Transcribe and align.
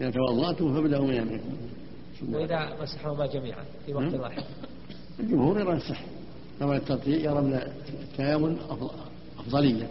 إذا 0.00 0.10
توضأتم 0.10 0.74
فابدأوا 0.74 1.06
من 1.06 1.14
يمينكم 1.14 1.54
وإذا 2.28 2.82
مسحهما 2.82 3.26
جميعا 3.26 3.64
في 3.86 3.94
وقت 3.94 4.04
نعم. 4.04 4.20
واحد. 4.20 4.42
الجمهور 5.20 5.60
يرى 5.60 5.76
الصح 5.76 6.04
يرى 6.60 6.76
الترتيب 6.76 7.20
يرى 7.20 7.40
من 7.40 7.60
التيامن 8.02 8.56
أفضلية. 9.38 9.88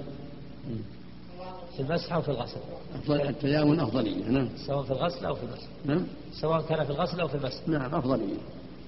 في 1.76 1.80
المسح 1.80 2.14
أو 2.14 2.22
في 2.22 2.30
الغسل؟ 2.30 2.58
أفضل 2.96 3.22
التيامن 3.22 3.80
أفضلية 3.80 4.30
نعم. 4.30 4.50
سواء 4.68 4.84
في 4.84 4.92
الغسل 4.92 5.26
أو 5.26 5.36
في 5.36 5.44
المسح؟ 5.44 5.68
نعم. 5.86 6.04
سواء 6.42 6.62
كان 6.62 6.86
في 6.86 6.92
الغسل 6.92 7.20
أو 7.20 7.28
في 7.28 7.36
المسح؟ 7.36 7.68
نعم 7.68 7.96
أفضلية. 7.96 8.38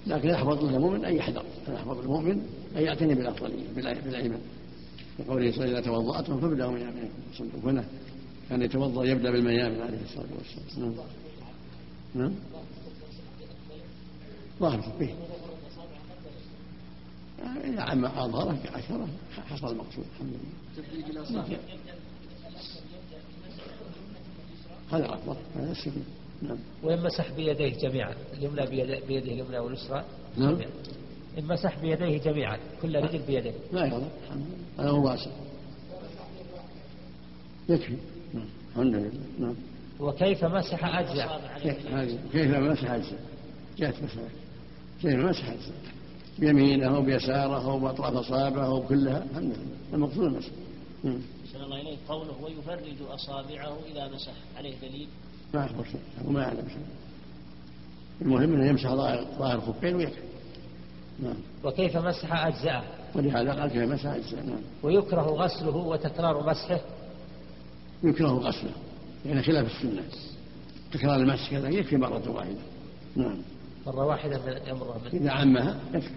لكن 0.08 0.30
يحفظ 0.30 0.66
المؤمن 0.66 1.06
أي 1.06 1.22
حذر 1.22 1.44
يحفظ 1.74 2.00
المؤمن 2.00 2.42
أن 2.78 2.84
يعتني 2.84 3.16
بالأفضلية 3.16 3.68
بالأيمن 3.76 4.40
كقوله 5.18 5.52
صلى 5.52 5.66
الله 5.66 5.78
عليه 5.78 5.78
وسلم 5.78 5.78
إذا 5.78 5.82
توضأتم 5.82 6.40
فابدأوا 6.40 6.72
من 6.72 6.82
يمينكم 6.82 7.70
هنا 7.70 7.84
كان 8.52 8.62
يتوضأ 8.62 9.06
يبدأ 9.06 9.32
بالميامن 9.32 9.82
عليه 9.82 10.02
الصلاة 10.04 10.28
والسلام. 10.38 10.96
نعم. 12.16 12.24
نعم. 12.24 12.34
ظاهر 14.60 14.82
فيه 14.82 15.16
إذا 17.64 17.82
عم 17.82 18.06
أظهره 18.06 18.60
عشرة. 18.74 19.08
حصل 19.50 19.68
المقصود 19.68 20.06
الحمد 20.16 20.34
لله. 21.10 21.58
هذا 24.92 25.14
أفضل 25.14 25.36
هذا 25.56 25.72
السبيل 25.72 26.04
نعم. 26.42 26.58
وإن 26.84 27.04
مسح 27.04 27.32
بيديه 27.32 27.78
جميعا 27.78 28.16
اليمنى 28.34 28.66
بيده, 28.66 29.34
اليمنى 29.34 29.60
واليسرى. 29.60 30.06
نعم. 30.38 30.62
إن 31.38 31.46
مسح 31.46 31.80
بيديه 31.80 32.18
جميعا 32.18 32.60
كل 32.82 32.96
رجل 32.96 33.20
بيديه 33.20 33.54
لا 33.72 33.86
يغلط 33.86 34.04
الحمد 34.24 34.46
لله. 34.46 34.84
هذا 34.84 34.90
هو 34.90 35.08
واسع. 35.08 35.32
يكفي. 37.70 38.11
الحمد 38.72 38.96
لله. 38.96 39.12
نعم. 39.40 39.56
وكيف 40.00 40.46
مسح 40.46 40.86
أجزاء؟ 40.98 41.60
كيف؟ 42.32 42.56
مسح 42.56 42.92
أجزاء؟ 42.92 43.20
جاءت 43.78 44.04
مسألة. 44.04 44.30
كيف 45.02 45.16
مسح 45.16 45.50
أجزاء؟ 45.50 45.76
بيمينه 46.40 46.98
وبيساره 47.00 47.68
وبأطراف 47.68 48.14
أصابعه 48.14 48.74
وكلها 48.74 49.24
الحمد 49.32 49.44
لله. 49.44 49.58
المقصود 49.94 50.24
المسح 50.24 50.50
نعم. 51.04 51.22
أحسن 51.46 51.64
الله 51.64 51.82
إليك. 51.82 52.00
قوله 52.10 52.34
ويفرج 52.44 52.96
أصابعه 53.10 53.78
إذا 53.92 54.08
مسح. 54.08 54.34
عليه 54.58 54.76
دليل؟ 54.82 55.08
ما 55.54 55.66
أخبر 55.66 55.84
شيء 55.84 56.02
وما 56.26 56.46
أعلم 56.46 56.68
شيء 56.70 56.86
المهم 58.22 58.54
أنه 58.54 58.68
يمسح 58.68 58.94
ظاهر 58.94 59.26
ظاهر 59.40 59.56
الخفين 59.56 59.96
ويكفي. 59.96 60.22
نعم. 61.24 61.36
وكيف 61.64 61.98
مسح 61.98 62.46
أجزاء 62.46 62.84
ولهذا 63.16 63.54
قال 63.54 63.70
كيف 63.70 63.92
مسح 63.92 64.06
أجزاء 64.06 64.46
نعم. 64.46 64.62
ويكره 64.84 65.22
غسله 65.22 65.76
وتكرار 65.76 66.50
مسحه؟ 66.50 66.82
يكره 68.04 68.28
غسله 68.28 68.72
يعني 69.26 69.44
خلاف 69.44 69.68
السنة. 69.76 70.04
تكرار 70.92 71.16
المسح 71.16 71.52
كذا 71.52 71.70
يكفي 71.70 71.98
مرة 71.98 72.30
واحدة. 72.30 72.60
نعم. 73.16 73.42
مرة 73.88 74.06
واحدة 74.06 74.40
من 74.46 74.54
إذا 75.14 75.32
عمها 75.32 75.80
يكفي. 75.94 76.14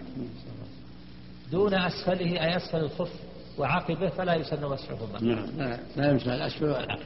دون 1.51 1.73
أسفله 1.73 2.45
أي 2.45 2.57
أسفل 2.57 2.79
الخف 2.79 3.11
وعقبه 3.57 4.09
فلا 4.09 4.35
يسن 4.35 4.65
مسحهما 4.65 5.21
نعم. 5.21 5.45
لا, 5.57 5.79
لا 5.95 6.11
يمسح 6.11 6.27
الأسفل 6.27 6.65
ولا 6.65 6.83
العقب 6.83 7.03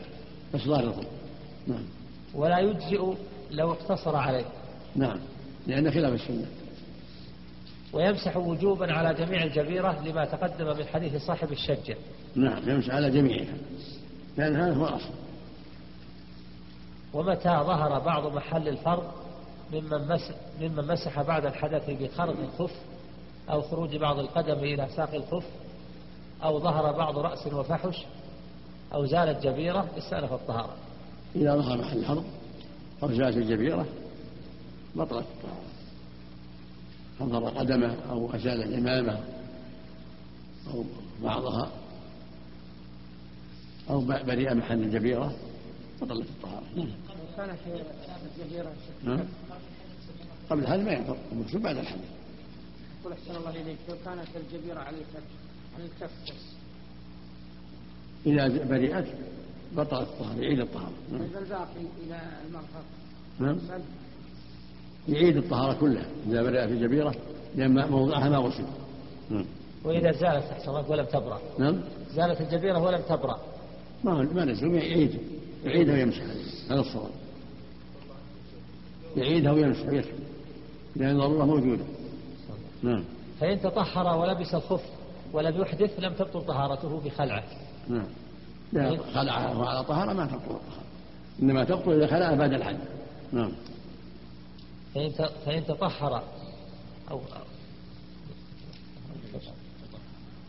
بس 0.54 0.62
ظاهر 0.62 0.84
الخف 0.84 1.08
نعم. 1.68 1.84
ولا 2.34 2.60
يجزئ 2.60 3.14
لو 3.52 3.72
اقتصر 3.72 4.16
عليه. 4.16 4.46
نعم. 4.96 5.20
لأن 5.68 5.92
خلاف 5.92 6.14
السنة. 6.14 6.46
ويمسح 7.94 8.38
وجوبا 8.38 8.94
على 8.94 9.26
جميع 9.26 9.44
الجبيرة 9.44 10.04
لما 10.06 10.26
تقدم 10.26 10.78
من 10.78 10.86
حديث 10.86 11.16
صاحب 11.16 11.52
الشجة. 11.52 11.98
نعم. 12.36 12.70
يمسح 12.70 12.94
على 12.94 13.12
جميعها. 13.12 13.54
لأن 14.38 14.56
هذا 14.56 14.74
هو 14.74 14.88
الأصل. 14.88 15.14
ومتى 17.14 17.50
ظهر 17.50 18.00
بعض 18.00 18.36
محل 18.36 18.68
الفرض 18.68 19.04
ممن 19.74 20.08
مسح, 20.08 20.36
ممن 20.62 20.88
مسح 20.88 21.22
بعد 21.22 21.46
الحدث 21.46 21.90
بخرق 21.90 22.36
الخف 22.40 22.76
أو 23.50 23.62
خروج 23.62 23.96
بعض 23.96 24.20
القدم 24.20 24.60
إلى 24.60 24.88
ساق 24.96 25.14
الخف 25.14 25.46
أو 26.44 26.60
ظهر 26.60 26.92
بعض 26.92 27.18
رأس 27.18 27.48
وفحش 27.48 28.06
أو 28.94 29.06
زالت 29.06 29.44
جبيرة 29.44 29.88
استأنف 29.98 30.34
الطهارة. 30.34 30.76
إذا 31.36 31.56
ظهر 31.56 31.78
محل 31.78 31.98
الحرب 31.98 32.24
أو 33.04 33.12
زالت 33.12 33.38
الجبيرة 33.38 33.86
بطلت 34.96 35.26
الطهارة. 35.36 35.70
حضر 37.20 37.50
قدمه 37.60 37.96
أو 38.10 38.36
أزال 38.36 38.64
الإمامة 38.64 39.20
أو 40.74 40.84
بعضها 41.24 41.70
أو 43.90 44.02
بريء 44.02 44.54
محل 44.54 44.84
الجبيرة 44.84 45.34
بطلت 46.02 46.28
الطهارة 46.30 46.64
نعم. 49.04 49.20
قبل 50.50 50.68
هذا 50.68 50.84
ما 50.84 50.92
ينفر 50.92 51.18
المقصود 51.32 51.62
بعد 51.62 51.78
الحدث 51.78 52.02
يقول 53.02 53.14
أحسن 53.14 53.36
الله 53.36 53.50
إليك. 53.50 53.78
لو 53.90 53.96
كانت 54.06 54.28
الجبيرة 54.36 54.80
على 54.80 54.98
الكف 54.98 55.24
على 55.76 55.86
الكف. 55.86 56.12
بس 56.24 56.36
إذا 58.26 58.66
برئت 58.66 59.08
بطلت 59.76 60.08
الطهارة 60.08 60.40
يعيد 60.42 60.60
الطهارة 60.60 60.94
نعم. 61.12 61.22
إذا 61.22 61.40
الباقي 61.40 61.86
إلى 62.06 62.22
المرفق. 62.48 62.84
نعم. 63.40 63.58
يعيد 65.08 65.38
الطهارة 65.38 65.80
كلها 65.80 66.06
إذا 66.28 66.44
برئت 66.44 66.72
الجبيرة 66.72 67.16
لأن 67.56 67.90
موضعها 67.90 68.30
ما 68.30 68.38
غسل. 68.38 68.66
نعم. 69.30 69.46
وإذا 69.84 70.12
زالت 70.12 70.44
أحسن 70.44 70.70
الله 70.70 70.92
ولم 70.92 71.06
تبرأ. 71.06 71.42
نعم. 71.60 71.82
زالت 72.14 72.42
الجبيرة 72.42 72.80
ولم 72.80 73.02
تبرأ. 73.02 73.49
ما 74.04 74.12
هو 74.12 74.24
ما 74.34 74.46
نزل 74.46 74.74
يعيد 74.74 75.20
يعيدها 75.66 75.94
ويمسح 75.94 76.22
هذا 76.70 76.80
الصواب. 76.80 77.12
يعيدها 79.18 79.52
ويمسح 79.52 79.88
ويكفي 79.88 80.12
لأن 80.96 81.16
الضرورة 81.16 81.46
موجودة 81.46 81.84
نعم. 82.84 83.04
فإن 83.40 83.62
تطهر 83.62 84.18
ولبس 84.18 84.54
الخف 84.54 84.84
ولم 85.34 85.62
يحدث 85.62 86.00
لم 86.00 86.14
تبطل 86.14 86.42
طهارته 86.42 87.02
بخلعه. 87.06 87.44
نعم. 87.90 88.08
لا 88.74 88.98
خلعها 89.14 89.50
وهو 89.50 89.64
على 89.64 89.84
طهارة 89.84 90.14
ما 90.14 90.26
تبطل 90.26 90.56
الطهارة 90.56 90.84
إنما 91.42 91.64
تبطل 91.64 91.92
إذا 91.94 92.08
خلعها 92.08 92.36
بعد 92.36 92.54
الحد 92.54 92.78
نعم. 93.32 93.52
فإن 94.96 95.10
فإن 95.46 95.66
تطهر 95.66 96.24
أو 97.12 97.22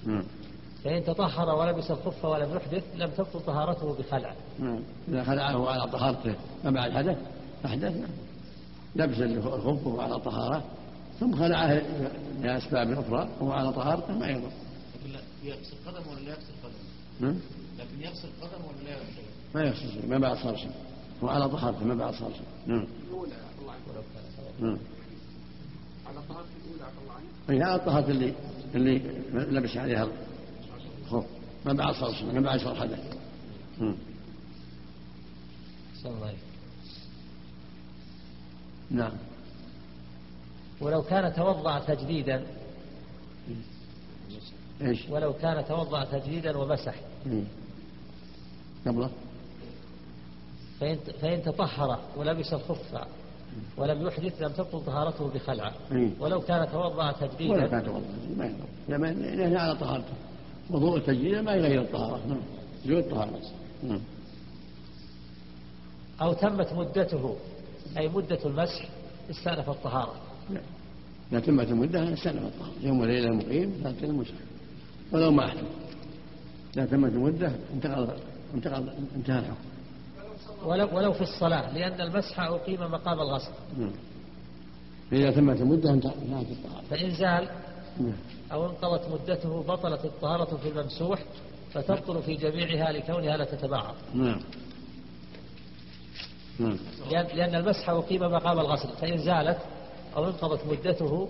نعم. 0.07 0.25
فإن 0.85 1.05
تطهر 1.05 1.49
ولبس 1.55 1.91
الخف 1.91 2.25
ولم 2.25 2.57
يحدث 2.57 2.85
لم 2.97 3.11
تبطل 3.11 3.41
طهارته 3.41 3.95
بخلعه. 3.95 4.37
نعم. 4.59 4.83
إذا 5.09 5.25
خلعه 5.25 5.71
على 5.71 5.91
طهارته 5.91 6.35
ما 6.65 6.71
بعد 6.71 6.93
حدث؟ 6.93 7.19
أحدث 7.65 7.97
نعم. 7.97 8.11
لبس 8.97 9.19
الخف 9.19 9.87
وهو 9.87 10.01
على 10.01 10.21
طهارة 10.21 10.65
ثم 11.21 11.37
خلعه 11.37 11.83
لأسباب 12.43 12.91
أخرى 12.91 13.29
وهو 13.41 13.53
على 13.53 13.73
طهارته 13.73 14.19
ما 14.19 14.29
يضر. 14.29 14.51
لكن 15.07 15.25
يغسل 15.45 15.77
قدم 15.87 16.11
ولا 16.11 16.21
لا 16.21 16.31
يغسل 16.31 16.53
قدم 16.65 16.75
نعم. 17.21 17.37
لكن 17.79 18.01
يغسل 18.01 18.29
قدم 18.43 18.65
ولا 18.65 18.85
لا 18.85 18.91
يغسل 18.91 19.23
ما 19.55 19.63
يغسل 19.63 19.93
شيء 19.93 20.07
ما 20.07 20.19
بعد 20.19 20.37
صار 20.37 20.57
شيء. 20.57 20.71
هو 21.25 21.29
على 21.29 21.49
طهارته 21.49 21.85
ما 21.85 21.95
بعد 21.95 22.15
صار 22.15 22.31
شيء. 22.33 22.47
نعم. 22.67 22.87
الأولى 23.09 23.33
الله 23.61 23.75
نعم. 24.61 24.79
على 26.07 26.21
طهارة 26.29 26.47
الأولى 26.65 26.85
عفى 26.85 26.99
الله 27.03 27.13
عنك؟ 27.15 27.51
هي 27.51 27.63
على 27.63 27.81
الطهارة 27.81 28.11
اللي 28.11 28.35
اللي 28.75 28.99
لبس 29.33 29.77
عليها 29.77 30.09
ما 31.67 31.73
بعد 31.73 31.95
صار 31.95 32.13
شيء 32.13 32.33
ما 32.33 32.41
بعد 32.41 32.61
صار 32.61 32.75
حدث 32.75 33.17
نعم. 33.81 33.97
نعم. 38.91 39.13
ولو 40.81 41.03
كان 41.03 41.35
توضأ 41.35 41.79
تجديدا 41.79 42.47
إيش؟ 44.83 45.09
ولو 45.11 45.33
كان 45.33 45.65
توضأ 45.69 46.05
تجديدا 46.05 46.59
ومسح. 46.59 46.95
قبله؟ 48.87 49.11
فإن, 50.81 50.99
فإن 51.21 51.43
تطهر 51.43 52.01
ولبس 52.17 52.53
الخف 52.53 53.07
ولم 53.77 54.07
يحدث 54.07 54.43
لم 54.43 54.53
تبطل 54.53 54.85
طهارته 54.85 55.29
بخلعة. 55.29 55.73
ولو 56.21 56.41
كان 56.41 56.71
توضأ 56.73 56.95
ولا 57.05 57.13
تجديدا 57.13 57.67
كان 57.67 57.85
توضأ 57.85 58.07
ما 58.89 59.61
على 59.61 59.77
طهارته. 59.77 60.15
وضوء 60.73 60.97
التجديد 60.97 61.35
ما 61.35 61.53
يغير 61.53 61.81
الطهارة. 61.81 62.21
نعم. 62.29 62.99
الطهارة. 62.99 63.41
نعم. 63.83 64.01
أو 66.23 66.33
تمت 66.33 66.73
مدته 66.73 67.37
أي 67.99 68.09
مدة 68.09 68.39
المسح 68.45 68.89
استأنف 69.31 69.71
الطهارة. 69.71 70.15
لا. 70.51 70.61
إذا 71.33 71.41
تمت 71.41 71.69
المدة 71.69 72.13
استأنف 72.13 72.43
الطهارة. 72.43 72.73
يوم 72.83 73.01
وليلة 73.01 73.35
مقيم 73.35 73.81
لا 73.83 73.95
المسح. 74.03 74.35
ولو 75.13 75.31
ما 75.31 75.45
أحدث. 75.45 75.65
إذا 76.77 76.85
تمت 76.87 77.13
المدة 77.13 77.53
انتقل 77.75 78.09
انتقل 78.55 78.93
انتهى 79.17 79.39
الحكم. 79.39 79.71
ولو, 80.65 80.97
ولو 80.97 81.13
في 81.13 81.23
الصلاة 81.23 81.75
لأن 81.75 82.01
المسح 82.01 82.41
أقيم 82.41 82.81
مقام 82.81 83.21
الغسل. 83.21 83.53
نعم. 83.79 83.93
إذا 85.13 85.31
تمت 85.31 85.61
المدة 85.61 85.91
انتهت 85.91 86.15
الطهارة. 86.51 86.83
فإن 86.91 87.11
زال 87.11 87.49
نعم. 88.01 88.13
أو 88.53 88.67
انقضت 88.67 89.09
مدته 89.13 89.63
بطلت 89.63 90.05
الطهارة 90.05 90.57
في 90.57 90.69
الممسوح 90.69 91.25
فتبطل 91.73 92.23
في 92.23 92.35
جميعها 92.35 92.93
لكونها 92.93 93.37
لا 93.37 93.45
تتبعض 93.45 93.95
نعم. 94.15 94.41
نعم. 96.59 96.77
لأن, 97.11 97.27
لأن 97.37 97.55
المسح 97.55 97.91
أقيم 97.91 98.23
مقام 98.23 98.61
الغسل 98.61 98.89
فإن 98.89 99.19
زالت 99.19 99.59
أو 100.17 100.27
انقضت 100.27 100.67
مدته 100.67 101.29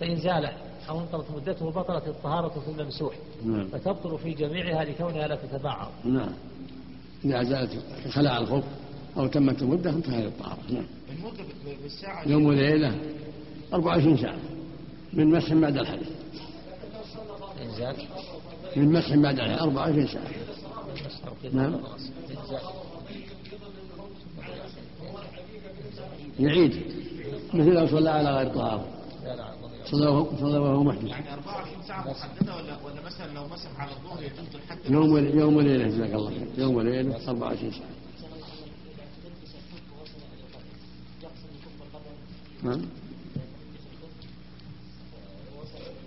فإن 0.00 0.16
زال 0.16 0.52
أو 0.88 1.00
انقضت 1.00 1.30
مدته 1.30 1.70
بطلت 1.70 2.08
الطهارة 2.08 2.48
في 2.48 2.70
الممسوح 2.70 3.14
نعم. 3.44 3.68
فتبطل 3.68 4.18
في 4.18 4.30
جميعها 4.30 4.84
لكونها 4.84 5.28
لا 5.28 5.36
تتبعض 5.36 5.90
نعم. 6.04 6.32
إذا 7.24 7.42
زالت 7.42 7.82
خلع 8.10 8.38
الخف 8.38 8.64
أو 9.16 9.26
تمت 9.26 9.62
المدة 9.62 9.90
انتهى 9.90 10.26
الطهارة 10.26 10.58
نعم. 10.70 10.86
المدة 11.08 11.44
بالساعة 11.82 12.28
يوم 12.28 12.46
وليلة 12.46 12.98
24 13.72 14.16
ساعة 14.16 14.38
من 15.12 15.26
مسح 15.30 15.54
بعد 15.54 15.76
الحدث 15.76 16.25
من 18.76 18.92
مسح 18.92 19.14
بعد 19.16 19.38
الحدث 19.40 19.62
24 19.62 20.06
ساعة. 20.06 20.24
نعم. 21.52 21.80
يعيد. 26.40 26.72
مثل 27.54 27.68
لو 27.72 27.86
صلى 27.86 28.10
على 28.10 28.30
غير 28.36 28.54
طهارة. 28.54 28.86
صلى 29.90 30.06
وهو- 30.06 30.36
صلى 30.40 30.58
وهو 30.58 30.82
محدث 30.84 31.04
يعني 31.04 31.32
24 31.34 31.82
ساعة 31.88 32.10
محددة 32.10 32.56
ولا 32.56 32.76
ولا 32.84 33.02
مثلا 33.06 33.32
لو 33.34 33.46
مسح 33.46 33.80
على 33.80 33.90
الظهر 33.90 34.22
يجوز 34.22 34.54
الحد؟ 34.54 34.78
يوم 34.90 35.38
يوم 35.38 35.56
وليلة 35.56 35.88
جزاك 35.88 36.14
الله 36.14 36.30
خير. 36.30 36.46
يوم 36.58 36.74
وليلة 36.74 37.28
24 37.28 37.70
ساعة. 37.72 37.88
نعم. 42.62 42.82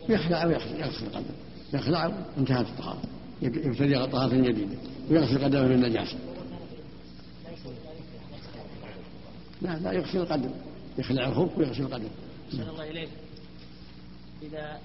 يخلع 0.10 0.46
ويغسل 0.46 0.80
يغسل 0.80 1.06
القدم 1.06 1.34
يخلع 1.74 2.06
وانتهت 2.38 2.66
الطهارة. 2.66 3.02
يب- 3.42 3.58
يبتدي 3.58 4.08
طهارة 4.08 4.36
جديدة 4.36 4.78
ويغسل 5.10 5.44
قدمه 5.44 5.64
من 5.68 5.72
النجاسة 5.74 6.18
لا 9.62 9.80
لا 9.80 9.92
يغسل 9.92 10.18
القدم. 10.18 10.52
يخلع 10.98 11.28
الخف 11.28 11.58
ويغسل 11.58 11.82
القدم. 11.82 12.10
أحسن 12.48 12.70
الله 12.70 12.90
إليك. 12.90 13.10
إذا 14.42 14.80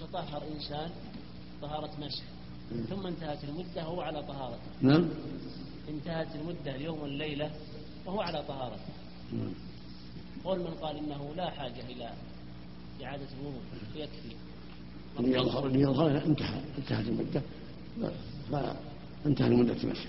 تطهر 0.00 0.42
إنسان 0.54 0.90
طهارة 1.62 1.90
مسح 2.00 2.22
ثم 2.90 3.06
انتهت 3.06 3.44
المدة 3.44 3.88
وهو 3.88 4.00
على 4.00 4.22
طهارة. 4.22 4.58
نعم. 4.82 5.08
انتهت 5.88 6.28
المدة 6.36 6.74
اليوم 6.76 7.00
والليلة 7.00 7.50
وهو 8.06 8.20
على 8.20 8.42
طهارة. 8.48 8.78
نعم. 9.32 9.52
قول 10.44 10.58
من 10.58 10.74
قال 10.82 10.96
إنه 10.96 11.32
لا 11.36 11.50
حاجة 11.50 11.80
إلى 11.90 12.10
إعادة 13.04 13.26
الوضوء 13.40 13.60
يكفي. 13.94 14.36
اللي 15.20 15.38
يظهر 15.38 15.66
اللي 15.66 15.80
يظهر 15.80 16.24
انتهى 16.26 16.60
انتهت 16.78 17.08
المدة. 17.08 17.42
فانتهى 19.24 19.46
المدة 19.46 19.76
المسح 19.84 20.06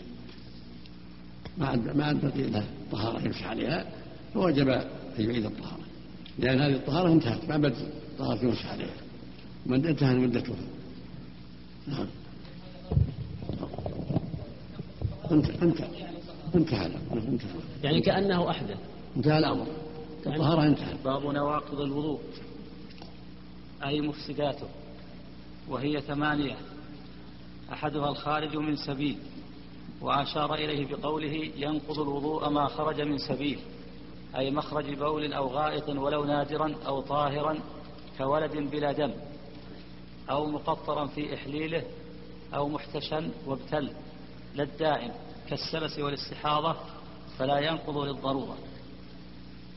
ما 1.57 1.67
عاد 1.67 1.97
ما 1.97 2.05
عاد 2.05 2.25
بقي 2.25 2.43
له 2.49 2.65
طهارة 2.91 3.25
يمسح 3.25 3.47
عليها 3.47 3.85
فوجب 4.33 4.69
أن 4.69 4.85
يعيد 5.17 5.45
الطهارة. 5.45 5.83
لأن 6.39 6.61
هذه 6.61 6.75
الطهارة 6.75 7.11
انتهت 7.11 7.49
ما 7.49 7.57
بد 7.57 7.75
طهارة 8.19 8.45
يمسح 8.45 8.71
عليها. 8.71 8.95
من 9.65 9.85
انتهى 9.85 10.15
مدتها 10.15 10.55
نعم. 11.87 12.07
انت 15.31 15.49
انت 15.49 15.81
انتهى 16.55 16.85
الأمر. 16.85 17.17
انتهى 17.27 17.49
يعني 17.83 18.01
كأنه 18.01 18.49
أحدث. 18.49 18.77
انتهى 19.17 19.37
الأمر. 19.37 19.67
الطهارة 20.25 20.67
انتهت. 20.67 20.95
باب 21.05 21.25
نواقض 21.25 21.81
الوضوء. 21.81 22.19
أي 23.83 24.01
مفسداته. 24.01 24.67
وهي 25.69 26.01
ثمانية. 26.01 26.57
أحدها 27.73 28.09
الخارج 28.09 28.57
من 28.57 28.75
سبيل 28.75 29.17
وأشار 30.01 30.53
إليه 30.53 30.95
بقوله 30.95 31.51
ينقض 31.57 31.99
الوضوء 31.99 32.49
ما 32.49 32.67
خرج 32.67 33.01
من 33.01 33.17
سبيل. 33.17 33.59
أي 34.35 34.51
مخرج 34.51 34.93
بول 34.93 35.33
أو 35.33 35.47
غائط 35.47 35.89
ولو 35.89 36.23
نادرا 36.23 36.75
أو 36.85 37.01
طاهرا 37.01 37.59
كولد 38.17 38.51
بلا 38.51 38.91
دم 38.91 39.11
أو 40.29 40.45
مقطرا 40.45 41.07
في 41.07 41.33
إحليله 41.33 41.83
أو 42.53 42.69
محتشا 42.69 43.31
وابتل. 43.45 43.91
لا 44.55 44.63
الدائم 44.63 45.11
كالسلس 45.49 45.99
والاستحاضة 45.99 46.75
فلا 47.37 47.59
ينقض 47.59 47.97
للضرورة. 47.97 48.57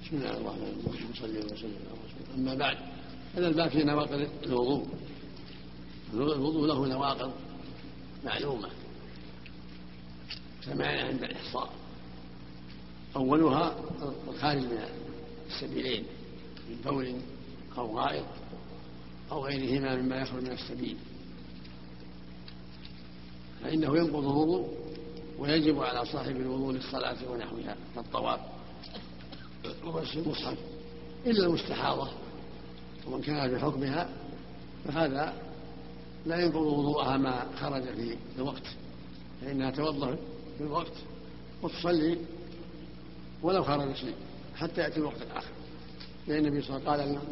بسم 0.05 0.17
الله 0.17 0.31
الرحمن 0.31 0.83
الرحيم 0.87 1.09
صلى 1.15 1.27
الله 1.27 1.53
وسلم. 1.53 1.75
على 1.91 1.99
رسول 2.05 2.21
الله 2.35 2.53
أما 2.53 2.55
بعد 2.55 2.77
هذا 3.37 3.49
الباب 3.49 3.71
في 3.71 3.85
نواقض 3.85 4.29
الوضوء. 4.43 4.87
الوضوء 6.15 6.67
له 6.67 6.87
نواقض 6.87 7.33
معلومة 8.25 8.69
ثمانيه 10.65 11.05
عند 11.05 11.23
الاحصاء 11.23 11.71
أولها 13.17 13.75
الخارج 14.29 14.63
من 14.63 14.85
السبيلين 15.47 16.05
من 16.71 16.77
بول 16.85 17.15
أو 17.79 17.99
غائط 17.99 18.27
أو 19.33 19.45
غيرهما 19.45 19.97
مما 19.97 20.17
يخرج 20.17 20.43
من 20.43 20.53
السبيل. 20.53 20.97
فإنه 23.63 23.97
ينقض 23.97 24.25
الوضوء 24.25 24.69
ويجب 25.39 25.81
على 25.81 26.05
صاحب 26.05 26.37
الوضوء 26.37 26.73
للصلاة 26.73 27.31
ونحوها 27.31 27.77
كالطواف 27.95 28.41
ومس 29.85 30.17
المصحف 30.17 30.59
إلا 31.27 31.47
المستحاضة 31.47 32.11
ومن 33.07 33.23
كان 33.23 33.55
بحكمها 33.55 34.09
فهذا 34.85 35.50
لا 36.27 36.41
ينقض 36.41 36.57
وضوءها 36.57 37.17
ما 37.17 37.47
خرج 37.61 37.83
في 37.83 38.17
الوقت 38.39 38.67
فإنها 39.43 39.71
توضأ 39.71 40.17
في 40.59 40.65
الوقت 40.65 40.93
وتصلي 41.63 42.19
ولو 43.43 43.65
خرج 43.65 43.95
شيء 43.95 44.15
حتى 44.57 44.81
يأتي 44.81 44.97
الوقت 44.97 45.23
الآخر. 45.23 45.51
لأن 46.29 46.47
النبي 46.47 46.63
صلى 46.63 46.77
الله 46.77 46.91
عليه 46.91 47.03
وسلم 47.03 47.19
قال 47.19 47.29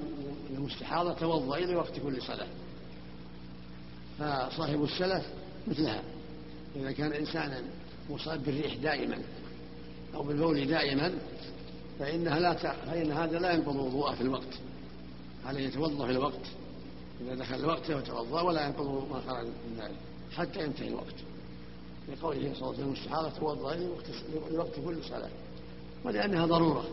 المستحاضة 0.56 1.12
توضأ 1.12 1.58
لوقت 1.58 2.00
كل 2.00 2.23
صلاة. 2.23 2.49
فصاحب 4.19 4.85
السلف 4.85 5.26
مثلها 5.69 6.02
إذا 6.76 6.93
كان 6.93 7.12
إنسانا 7.12 7.62
مصاب 8.11 8.44
بالريح 8.44 8.75
دائما 8.75 9.19
أو 10.14 10.23
بالبول 10.23 10.67
دائما 10.67 11.12
فإنها 11.99 12.38
لا 12.38 12.52
ت... 12.52 12.67
فإن 12.87 13.12
هذا 13.12 13.38
لا 13.38 13.52
ينقض 13.52 13.76
وضوءه 13.76 14.14
في 14.14 14.20
الوقت 14.20 14.58
عليه 15.46 15.67
يتوضأ 15.67 16.06
في 16.06 16.12
الوقت. 16.12 16.41
إذا 17.20 17.35
دخل 17.35 17.55
الوقت 17.55 17.91
يتوضأ 17.91 18.43
ولا 18.43 18.67
ينقض 18.67 19.09
ما 19.11 19.20
خرج 19.20 19.47
من 19.47 19.81
ذلك 19.81 19.97
حتى 20.32 20.65
ينتهي 20.65 20.88
الوقت. 20.88 21.15
لقوله 22.09 22.55
صلى 22.55 22.62
الله 22.62 22.75
عليه 22.75 22.79
وسلم 22.79 22.93
استحاضة 22.93 23.31
توضأ 23.31 23.76
لوقت 24.50 24.81
كل 24.85 25.05
صلاة. 25.05 25.31
ولأنها 26.05 26.47
ضرورة. 26.47 26.85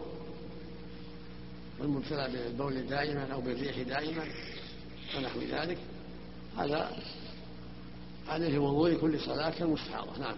والمبتلى 1.80 2.30
بالبول 2.32 2.88
دائما 2.88 3.34
أو 3.34 3.42
بالريح 3.42 3.82
دائما 3.82 4.24
ونحو 5.18 5.40
ذلك. 5.40 5.78
هذا 6.58 6.92
عليه 8.28 8.60
وضوء 8.60 8.94
كل 8.94 9.20
صلاة 9.20 9.50
كالمستحاضة. 9.50 10.20
نعم. 10.20 10.36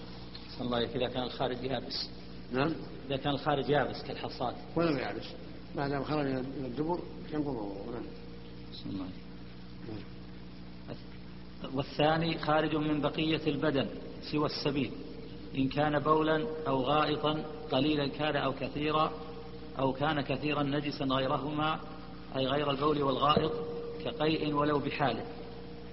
صلى 0.57 0.65
الله 0.65 0.77
عليه 0.77 0.95
إذا 0.95 1.07
كان 1.07 1.23
الخارج 1.23 1.63
يابس. 1.63 2.09
نعم. 2.51 2.73
إذا 3.07 3.17
كان 3.17 3.33
الخارج 3.33 3.69
يابس 3.69 4.03
كالحصاد. 4.03 4.55
ولم 4.75 4.97
يعبس 4.97 5.25
ما 5.75 5.87
دام 5.87 6.03
خرج 6.03 6.25
من 6.25 6.65
الدبر 6.65 6.99
ينقض 7.33 7.47
وضوءه. 7.47 7.91
نعم. 7.91 8.05
صلى 8.73 8.91
الله 8.91 9.03
عليه 9.03 9.26
والثاني 11.73 12.37
خارج 12.37 12.75
من 12.75 13.01
بقية 13.01 13.41
البدن 13.47 13.87
سوى 14.31 14.45
السبيل. 14.45 14.91
إن 15.57 15.67
كان 15.67 15.99
بولا 15.99 16.47
أو 16.67 16.81
غائطا 16.81 17.45
قليلا 17.71 18.07
كان 18.07 18.35
أو 18.35 18.53
كثيرا 18.53 19.11
أو 19.79 19.93
كان 19.93 20.21
كثيرا 20.21 20.63
نجسا 20.63 21.05
غيرهما 21.05 21.79
أي 22.35 22.47
غير 22.47 22.71
البول 22.71 23.01
والغائط 23.01 23.51
كقيء 24.05 24.53
ولو 24.53 24.79
بحاله. 24.79 25.25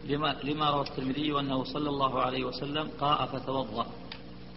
لما, 0.09 0.37
لما 0.44 0.71
روى 0.71 0.83
الترمذي 0.83 1.40
أنه 1.40 1.64
صلى 1.64 1.88
الله 1.88 2.21
عليه 2.21 2.44
وسلم 2.44 2.90
قاء 3.00 3.26
فتوضأ. 3.26 3.87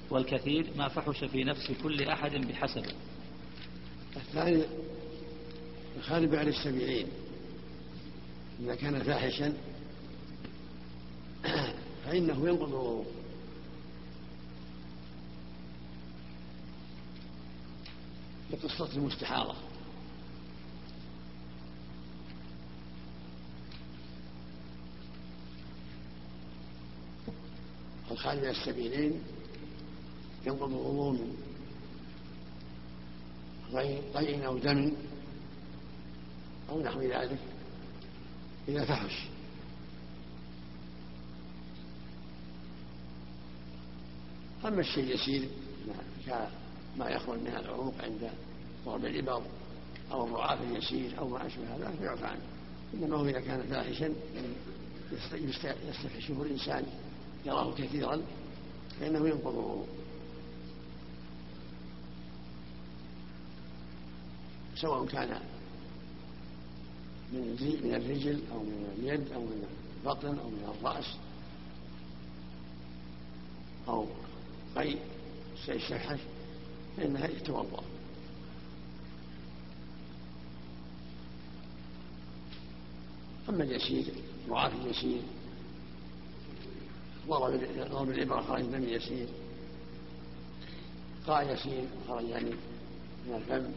والكثير 0.09 0.67
ما 0.77 0.87
فحش 0.87 1.23
في 1.23 1.43
نفس 1.43 1.71
كل 1.83 2.03
أحد 2.03 2.31
بحسبه. 2.31 2.93
الثاني 4.15 4.63
الخارج 5.97 6.35
عن 6.35 6.47
السبيلين. 6.47 7.07
إذا 8.63 8.75
كان 8.75 9.03
فاحشا 9.03 9.53
فإنه 12.05 12.49
ينقض 12.49 12.67
الوضوء 12.67 13.05
بقصة 18.51 18.89
المستحاضة. 18.95 19.55
الخارج 28.11 28.39
من 28.39 28.49
السبيلين 28.49 29.21
ينقض 30.45 30.73
الوضوء 30.73 31.11
من 31.11 31.35
قيء 34.13 34.45
أو 34.45 34.57
دم 34.57 34.93
أو 36.69 36.81
نحو 36.81 37.01
ذلك 37.01 37.39
إذا 38.67 38.85
فحش. 38.85 39.36
أما 44.65 44.79
الشيء 44.79 45.03
اليسير 45.03 45.49
ما 46.97 47.09
يخرج 47.09 47.39
من 47.39 47.47
العروق 47.47 47.93
عند 48.03 48.29
ضرب 48.85 49.05
الإبر 49.05 49.41
أو 50.11 50.25
الرعاف 50.25 50.59
اليسير 50.61 51.19
أو 51.19 51.27
ما 51.27 51.47
أشبه 51.47 51.75
هذا 51.75 51.93
فيعفى 51.99 52.25
عنه. 52.25 52.41
إنما 52.93 53.17
هو 53.17 53.25
إذا 53.25 53.39
كان 53.39 53.61
فاحشا 53.61 54.13
يستفحشه 55.87 56.41
الإنسان 56.41 56.85
يراه 57.45 57.73
كثيرا 57.73 58.21
فإنه 58.99 59.27
ينقض 59.27 59.47
الوضوء 59.47 59.87
سواء 64.75 65.05
كان 65.05 65.39
من 67.33 67.79
من 67.83 67.95
الرجل 67.95 68.41
أو 68.51 68.59
من 68.59 68.93
اليد 68.97 69.31
أو 69.31 69.41
من 69.41 69.67
البطن 69.97 70.39
أو 70.39 70.49
من 70.49 70.73
الرأس 70.79 71.15
أو 73.87 74.07
قيء 74.77 74.99
سيستفحش 75.65 76.19
فإنها 76.97 77.27
يتوضأ. 77.27 77.83
أما 83.49 83.63
اليسير 83.63 84.05
ضعاف 84.49 84.73
اليسير 84.73 85.21
ضرب 87.27 87.61
ضرب 87.91 88.09
الإبرة 88.09 88.41
خرج 88.41 88.61
دم 88.61 88.83
يسير 88.89 89.27
قاع 91.27 91.41
يسير 91.41 91.83
خرج 92.07 92.29
يعني 92.29 92.51
من 93.27 93.35
الفم 93.35 93.71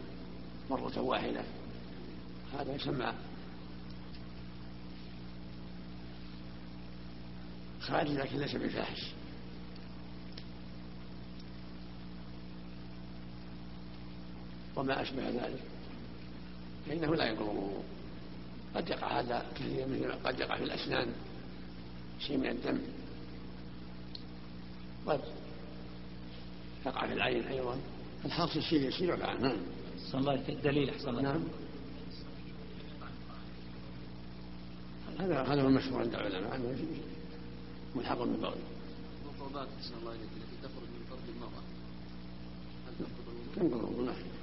مرة 0.70 1.00
واحدة. 1.00 1.44
هذا 2.58 2.74
يسمى 2.74 3.12
خارج 7.80 8.10
لكن 8.10 8.38
ليس 8.38 8.54
بفاحش. 8.54 9.19
وما 14.76 15.02
أشبه 15.02 15.28
ذلك. 15.28 15.62
فإنه 16.86 17.14
لا 17.14 17.28
يضر 17.28 17.42
الوضوء 17.42 17.82
قد 18.74 18.88
يقع 18.88 19.20
هذا 19.20 19.46
كثير 19.54 19.86
مثل 19.88 20.12
قد 20.12 20.40
يقع 20.40 20.56
في 20.56 20.64
الأسنان 20.64 21.12
شيء 22.20 22.36
من 22.36 22.46
الدم. 22.46 22.78
قد 25.06 25.20
يقع 26.86 27.06
في 27.06 27.12
العين 27.12 27.44
أيضا. 27.46 27.78
الحاصل 28.24 28.62
شيء 28.62 28.88
يسير 28.88 29.26
على 29.26 29.40
نعم 29.40 29.56
أحسن 30.04 30.18
الله 30.18 30.34
الدليل 30.48 30.90
أحسن 30.90 31.08
الله 31.08 31.22
نعم. 31.22 31.44
هذا 35.18 35.42
هذا 35.42 35.62
هو 35.62 35.68
المشهور 35.68 36.00
عند 36.00 36.14
العلماء 36.14 36.56
أنه 36.56 36.76
ملحق 37.96 38.18
بالبغي. 38.18 38.60
المفردات 39.22 39.68
أحسن 39.80 39.94
الله 40.00 40.10
إليك 40.10 40.30
التي 40.36 40.56
تخرج 40.62 40.88
من 40.88 41.04
فرد 41.10 41.28
المرأة. 41.28 41.62
هل 42.86 42.94
تنقض 43.56 43.78
الوضوء 43.78 44.04
نعم 44.06 44.39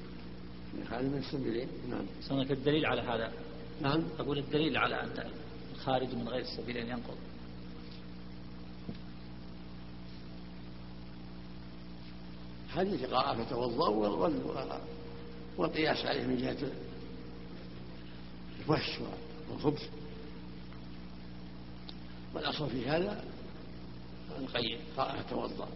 هذه 0.91 1.03
من 1.03 1.17
السبيلين 1.17 1.67
نعم. 1.89 2.05
سنك 2.21 2.51
الدليل 2.51 2.86
على 2.86 3.01
هذا. 3.01 3.31
نعم. 3.81 4.03
أقول 4.19 4.38
الدليل 4.38 4.77
على 4.77 5.03
أن 5.03 5.31
الخارج 5.75 6.15
من 6.15 6.29
غير 6.29 6.41
السبيلين 6.41 6.88
ينقض. 6.88 7.17
حديث 12.69 13.03
قراءة 13.03 13.43
فتوضأ 13.43 13.89
والقياس 15.57 16.05
عليه 16.05 16.25
من 16.25 16.38
جهة 16.38 16.71
الفحش 18.59 19.00
والخبث. 19.51 19.89
والأصل 22.36 22.69
في 22.69 22.89
هذا 22.89 23.24
القيد 24.39 24.79
قراءة 24.97 25.21
فتوضأ. 25.21 25.67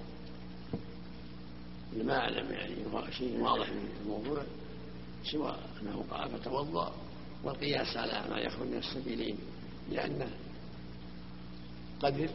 ما 2.03 2.17
أعلم 2.17 2.51
يعني 2.51 2.75
شيء 3.11 3.39
واضح 3.39 3.69
من 3.69 3.89
الموضوع. 4.01 4.43
سوى 5.23 5.57
أنه 5.81 6.05
قال 6.11 6.29
فتوضأ 6.29 6.93
والقياس 7.43 7.97
على 7.97 8.29
ما 8.29 8.39
يخرج 8.39 8.67
من 8.67 8.77
السبيلين 8.77 9.37
لأنه 9.91 10.29
قدر 11.99 12.29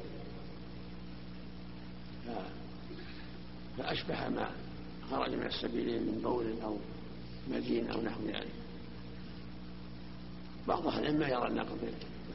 فأشبه 3.78 4.28
ما 4.28 4.50
خرج 5.10 5.30
من 5.30 5.46
السبيلين 5.46 6.02
من 6.02 6.20
بول 6.22 6.60
أو 6.62 6.76
مدين 7.50 7.90
أو 7.90 8.02
نحو 8.02 8.26
ذلك. 8.26 8.52
بعض 10.68 10.86
أهل 10.86 11.00
العلم 11.00 11.22
يرى 11.22 11.48
النقض 11.48 11.78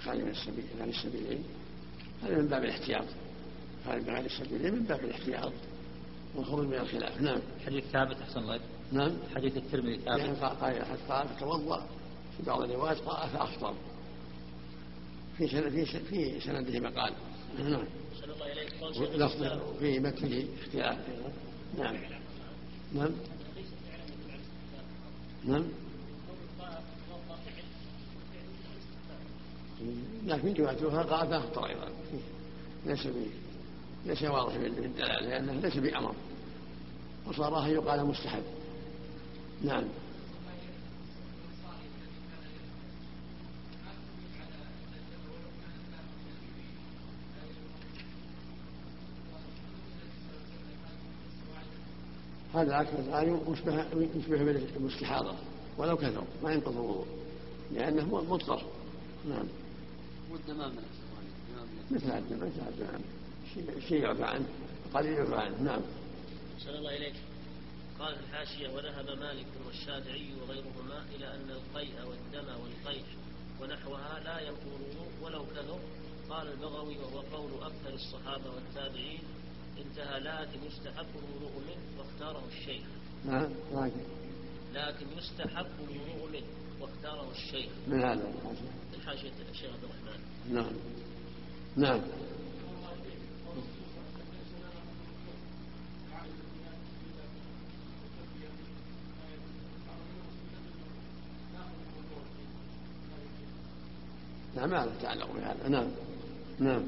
خارج 0.03 0.19
من 0.19 0.29
السبيل 0.29 0.65
من 0.79 0.89
السبيلين. 0.89 1.43
هذا 2.23 2.37
من 2.37 2.47
باب 2.47 2.63
الاحتياط. 2.63 3.05
خارج 3.85 4.09
من 4.09 4.17
السبيلين 4.17 4.73
من 4.73 4.83
باب 4.83 4.99
الاحتياط 4.99 5.53
والخروج 6.35 6.65
من 6.67 6.73
الخلاف. 6.73 7.21
نعم. 7.21 7.39
حديث 7.65 7.83
ثابت 7.83 8.21
أحسن 8.21 8.39
الله 8.39 8.59
نعم. 8.91 9.11
حديث 9.35 9.57
الترمذي 9.57 9.97
ثابت 9.97 10.19
يعني 10.19 10.33
قال 10.33 10.99
قال 11.09 11.39
توضأ 11.39 11.85
في 12.37 12.43
بعض 12.43 12.61
الروايات 12.61 12.97
قال 12.97 13.29
فأفطر 13.29 13.73
في 15.37 15.47
سنة 15.47 15.69
في 15.69 15.85
في 15.85 16.39
سنده 16.39 16.79
مقال. 16.79 17.13
نعم. 17.59 17.83
لفظ 18.99 19.43
في 19.79 19.99
متنه 19.99 20.45
اختلاف 20.61 20.97
نعم. 21.77 21.95
نعم. 22.93 23.11
نعم. 25.45 25.63
لكن 30.25 30.53
جواتها 30.53 31.03
قال 31.03 31.27
فأفطر 31.27 31.67
أيضا. 31.67 31.87
ليس 32.85 33.07
ليس 34.05 34.23
واضح 34.23 34.57
بالدلالة 34.57 35.27
لأنه 35.27 35.53
ليس 35.53 35.77
بأمر. 35.77 36.15
وصار 37.27 37.67
يقال 37.67 38.05
مستحب. 38.05 38.43
نعم. 39.63 39.83
هذا 52.53 52.81
أكل 52.81 52.89
الغالي 53.07 53.31
مشبه 53.31 53.85
مشبه 54.17 54.43
بالاستحاضة 54.43 55.35
ولو 55.77 55.97
كثر 55.97 56.23
ما 56.43 56.53
ينقض 56.53 56.71
الوضوء 56.71 57.05
لأنه 57.73 58.05
مضطر. 58.05 58.63
نعم. 59.29 59.45
والدمام 60.31 60.71
مثل 61.91 62.17
الدم 62.17 62.37
مثل 62.37 62.67
الدمام 62.67 63.01
شيء 63.87 64.03
يعفى 64.03 64.23
عنه 64.23 64.45
قليل 64.93 65.13
يعفى 65.13 65.35
عنه 65.35 65.63
نعم. 65.63 65.81
صلى 66.59 66.77
الله 66.77 66.97
إليك. 66.97 67.13
قال 68.01 68.15
الحاشية 68.19 68.69
وذهب 68.69 69.09
مالك 69.19 69.47
والشافعي 69.67 70.33
وغيرهما 70.41 71.05
إلى 71.15 71.27
أن 71.35 71.49
القيء 71.49 71.93
والدم 72.05 72.47
والقيح 72.61 73.05
ونحوها 73.61 74.19
لا 74.19 74.39
ينقض 74.39 75.07
ولو 75.21 75.45
كثر 75.45 75.79
قال 76.29 76.47
البغوي 76.47 76.97
وهو 76.97 77.19
قول 77.19 77.51
أكثر 77.63 77.93
الصحابة 77.93 78.49
والتابعين 78.55 79.19
انتهى 79.77 80.19
لكن 80.19 80.59
يستحب 80.67 81.07
الوضوء 81.15 81.59
منه 81.59 81.99
واختاره 81.99 82.43
الشيخ. 82.47 82.83
نعم 83.25 83.49
لكن 83.73 84.01
لكن 84.73 85.17
يستحب 85.17 85.67
الوضوء 85.79 86.29
منه 86.31 86.47
واختاره 86.81 87.31
الشيخ. 87.31 87.71
من 87.87 88.03
هذا 88.03 88.15
من 88.93 89.01
حاشية 89.05 89.31
الشيخ 89.51 89.69
عبد 89.73 89.83
الرحمن. 89.83 90.21
نعم. 90.53 90.73
نعم. 91.75 92.01
نعم 104.61 104.69
ما 104.69 104.85
له 104.85 105.01
تعلق 105.01 105.27
بهذا. 105.35 105.69
نعم. 105.69 105.87
نعم. 106.59 106.83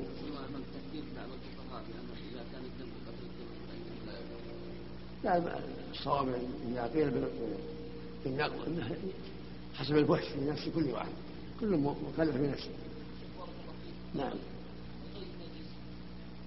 لا 5.23 5.59
الصواب 5.91 6.27
إذا 6.71 6.87
قيل 6.87 7.11
بالنقل 8.25 8.65
أنه 8.67 8.97
حسب 9.73 9.97
الفحش 9.97 10.27
في 10.27 10.45
نفس 10.45 10.69
كل 10.75 10.91
واحد. 10.91 11.11
كل 11.59 11.77
مكلف 11.77 12.37
بنفسه. 12.37 12.71
نعم. 14.15 14.33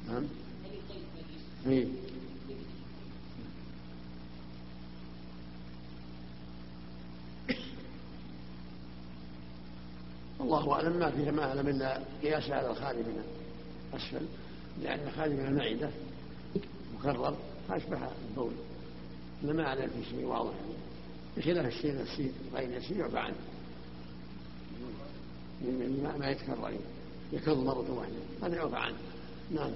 نعم. 0.08 0.24
إيه. 1.66 1.86
الله 10.46 10.72
أعلم 10.72 10.98
ما 10.98 11.10
فيه 11.10 11.30
ما 11.30 11.44
أعلم 11.44 11.68
إلا 11.68 12.00
قياس 12.22 12.50
على 12.50 12.70
الخالي 12.70 12.98
من 12.98 13.22
اسفل 13.94 14.26
لأن 14.82 15.08
الخالي 15.08 15.34
من 15.34 15.46
المعدة 15.46 15.90
مكرر 16.98 17.36
اشبه 17.70 17.98
البول. 18.30 18.52
ما 19.42 19.66
أعلم 19.66 19.90
في 19.90 20.10
شيء 20.10 20.24
واضح. 20.24 20.54
بخلاف 21.36 21.66
الشيء 21.66 21.90
اليسير 21.90 22.32
غير 22.54 22.70
يسير 22.70 22.96
يعفى 22.96 23.18
عنه 23.18 23.36
ما, 26.18 26.30
يتكرر 26.30 26.72
يكر 27.32 27.54
مرة 27.54 27.92
واحدة. 27.92 28.14
هذا 28.42 28.56
يعفى 28.56 28.76
عنه 28.76 28.96
نعم. 29.50 29.70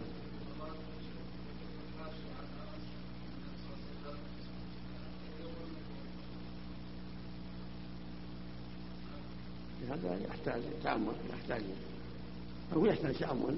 هذا 9.91 10.21
يحتاج 10.29 10.63
تأمل 10.85 11.13
يحتاج 11.31 11.63
أو 12.73 12.87
يحتاج 12.87 13.15
تأمل 13.15 13.57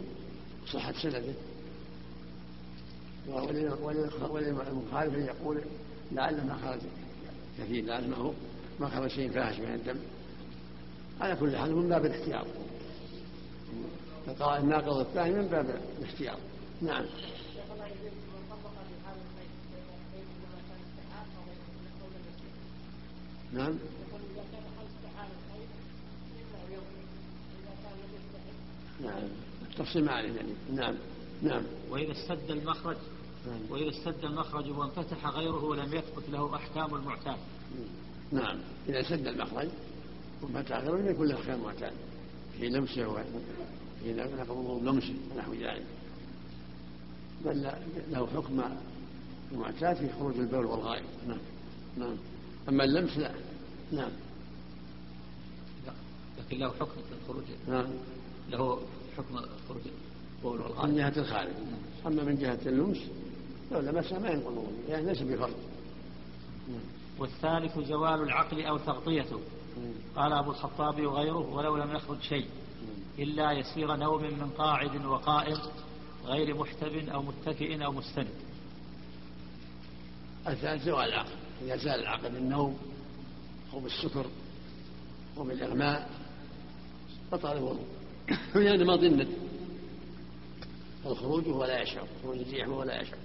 صحة 0.72 0.92
سنده. 0.92 1.34
وللمخالف 4.30 5.14
يقول 5.14 5.60
لعل 6.12 6.46
ما 6.46 6.58
خرج 6.64 6.80
كثير 7.58 7.84
لعله 7.84 8.34
ما 8.80 8.88
خرج 8.88 9.10
شيء 9.10 9.30
فاحش 9.30 9.58
من 9.58 9.74
الدم. 9.74 9.98
على 11.20 11.36
كل 11.36 11.56
حال 11.56 11.76
من 11.76 11.88
باب 11.88 12.06
الاحتياط. 12.06 12.46
الناقض 14.58 14.98
الثاني 14.98 15.34
من 15.34 15.46
باب 15.46 15.80
الاحتياط. 15.98 16.38
نعم. 16.82 17.04
نعم. 23.52 23.74
نعم. 29.02 29.22
التفصيل 29.70 30.04
ما 30.04 30.12
عليه 30.12 30.32
يعني 30.32 30.52
نعم. 30.74 30.94
نعم. 31.42 31.62
وإذا 31.90 32.12
استد 32.12 32.50
المخرج 32.50 32.96
نعم. 33.46 33.60
وإذا 33.70 33.90
استد 33.90 34.24
المخرج 34.24 34.70
وانفتح 34.70 35.26
غيره 35.26 35.64
ولم 35.64 35.94
يثبت 35.94 36.30
له 36.30 36.56
أحكام 36.56 36.94
المعتاد. 36.94 37.36
نعم. 38.32 38.58
إذا 38.88 39.02
سد 39.02 39.26
المخرج 39.26 39.68
وفتح 40.42 40.76
غيره 40.76 40.96
لم 40.96 41.06
يكن 41.06 41.24
له 41.24 41.40
أحكام 41.40 41.60
المعتاد. 41.60 41.92
في 42.58 42.68
لمسه 42.68 43.24
في 44.02 44.12
نقض 44.12 44.82
لمسه 44.84 45.14
ونحو 45.34 45.52
ذلك. 45.54 45.86
بل 47.44 47.72
له 48.10 48.26
حكم 48.26 48.62
المعتاد 49.52 49.96
في 49.96 50.12
خروج 50.18 50.36
البول 50.36 50.64
والغائب. 50.64 51.04
نعم. 51.28 51.38
نعم. 51.96 52.16
أما 52.68 52.84
اللمس 52.84 53.16
لا. 53.16 53.34
نعم. 53.92 54.10
لكن 56.38 56.58
له 56.58 56.70
حكم 56.70 57.00
الخروج. 57.22 57.44
نعم. 57.68 57.86
له 58.52 58.78
حكم 59.16 59.36
خروج 59.68 59.82
البول 60.38 60.58
من 60.58 60.66
والغائب 60.66 60.94
جهة 60.96 61.12
الخارج. 61.16 61.52
أما 62.06 62.22
من 62.24 62.36
جهة 62.36 62.58
اللمس 62.66 62.98
لو 63.72 63.80
لمسها 63.80 64.18
ما 64.18 64.30
ينقض 64.30 64.72
يعني 64.88 65.06
ليس 65.06 65.22
بفرض. 65.22 65.54
والثالث 67.18 67.78
زوال 67.78 68.22
العقل 68.22 68.62
أو 68.64 68.78
تغطيته. 68.78 69.40
قال 70.16 70.32
أبو 70.32 70.50
الخطاب 70.50 71.06
وغيره 71.06 71.54
ولو 71.54 71.76
لم 71.76 71.90
يخرج 71.90 72.20
شيء 72.20 72.46
إلا 73.18 73.52
يسير 73.52 73.96
نوم 73.96 74.22
من 74.22 74.50
قاعد 74.58 75.04
وقائم 75.04 75.58
غير 76.24 76.54
محتب 76.54 77.08
أو 77.08 77.22
متكئ 77.22 77.84
أو 77.84 77.92
مستند. 77.92 78.28
الثالث 80.48 80.84
زوال 80.84 81.08
العقل. 81.08 81.30
إذا 81.62 81.76
زال 81.76 82.00
العقل 82.00 82.30
بالنوم 82.30 82.78
أو 83.72 83.80
بالسكر 83.80 84.26
أو 85.38 85.44
بالإغماء 85.44 86.10
بطل 87.32 87.56
الوضوء. 87.56 87.86
يعني 88.54 88.84
ما 88.84 88.96
ظنت 88.96 89.28
الخروج 91.06 91.46
وهو 91.46 91.64
لا 91.64 91.82
يشعر 91.82 92.06
خروج 92.22 92.38
الريح 92.38 92.68
وهو 92.68 92.82
لا 92.82 93.00
يشعر. 93.00 93.18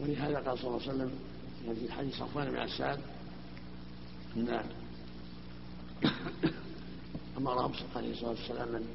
ولهذا 0.00 0.38
قال 0.38 0.58
صلى 0.58 0.66
الله 0.66 0.82
عليه 0.82 0.92
وسلم 0.92 1.10
في 1.74 1.92
حديث 1.92 2.14
صفوان 2.14 2.50
بن 2.50 2.56
عساد 2.56 3.00
إن 4.36 4.62
امرهم 7.38 7.72
عليه 7.96 8.12
الصلاه 8.12 8.30
والسلام 8.30 8.68
من 8.68 8.86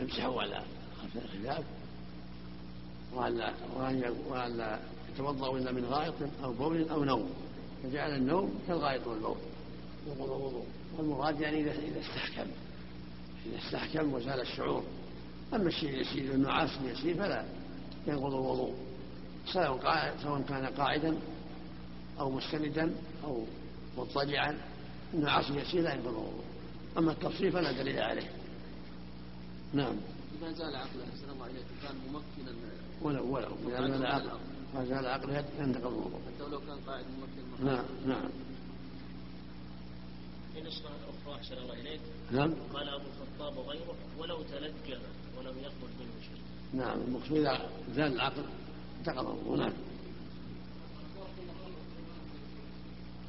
يمسحوا 0.00 0.42
على 0.42 0.62
الخلاف 1.16 1.64
وأن 3.14 3.52
وأن 4.28 4.78
يتوضأوا 5.14 5.58
إلا 5.58 5.72
من 5.72 5.84
غائط 5.84 6.14
أو 6.44 6.52
بول 6.52 6.88
أو 6.88 7.04
نوم. 7.04 7.30
فجعل 7.82 8.16
النوم 8.16 8.58
كالغائط 8.68 9.06
والبول. 9.06 9.36
يقول 10.06 10.30
الوضوء. 10.30 10.66
والمراد 10.98 11.40
يعني 11.40 11.60
إذا 11.60 12.00
استحكم. 12.00 12.50
إذا 13.46 13.58
استحكم 13.58 14.14
وزال 14.14 14.40
الشعور. 14.40 14.84
أما 15.54 15.68
الشيء 15.68 15.90
اليسير 15.90 16.34
النعاس 16.34 16.70
اليسير 16.84 17.14
فلا 17.14 17.44
ينقض 18.06 18.34
الوضوء. 18.34 18.74
سواء 19.52 20.16
سواء 20.22 20.42
كان 20.42 20.66
قاعدا 20.66 21.16
أو 22.20 22.30
مستندا 22.30 22.94
أو 23.24 23.44
مضطجعا. 23.98 24.58
النعاس 25.14 25.50
اليسير 25.50 25.82
لا 25.82 25.94
ينقض 25.94 26.08
الوضوء. 26.08 26.44
أما 26.98 27.12
التفصيل 27.12 27.52
فلا 27.52 27.72
دليل 27.72 27.98
عليه. 27.98 28.30
نعم. 29.72 29.96
إذا 30.42 30.52
زال 30.52 30.76
عقله؟ 30.76 31.04
أحسن 31.14 31.30
الله 31.30 31.46
إليك. 31.46 31.64
كان 31.82 31.94
ممكنا 32.12 32.56
ولو 33.02 33.34
ولو 33.34 33.56
إذا 33.68 33.88
زال 33.88 34.06
عقله. 34.06 34.38
ما 34.74 34.84
زال 34.84 35.06
عقله 35.06 35.44
ينتقض 35.58 35.86
الوضوء. 35.86 36.20
حتى 36.34 36.44
ولو 36.44 36.60
كان 36.60 36.78
قاعد 36.86 37.04
ممكن. 37.20 37.64
نعم 37.66 37.84
نعم. 38.06 38.30
في 40.54 40.60
نسخة 40.60 40.88
أخرى 40.88 41.34
أحسن 41.34 41.58
الله 41.58 41.74
إليك. 41.74 42.00
نعم. 42.32 42.54
قال 42.74 42.88
أبو 42.88 43.04
الخطاب 43.04 43.56
وغيره 43.56 43.94
ولو 44.18 44.42
تلجم 44.42 45.00
ولم 45.38 45.58
يخرج 45.58 45.90
منه 46.00 46.20
شيء. 46.22 46.42
نعم 46.74 47.00
المقصود 47.00 47.38
إذا 47.38 47.68
زال 47.96 48.12
العقل 48.12 48.44
انتقض 48.98 49.26
الوضوء 49.26 49.56
نعم. 49.56 49.72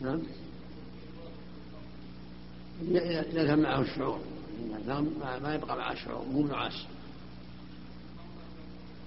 نعم 0.02 0.22
يذهب 3.34 3.60
معه 3.60 3.82
الشعور. 3.82 4.20
ما 5.42 5.56
يبقى 5.56 5.78
معه 5.78 5.92
الشعور 5.92 6.26
مو 6.26 6.48
نعاس 6.48 6.86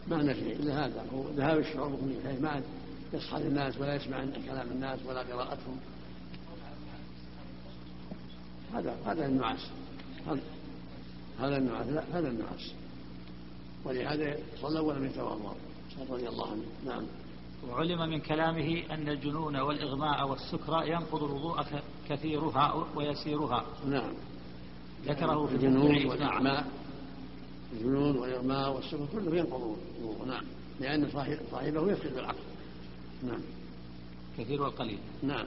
ما 0.08 0.22
نفي 0.22 0.52
إلا 0.52 0.86
هذا. 0.86 1.06
هو 1.14 1.28
ذهاب 1.28 1.58
الشعور 1.58 1.88
بكل 1.88 2.42
ما 2.42 2.62
يصحى 3.12 3.38
للناس 3.38 3.76
ولا 3.78 3.94
يسمع 3.94 4.24
كلام 4.46 4.68
الناس 4.70 4.98
ولا 5.06 5.20
قراءتهم. 5.20 5.80
هذا 8.74 8.96
هذا 9.06 9.26
النعاس. 9.26 9.70
هذا 11.40 11.56
النعاس 11.56 11.86
لا 11.86 12.04
هذا 12.12 12.28
النعاس. 12.28 12.72
ولهذا 13.84 14.38
صلى 14.62 14.80
ولم 14.80 15.04
يتوضا 15.04 15.54
رضي 16.10 16.28
الله 16.28 16.50
عنه 16.50 16.62
نعم. 16.84 17.02
وعلم 17.68 18.10
من 18.10 18.20
كلامه 18.20 18.82
أن 18.90 19.08
الجنون 19.08 19.56
والإغماء 19.56 20.28
والسكر 20.28 20.82
ينقض 20.82 21.22
الوضوء 21.22 21.64
كثيرها 22.08 22.86
ويسيرها. 22.96 23.64
نعم. 23.88 24.12
ذكره 25.06 25.46
في 25.46 25.54
الجنون. 25.54 26.06
والإغماء. 26.06 26.66
الجنون 27.72 28.16
والإغماء 28.16 28.72
والسكر 28.76 29.06
كله 29.12 29.36
ينقض 29.36 29.76
الوضوء. 30.00 30.26
نعم. 30.26 30.44
لأن 30.80 31.10
صاحب- 31.10 31.40
صاحبه 31.50 31.92
يفقد 31.92 32.16
العقل. 32.18 32.38
نعم. 33.22 33.40
كثير 34.38 34.62
والقليل. 34.62 34.98
نعم. 35.22 35.46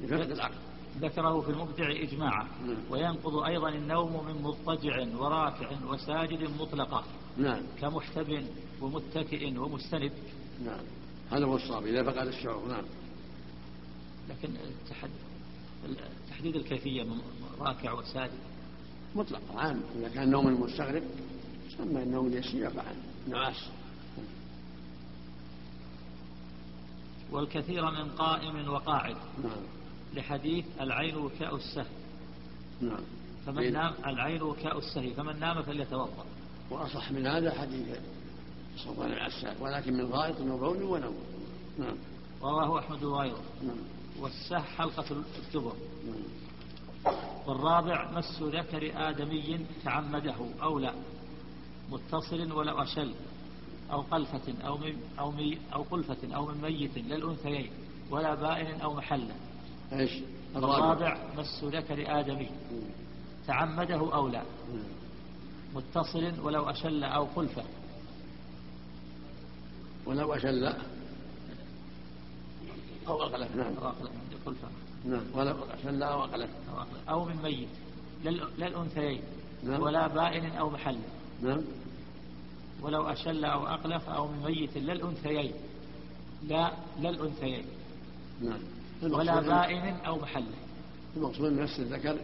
يفقد 0.00 0.30
العقل. 0.30 0.54
ذكره 1.00 1.40
في 1.40 1.50
المبدع 1.50 1.90
إجماعا 1.90 2.48
نعم. 2.66 2.76
وينقض 2.90 3.36
أيضا 3.36 3.68
النوم 3.68 4.26
من 4.26 4.42
مضطجع 4.42 5.06
ورافع 5.16 5.70
وساجد 5.86 6.50
مطلقا 6.60 7.04
نعم. 7.36 7.62
كمحتب 7.80 8.46
ومتكئ 8.80 9.58
ومستند. 9.58 10.12
نعم. 10.64 10.84
هذا 11.30 11.44
هو 11.44 11.56
الصواب 11.56 11.86
إذا 11.86 12.02
فقد 12.02 12.26
الشعور 12.26 12.68
نعم. 12.68 12.84
لكن 14.30 14.50
تحديد 16.30 16.56
الكيفية 16.56 17.02
من 17.02 17.20
راكع 17.60 17.92
وساجد. 17.92 18.38
مطلق 19.14 19.40
عام. 19.56 19.80
إذا 19.98 20.08
كان 20.08 20.30
نوم 20.30 20.48
المستغرق 20.48 21.02
سمى 21.78 22.02
النوم 22.02 22.26
اليسير 22.26 22.62
يقع 22.62 22.84
نعاس. 23.28 23.68
والكثير 27.30 27.90
من 27.90 28.08
قائم 28.08 28.68
وقاعد. 28.68 29.16
نعم. 29.42 29.81
لحديث 30.14 30.64
العين 30.80 31.16
وكاء 31.16 31.56
السهل 31.56 31.86
نعم. 32.80 33.00
فمن 33.46 33.58
إيه. 33.58 33.70
نام 33.70 33.94
العين 34.06 34.42
وكاء 34.42 34.78
السهل 34.78 35.14
فمن 35.14 35.40
نام 35.40 35.62
فليتوضأ. 35.62 36.24
وأصح 36.70 37.12
من 37.12 37.26
هذا 37.26 37.60
حديث 37.60 37.98
صفوان 38.76 39.12
العساك 39.12 39.56
ولكن 39.60 39.92
من 39.92 40.04
غائط 40.04 40.40
وبول 40.40 40.82
ونوم. 40.82 41.14
نعم. 41.78 41.96
رواه 42.42 42.78
أحمد 42.78 43.04
وغيره. 43.04 43.42
نعم. 43.62 43.76
والسه 44.20 44.58
حلقة 44.58 45.04
الدبر 45.38 45.72
نعم. 46.06 47.14
والرابع 47.46 48.10
مس 48.10 48.42
ذكر 48.42 48.92
آدمي 49.08 49.66
تعمده 49.84 50.36
أو 50.62 50.78
لا. 50.78 50.94
متصل 51.90 52.52
ولو 52.52 52.82
أشل. 52.82 53.12
أو 53.92 54.00
قلفة 54.00 54.54
أو 54.66 54.78
من 54.78 54.96
أو 55.18 55.30
مي 55.30 55.58
أو 55.74 55.82
قلفة 55.82 56.34
أو 56.34 56.46
من 56.46 56.60
ميت 56.60 56.98
للأنثيين. 56.98 57.70
ولا 58.10 58.34
بائن 58.34 58.80
أو 58.80 58.94
محلة. 58.94 59.34
إيش؟ 59.92 60.10
الرابع. 60.56 61.18
مس 61.38 61.64
ذكر 61.64 62.20
آدمي. 62.20 62.50
تعمده 63.46 64.14
أو 64.14 64.28
لا. 64.28 64.42
متصل 65.74 66.32
ولو 66.42 66.70
أشل 66.70 67.04
أو 67.04 67.24
قلفة 67.24 67.62
ولو 70.06 70.34
أشل. 70.34 70.64
أو 73.08 73.22
أقلف. 73.22 73.56
نعم. 73.56 73.74
أو 73.76 73.86
عندي 73.88 74.36
قلفة 74.46 74.68
نعم. 75.04 75.22
ولو 75.34 75.56
أشل 75.64 76.02
أو 76.02 76.24
أقلف. 76.24 76.50
أو, 77.08 77.24
من 77.24 77.36
ميت. 77.42 77.68
لل- 78.24 78.48
للأنثيين. 78.58 79.22
نعم. 79.64 79.82
ولا 79.82 80.06
بائن 80.08 80.44
أو 80.52 80.70
محلة 80.70 81.00
نعم. 81.42 81.60
ولو 82.82 83.02
أشل 83.08 83.44
أو 83.44 83.66
أقلف 83.66 84.08
أو 84.08 84.26
من 84.28 84.42
ميت 84.44 84.76
للأنثيين. 84.78 85.52
لا 86.48 86.72
للأنثيين. 87.00 87.64
نعم. 88.40 88.60
ولا 89.02 89.40
بائن 89.40 89.94
أو 89.94 90.18
محله 90.18 90.54
المقصود 91.16 91.44
ان 91.46 91.62
مس 91.62 91.80
الذكر 91.80 92.14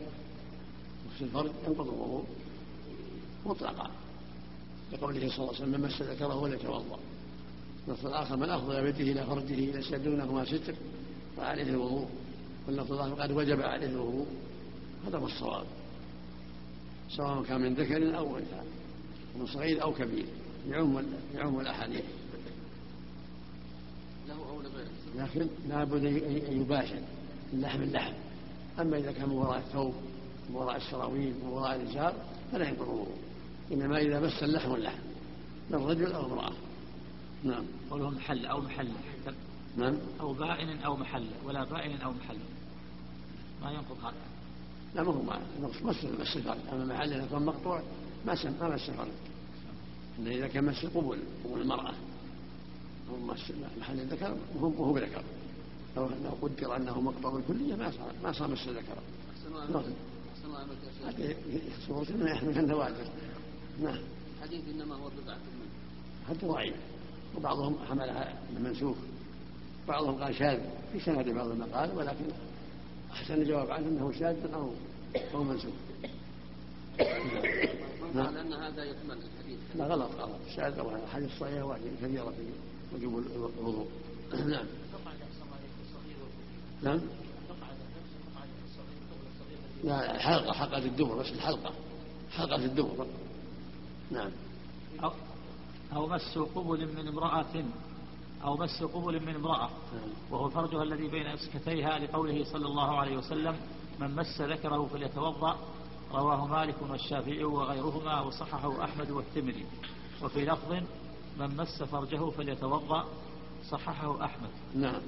مس 1.07 1.23
الفرج 1.23 1.51
ينقض 1.67 1.89
الوضوء. 1.89 2.25
مطلقا. 3.47 3.91
لقوله 4.93 5.29
صلى 5.29 5.39
الله 5.39 5.47
عليه 5.47 5.59
وسلم 5.59 5.71
من 5.71 5.81
مس 5.81 6.03
ذكره 6.03 6.37
وليتوضأ. 6.37 6.99
النص 7.89 8.05
الآخر 8.05 8.37
من 8.37 8.51
افضى 8.51 8.83
بيده 8.83 9.13
إلى 9.13 9.27
فرجه 9.27 9.55
ليس 9.55 9.95
دونهما 9.95 10.45
ستر 10.45 10.75
فعليه 11.37 11.63
الوضوء. 11.63 12.09
واللفظ 12.67 12.93
الآخر 12.93 13.23
قد 13.23 13.31
وجب 13.31 13.61
عليه 13.63 13.87
الوضوء. 13.87 14.27
هذا 15.07 15.19
هو 15.19 15.27
الصواب. 15.27 15.67
سواء 17.17 17.43
كان 17.43 17.61
من 17.61 17.75
ذكر 17.75 18.19
أو 18.19 18.37
أنثى 18.37 18.61
من 19.39 19.47
صغير 19.47 19.83
أو 19.83 19.95
كبير 19.95 20.27
يعم 20.69 21.03
يعم 21.35 21.61
الأحاديث 21.61 22.05
له 24.29 24.35
أو 24.35 24.63
لغيره 24.63 24.89
لكن 25.19 25.47
لابد 25.69 26.05
ان 26.05 26.61
يباشر 26.61 27.01
اللحم 27.53 27.83
اللحم. 27.83 28.13
أما 28.81 28.99
إذا 28.99 29.13
كان 29.13 29.29
من 29.29 29.35
وراء 29.35 29.59
الثوب 29.59 29.95
من 30.51 30.57
وراء 30.57 30.77
السراويل 30.77 31.35
من 31.43 31.49
وراء 31.49 31.77
الإزار 31.77 32.15
فلا 32.53 32.69
ينقض 32.69 32.83
الوضوء 32.83 33.17
إنما 33.73 33.99
إذا 33.99 34.21
مس 34.21 34.43
اللحم 34.43 34.75
اللحم. 34.75 35.03
من 35.71 35.79
رجل 35.79 36.13
أو 36.13 36.27
امرأة. 36.27 36.53
نعم. 37.45 37.65
قوله 37.91 38.11
محل 38.11 38.47
أو 38.47 38.69
حتى 38.69 39.37
نعم. 39.77 39.97
أو 40.21 40.33
بائن 40.33 40.79
أو 40.79 40.97
محله 40.97 41.31
ولا 41.45 41.65
بائن 41.65 42.01
أو 42.01 42.11
محله 42.11 42.39
ما 43.63 43.71
ينقض 43.71 44.05
هذا؟ 44.05 44.15
لا 44.95 45.03
ما 45.03 45.13
هو 45.13 45.23
مس 45.83 46.05
مس 46.05 46.37
الفرج 46.37 46.59
أما 46.73 46.85
محل 46.85 47.13
إذا 47.13 47.27
كان 47.27 47.43
مقطوع 47.43 47.83
ما 48.27 48.35
ما 48.61 48.69
مس 48.75 48.89
الفرج 48.89 49.09
الا 50.19 50.31
إذا 50.31 50.49
كان 50.49 50.65
مس 50.65 50.87
قبل 50.87 51.19
قبل 51.45 51.61
المرأة. 51.61 51.95
أو 53.11 53.27
مس 53.27 53.53
محل 53.81 54.01
الذكر 54.01 54.37
وهو 54.61 54.93
بذكر 54.93 55.23
لو 55.97 56.09
لو 56.25 56.31
قدر 56.43 56.77
أنه 56.77 57.01
مقطع 57.01 57.37
الكلية 57.37 57.75
ما 57.75 57.91
صار 57.91 58.13
ما 58.23 58.33
صار 58.33 58.49
مس 58.49 58.69
الذكر 58.69 58.99
نعم. 59.73 59.83
هذه 61.07 61.35
صورة 61.89 62.07
انه 62.11 62.31
يحمل 62.31 62.59
النوادر. 62.59 63.05
نعم. 63.83 63.99
حديث 64.43 64.61
إنما 64.69 64.95
هو 64.95 65.09
بضعة 65.09 65.37
منه. 65.37 66.29
حتى 66.29 66.47
ضعيف. 66.47 66.75
وبعضهم 67.37 67.77
حملها 67.89 68.35
منسوخ 68.61 68.97
بعضهم 69.89 70.23
قال 70.23 70.35
شاذ. 70.35 70.61
في 70.93 71.01
سند 71.01 71.29
بعض 71.29 71.51
المقال 71.51 71.97
ولكن 71.97 72.25
أحسن 73.13 73.35
الجواب 73.35 73.71
عنه 73.71 73.89
أنه 73.89 74.13
شاذ 74.13 74.53
أو 74.55 74.71
أو 75.35 75.45
منسوخ. 75.45 75.75
من 78.15 78.23
قال 78.23 78.37
أن 78.37 78.53
هذا 78.53 78.85
يكمل 78.85 79.19
الحديث. 79.19 79.59
لا 79.77 79.87
غلط 79.87 80.11
غلط. 80.19 80.41
شاذ 80.57 80.79
أو 80.79 81.07
حديث 81.07 81.31
صحيح 81.41 81.65
واحد 81.65 81.81
كثيره 82.03 82.31
في 82.31 82.43
وجوب 82.95 83.19
الوضوء. 83.59 83.87
نعم. 84.49 84.67
نعم. 86.83 87.01
لا 89.85 90.19
حلقة 90.19 90.53
حلقة 90.53 90.79
الدبر 90.79 91.15
بس 91.15 91.27
الحلقة. 91.27 91.73
حلقة 92.31 92.65
الدبر. 92.65 93.07
نعم. 94.11 94.31
أو, 95.03 95.13
أو 95.93 96.07
مس 96.07 96.39
قبل 96.39 96.89
من 96.97 97.09
امرأة 97.09 97.65
أو 98.45 98.57
مس 98.57 98.83
قبل 98.83 99.27
من 99.27 99.35
امرأة. 99.35 99.71
وهو 100.31 100.49
فرجها 100.49 100.83
الذي 100.83 101.09
بين 101.09 101.27
أسكتيها 101.27 101.99
لقوله 101.99 102.45
صلى 102.45 102.67
الله 102.67 102.99
عليه 102.99 103.17
وسلم 103.17 103.57
من 104.01 104.17
مس 104.17 104.41
ذكره 104.41 104.87
فليتوضأ. 104.93 105.57
رواه 106.13 106.47
مالك 106.47 106.77
والشافعي 106.91 107.45
وغيرهما 107.45 108.21
وصححه 108.21 108.85
أحمد 108.85 109.11
والترمذي. 109.11 109.67
وفي 110.23 110.45
لفظ 110.45 110.83
من 111.39 111.57
مس 111.57 111.83
فرجه 111.83 112.31
فليتوضأ 112.31 113.05
صححه 113.71 114.25
أحمد. 114.25 114.51
نعم. 114.75 115.01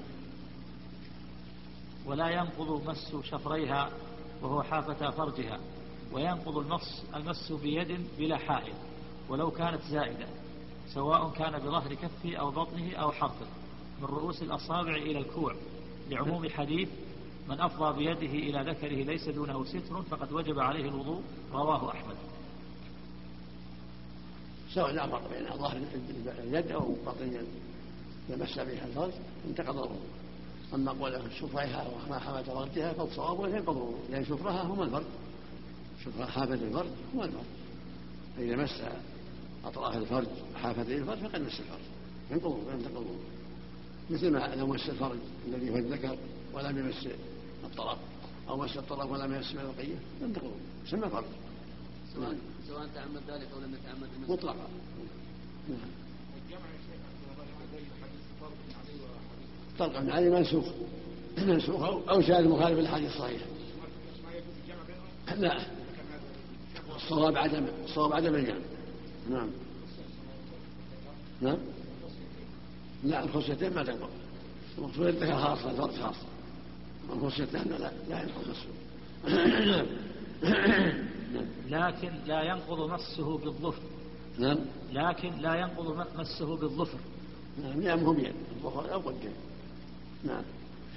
ولا 2.05 2.29
ينقض 2.29 2.89
مس 2.89 3.15
شفريها 3.23 3.89
وهو 4.41 4.63
حافة 4.63 5.09
فرجها 5.09 5.59
وينقض 6.13 6.57
المس 6.57 7.03
المس 7.15 7.51
بيد 7.51 8.07
بلا 8.17 8.37
حائل 8.37 8.73
ولو 9.29 9.51
كانت 9.51 9.81
زائدة 9.81 10.27
سواء 10.93 11.29
كان 11.29 11.59
بظهر 11.59 11.93
كفه 11.93 12.35
أو 12.35 12.51
بطنه 12.51 12.95
أو 12.95 13.11
حرفه 13.11 13.45
من 14.01 14.05
رؤوس 14.05 14.41
الأصابع 14.41 14.95
إلى 14.95 15.19
الكوع. 15.19 15.55
لعموم 16.09 16.49
حديث 16.49 16.89
من 17.49 17.61
أفضى 17.61 17.97
بيده 17.97 18.33
إلى 18.33 18.71
ذكره 18.71 19.03
ليس 19.03 19.29
دونه 19.29 19.63
ستر 19.63 20.01
فقد 20.01 20.31
وجب 20.31 20.59
عليه 20.59 20.89
الوضوء 20.89 21.21
رواه 21.53 21.91
أحمد. 21.91 22.15
سواء 24.73 25.09
فرق 25.09 25.29
بين 25.29 25.57
ظهر 25.57 25.77
اليد 26.39 26.71
أو 26.71 26.95
بطن 27.05 27.23
اليد 27.23 27.47
اذا 28.29 28.43
مس 28.43 28.59
بها 28.59 28.85
الفرج 28.87 29.11
انتقض 29.47 29.75
الوضوء. 29.75 30.01
أما 30.73 30.91
قوله 30.91 31.29
شفرها 31.39 31.87
وما 31.87 32.19
حمت 32.19 32.45
فرجها 32.45 32.93
فالصواب 32.93 33.39
ولا 33.39 33.57
ينقض 33.57 33.77
الوضوء 33.77 33.99
لأن 34.09 34.25
شفرها 34.25 34.61
هو 34.61 34.83
الفرج. 34.83 35.05
شفرها 36.05 36.25
حافة 36.25 36.53
الفرج 36.53 36.89
هو 37.15 37.23
الفرج. 37.23 37.43
فاذا 38.37 38.55
مس 38.55 38.81
أطراف 39.65 39.97
الفرج 39.97 40.27
حافتي 40.55 40.97
الفرج 40.97 41.17
فقد 41.17 41.41
مس 41.41 41.59
الفرج. 41.59 41.85
ينقض 42.31 42.59
ينتقض 42.73 42.91
الوضوء. 42.91 43.19
مثل 44.09 44.31
ما 44.31 44.55
لو 44.55 44.67
مس 44.67 44.89
الفرج 44.89 45.17
الذي 45.47 45.69
هو 45.69 45.75
الذكر 45.75 46.17
ولم 46.53 46.77
يمس 46.77 47.07
الطرف 47.63 47.97
أو 48.49 48.57
مس 48.57 48.77
الطرف 48.77 49.11
ولم 49.11 49.33
يمس 49.33 49.51
البقيه 49.51 49.95
ينتقض 50.21 50.51
يسمى 50.85 51.09
فرج. 51.09 51.25
سواء 52.71 52.87
تعمد 52.95 53.21
ذلك 53.27 53.47
أو 53.53 53.59
لم 53.59 53.73
يتعمد. 53.73 54.09
مطلقا. 54.29 54.67
نعم 55.69 55.89
طلق 59.79 59.99
بن 59.99 60.09
علي 60.09 60.29
منسوخ. 60.29 60.65
منسوخ 61.37 61.81
أو 62.09 62.21
شاهد 62.21 62.45
مخالف 62.45 62.79
للحديث 62.79 63.11
الصحيح. 63.11 63.41
لا. 65.37 65.61
الصواب 66.95 67.37
عدم 67.37 67.65
الصواب 67.85 68.13
عدم 68.13 68.35
الجمع 68.35 68.57
نعم. 69.29 69.49
نعم. 71.41 71.57
لا 73.03 73.23
الخصيتين 73.23 73.73
ما 73.73 73.83
تنقض 73.83 74.09
المقصود 74.77 75.07
الذكر 75.07 75.35
خاصة 75.35 75.71
الفرد 75.71 75.95
خاصة. 75.95 76.25
الخصيتين 77.13 77.61
لا 77.61 77.91
لا 78.09 78.25
نعم 79.29 79.85
نعم. 80.43 80.95
لكن 81.69 82.11
لا 82.27 82.43
ينقض 82.43 82.91
مسه 82.91 83.37
بالظفر. 83.37 83.81
نعم. 84.39 84.57
لكن 84.93 85.37
لا 85.37 85.55
ينقض 85.55 86.05
مسه 86.15 86.57
بالظفر. 86.57 86.97
نعم 87.63 87.81
يأمهم 87.81 88.19
يد 88.19 88.33
الظهر 88.55 88.93
أو 88.93 88.99
قدم 88.99 89.33
نعم. 90.23 90.43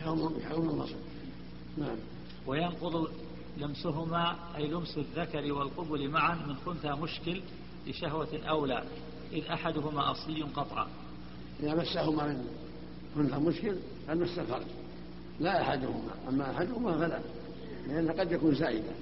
يوم 0.07 0.41
يوم 0.51 0.71
النصر. 0.71 0.97
نعم. 1.79 1.97
وينقض 2.47 3.09
لمسهما 3.59 4.37
أي 4.57 4.67
لمس 4.67 4.99
الذكر 4.99 5.53
والقبل 5.53 6.09
معا 6.09 6.35
من 6.35 6.57
خنثى 6.57 6.93
مشكل 7.03 7.41
لشهوة 7.87 8.29
أولى 8.49 8.85
إذ 9.33 9.45
أحدهما 9.45 10.11
أصلي 10.11 10.43
قطعا. 10.43 10.87
إذا 11.61 11.75
مسهما 11.75 12.27
من 12.27 12.45
كنت 13.15 13.35
مشكل 13.35 13.77
قد 14.09 14.17
مس 14.17 14.39
الفرج 14.39 14.67
لا 15.41 15.63
أحدهما. 15.63 16.15
أما 16.29 16.51
أحدهما 16.51 16.99
فلا 16.99 17.21
لأن 17.87 18.11
قد 18.11 18.33
يكون 18.33 18.55
زائدا. 18.55 18.95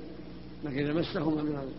لكن 0.65 0.79
إذا 0.79 0.93
مسهما 0.93 1.43
من 1.43 1.73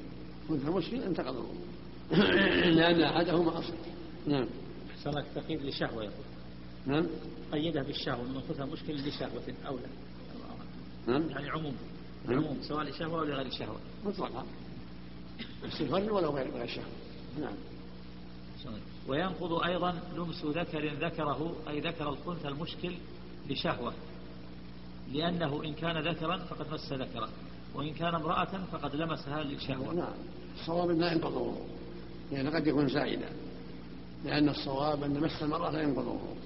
كنت 0.50 0.66
مشكل 0.66 1.04
انتقض 1.04 1.36
الوضوء 1.36 1.74
لأن 2.78 3.02
أحدهما 3.02 3.60
أصل. 3.60 3.74
نعم. 4.28 4.48
صارت 5.04 5.26
تقييد 5.36 5.62
لشهوة 5.62 6.04
يقول. 6.04 6.26
نعم. 6.86 7.08
قيدها 7.52 7.84
بالشهوة 7.84 8.24
من 8.24 8.42
خنثى 8.42 8.64
مشكل 8.64 8.94
لشهوة 8.94 9.54
أولى. 9.68 9.88
نعم. 11.08 11.30
يعني 11.30 11.50
عموم. 11.50 11.76
نعم. 12.28 12.38
عموم 12.38 12.58
سواء 12.62 12.84
لشهوة 12.84 13.20
أو 13.20 13.26
لغير 13.26 13.50
شهوة. 13.50 13.80
مطلقا. 14.06 14.46
مس 15.64 15.82
الفرج 15.82 16.12
ولو 16.12 16.30
غير 16.30 16.64
الشهوة 16.64 16.88
نعم. 17.40 17.54
وينقض 19.08 19.64
أيضا 19.64 20.02
لمس 20.16 20.46
ذكر 20.46 20.94
ذكره 20.94 21.56
أي 21.70 21.80
ذكر 21.80 22.10
الخنثى 22.10 22.48
المشكل 22.48 22.94
لشهوة. 23.50 23.94
لأنه 25.14 25.64
إن 25.64 25.74
كان 25.74 26.08
ذكرا 26.08 26.38
فقد 26.38 26.74
مس 26.74 26.94
ذكرا. 26.94 27.30
وإن 27.76 27.94
كان 27.94 28.16
امرأة 28.16 28.66
فقد 28.72 28.96
لمسها 28.96 29.44
للشهوة 29.44 29.94
نعم 29.94 30.14
الصواب 30.60 30.90
لا 30.90 31.12
ينقض 31.12 31.32
الوضوء 31.32 31.66
لأن 32.32 32.50
قد 32.56 32.68
يكون 32.68 32.88
زائدا 32.88 33.30
لأن 34.26 34.50
الصواب 34.50 35.04
أن 35.04 35.20
مس 35.20 35.44
المرأة 35.44 35.72
لا 35.72 35.82
ينقض 35.82 36.02
الوضوء 36.02 36.38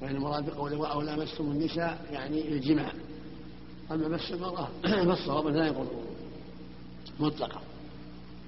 وإن 0.00 0.16
المراد 0.16 0.46
بقوله 0.46 0.86
أو 0.86 1.02
لامستم 1.02 1.44
النساء 1.44 2.06
يعني 2.10 2.48
الجماع. 2.48 2.92
أما 3.90 4.08
مس 4.08 4.32
المرأة 4.32 4.68
فالصواب 5.06 5.46
لا 5.46 5.66
ينقض 5.66 5.80
الوضوء 5.90 6.16
مطلقا. 7.20 7.62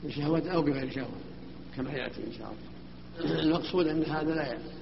بشهوة 0.04 0.50
أو 0.50 0.62
بغير 0.62 0.90
شهوة 0.90 1.20
كما 1.76 1.92
يأتي 1.92 2.26
إن 2.26 2.32
شاء 2.32 2.52
الله. 2.52 3.40
المقصود 3.42 3.86
أن 3.86 4.04
هذا 4.04 4.34
لا 4.34 4.46
يأتي 4.46 4.72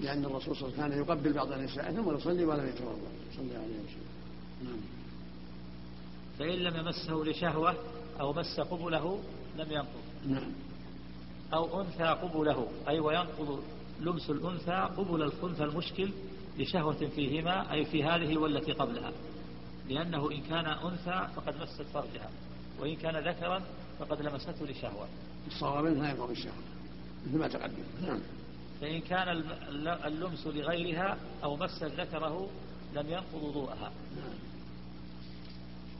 لأن 0.00 0.24
الرسول 0.24 0.56
صلى 0.56 0.68
الله 0.68 0.82
عليه 0.82 0.94
وسلم 0.94 1.04
كان 1.04 1.16
يقبل 1.16 1.32
بعض 1.32 1.52
النساء 1.52 1.92
ثم 1.92 2.16
يصلي 2.16 2.44
ولم 2.44 2.68
يتوضأ. 2.68 3.10
صلى 3.36 3.42
الله 3.42 3.54
عليه 3.54 3.64
وسلم. 3.64 4.08
نعم. 4.64 4.97
فإن 6.38 6.58
لم 6.58 6.76
يمسه 6.76 7.14
لشهوة 7.14 7.74
أو 8.20 8.32
مس 8.32 8.60
قبله 8.60 9.22
لم 9.56 9.72
ينقض. 9.72 10.02
نعم. 10.26 10.52
أو 11.52 11.80
أنثى 11.80 12.04
قبله 12.04 12.68
أي 12.88 13.00
وينقض 13.00 13.62
لمس 14.00 14.30
الأنثى 14.30 14.88
قبل 14.96 15.22
الخنثى 15.22 15.64
المشكل 15.64 16.10
لشهوة 16.58 17.08
فيهما 17.14 17.72
أي 17.72 17.84
في 17.84 18.04
هذه 18.04 18.36
والتي 18.36 18.72
قبلها. 18.72 19.12
لأنه 19.88 20.30
إن 20.30 20.40
كان 20.40 20.66
أنثى 20.66 21.28
فقد 21.36 21.54
مست 21.62 21.82
فرجها 21.82 22.30
وإن 22.80 22.96
كان 22.96 23.28
ذكرا 23.28 23.62
فقد 23.98 24.22
لمسته 24.22 24.66
لشهوة. 24.66 25.08
الصواب 25.46 25.84
لا 25.84 26.10
يقوم 26.10 26.28
بالشهوة 26.28 26.54
مثل 27.26 27.38
ما 27.38 27.48
تقدم. 27.48 27.84
نعم. 28.06 28.20
فإن 28.80 29.00
كان 29.00 29.28
اللمس 30.04 30.46
لغيرها 30.46 31.16
أو 31.44 31.56
مس 31.56 31.82
ذكره 31.82 32.48
لم 32.94 33.08
ينقض 33.08 33.42
وضوءها 33.42 33.92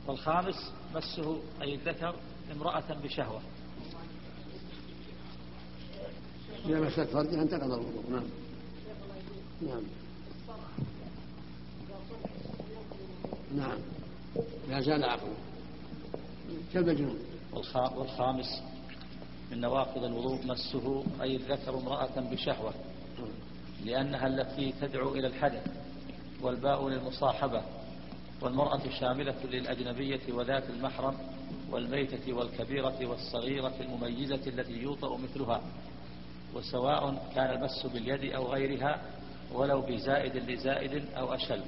والخامس 0.09 0.73
مسه 0.95 1.39
أي 1.63 1.75
الذكر 1.75 2.15
امرأة 2.53 2.95
بشهوة. 3.05 3.41
إذا 6.67 6.81
مست 6.81 7.01
فرجها 7.01 7.43
انتقض 7.43 7.63
الوضوء 7.73 8.05
نعم. 8.11 8.25
نعم. 9.63 9.83
نعم. 13.57 13.79
لا 14.69 14.81
زال 14.81 15.05
عقله 15.05 15.35
كالمجنون 16.73 17.19
والخا- 17.53 17.93
والخامس 17.93 18.63
من 19.51 19.61
نواقض 19.61 20.05
الوضوء 20.05 20.47
مسه 20.47 21.05
أي 21.23 21.37
الذكر 21.37 21.79
امرأة 21.79 22.21
بشهوة. 22.21 22.73
لأنها 23.85 24.27
التي 24.27 24.73
تدعو 24.81 25.15
إلى 25.15 25.27
الحدث 25.27 25.67
والباء 26.43 26.89
للمصاحبة. 26.89 27.63
والمرأة 28.43 28.81
شاملة 29.01 29.45
للأجنبية 29.45 30.21
وذات 30.33 30.71
المحرم 30.71 31.15
والميتة 31.71 32.33
والكبيرة 32.33 33.07
والصغيرة 33.07 33.75
المميزة 33.81 34.41
التي 34.47 34.73
يوطأ 34.73 35.17
مثلها 35.17 35.63
وسواء 36.55 37.31
كان 37.35 37.57
المس 37.57 37.87
باليد 37.87 38.33
أو 38.33 38.53
غيرها 38.53 39.03
ولو 39.53 39.81
بزائد 39.81 40.51
لزائد 40.51 41.05
أو 41.17 41.35
أشل. 41.35 41.63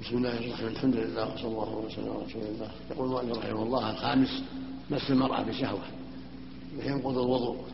بسم 0.00 0.16
الله 0.16 0.30
الرحمن 0.30 0.48
الرحيم. 0.48 0.68
الحمد 0.68 0.96
لله 0.96 1.34
وصلى 1.34 1.48
الله 1.48 1.76
وسلم 1.76 2.10
على 2.10 2.24
رسول 2.24 2.42
الله. 2.42 2.70
يقول 2.90 3.06
المؤلف 3.06 3.38
رحمه 3.38 3.62
الله 3.62 3.90
الخامس 3.90 4.42
مس 4.90 5.10
المرأة 5.10 5.42
بشهوة 5.42 5.82
ينقض 6.78 7.18
الوضوء. 7.18 7.64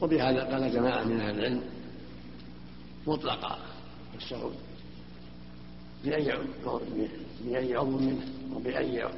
وبهذا 0.00 0.44
قال 0.44 0.72
جماعة 0.72 1.04
من 1.04 1.20
أهل 1.20 1.38
العلم 1.38 1.62
مطلقا 3.06 3.58
السعود 4.16 4.54
بأي 6.04 7.74
عضو 7.74 7.98
منه 7.98 8.20
وبأي 8.54 9.08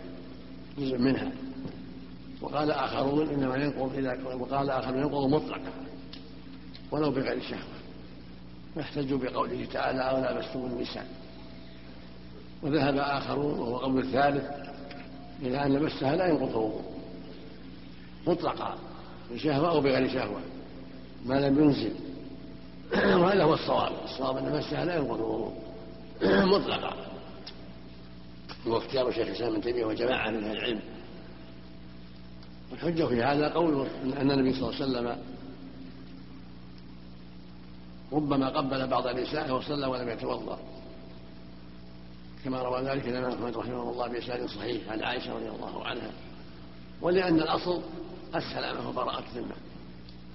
جزء 0.79 0.99
منها. 0.99 1.33
وقال 2.41 2.71
آخرون 2.71 3.29
إنما 3.29 3.57
ينقض 3.57 3.95
إذا 3.97 4.19
وقال 4.35 4.71
آخرون 4.71 4.99
ينقض 4.99 5.29
مطلقا 5.29 5.73
ولو 6.91 7.11
بغير 7.11 7.41
شهوة. 7.43 7.81
واحتجوا 8.77 9.19
بقوله 9.19 9.65
تعالى 9.73 10.01
أو 10.01 10.17
لامستم 10.17 10.59
النساء. 10.59 11.07
وذهب 12.63 12.97
آخرون 12.97 13.59
وهو 13.59 13.77
قول 13.77 13.99
الثالث 13.99 14.45
إلى 15.43 15.67
أن 15.67 15.83
مسها 15.83 16.17
لا 16.17 16.27
ينقض 16.27 16.81
مطلقا 18.27 18.79
بشهوة 19.31 19.71
أو 19.71 19.81
بغير 19.81 20.09
شهوة 20.09 20.41
ما 21.27 21.35
لم 21.35 21.59
ينزل. 21.59 21.93
وهذا 23.21 23.45
هو 23.45 23.55
الصواب. 23.55 23.93
الصواب 24.05 24.37
أن 24.37 24.59
مسها 24.59 24.85
لا 24.85 24.97
ينقض 24.97 25.53
مطلقا 26.55 27.11
هو 28.67 28.79
اختيار 28.79 29.13
شيخ 29.13 29.27
الإسلام 29.27 29.53
ابن 29.53 29.63
تيمية 29.63 29.85
وجماعة 29.85 30.31
من 30.31 30.45
أهل 30.45 30.57
العلم. 30.57 30.81
والحجة 32.71 33.05
في 33.05 33.23
هذا 33.23 33.49
قول 33.49 33.87
أن 34.05 34.31
النبي 34.31 34.53
صلى 34.53 34.69
الله 34.69 34.75
عليه 34.75 34.85
وسلم 34.85 35.23
ربما 38.13 38.49
قبل 38.49 38.87
بعض 38.87 39.07
نسائه 39.07 39.53
وصلى 39.53 39.87
ولم 39.87 40.09
يتوضأ. 40.09 40.59
كما 42.45 42.63
روى 42.63 42.83
ذلك 42.83 43.09
الإمام 43.09 43.33
أحمد 43.33 43.57
رحمه 43.57 43.91
الله 43.91 44.09
بإسناد 44.09 44.47
صحيح 44.47 44.93
عن 44.93 45.03
عائشة 45.03 45.35
رضي 45.35 45.49
الله 45.49 45.87
عنها. 45.87 46.11
ولأن 47.03 47.41
الأصل 47.41 47.83
السلامة 48.35 48.89
وبراءة 48.89 49.25
الذمة 49.29 49.55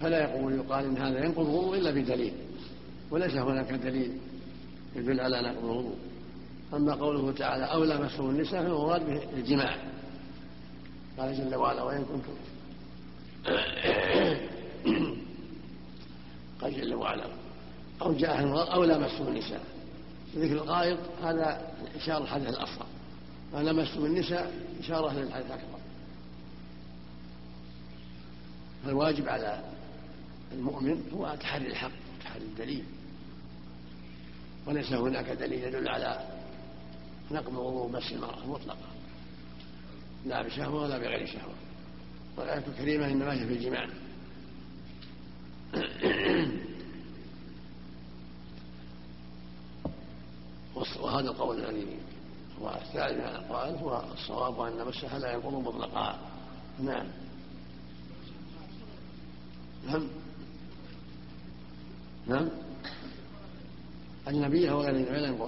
فلا 0.02 0.24
يقول 0.24 0.54
يقال 0.54 0.86
إن 0.86 0.98
هذا 0.98 1.26
ينقض 1.26 1.40
الوضوء 1.40 1.78
إلا 1.78 1.92
بدليل. 1.92 2.34
وليس 3.12 3.36
هناك 3.36 3.72
دليل. 3.72 4.18
يدل 4.96 5.20
على 5.20 5.42
نقض 5.42 5.64
الوضوء. 5.64 5.96
أما 6.74 6.94
قوله 6.94 7.32
تعالى 7.32 7.64
أو 7.64 7.84
لمسه 7.84 8.30
النساء 8.30 8.64
فهو 8.64 8.88
مراد 8.88 9.06
به 9.06 9.24
الجماع. 9.34 9.78
قال 11.18 11.38
جل 11.38 11.56
وعلا 11.56 11.84
وإن 11.84 12.06
كنتم 12.06 12.34
قال 16.62 16.76
جل 16.82 16.94
وعلا 16.94 17.26
أو 18.02 18.14
جاء 18.14 18.40
المراد 18.40 18.68
أو 18.68 18.84
لمسه 18.84 19.28
النساء. 19.28 19.62
ذكر 20.36 20.54
الغائط 20.54 21.00
هذا 21.24 21.72
إشارة 21.96 22.24
الحدث 22.24 22.50
الأصغر. 22.50 22.86
ولمسه 23.54 24.06
النساء 24.06 24.54
إشارة 24.80 25.14
للحدث 25.14 25.46
الأكبر. 25.46 25.80
فالواجب 28.86 29.30
على 29.30 29.64
المؤمن 30.52 31.04
هو 31.14 31.36
تحري 31.40 31.68
الحق 31.68 31.92
تحري 32.24 32.44
الدليل. 32.44 32.86
وليس 34.68 34.94
هناك 34.94 35.30
دليل 35.30 35.64
يدل 35.64 35.88
على 35.88 36.28
نقض 37.32 37.54
وضوء 37.54 37.92
مس 37.92 38.12
المرأة 38.12 38.48
مطلقا 38.48 38.88
لا 40.26 40.42
بشهوة 40.42 40.82
ولا 40.84 40.98
بغير 40.98 41.26
شهوة. 41.26 41.54
والآية 42.38 42.64
الكريمة 42.68 43.08
إنما 43.08 43.34
هي 43.34 43.48
في 43.48 43.54
الجماع. 43.54 43.88
وهذا 51.02 51.30
القول 51.30 51.66
الذي 51.66 51.98
هو 52.62 52.70
الثالث 52.70 53.18
من 53.18 53.26
الأقوال 53.26 53.76
هو 53.76 54.04
الصواب 54.14 54.62
أن 54.62 54.88
مسها 54.88 55.20
لا 55.20 55.34
ينقض 55.34 55.54
مطلقا. 55.54 56.20
نعم. 56.80 57.08
نعم. 59.88 60.08
نعم. 62.28 62.65
أجنبية 64.28 64.72
وغير 64.72 64.94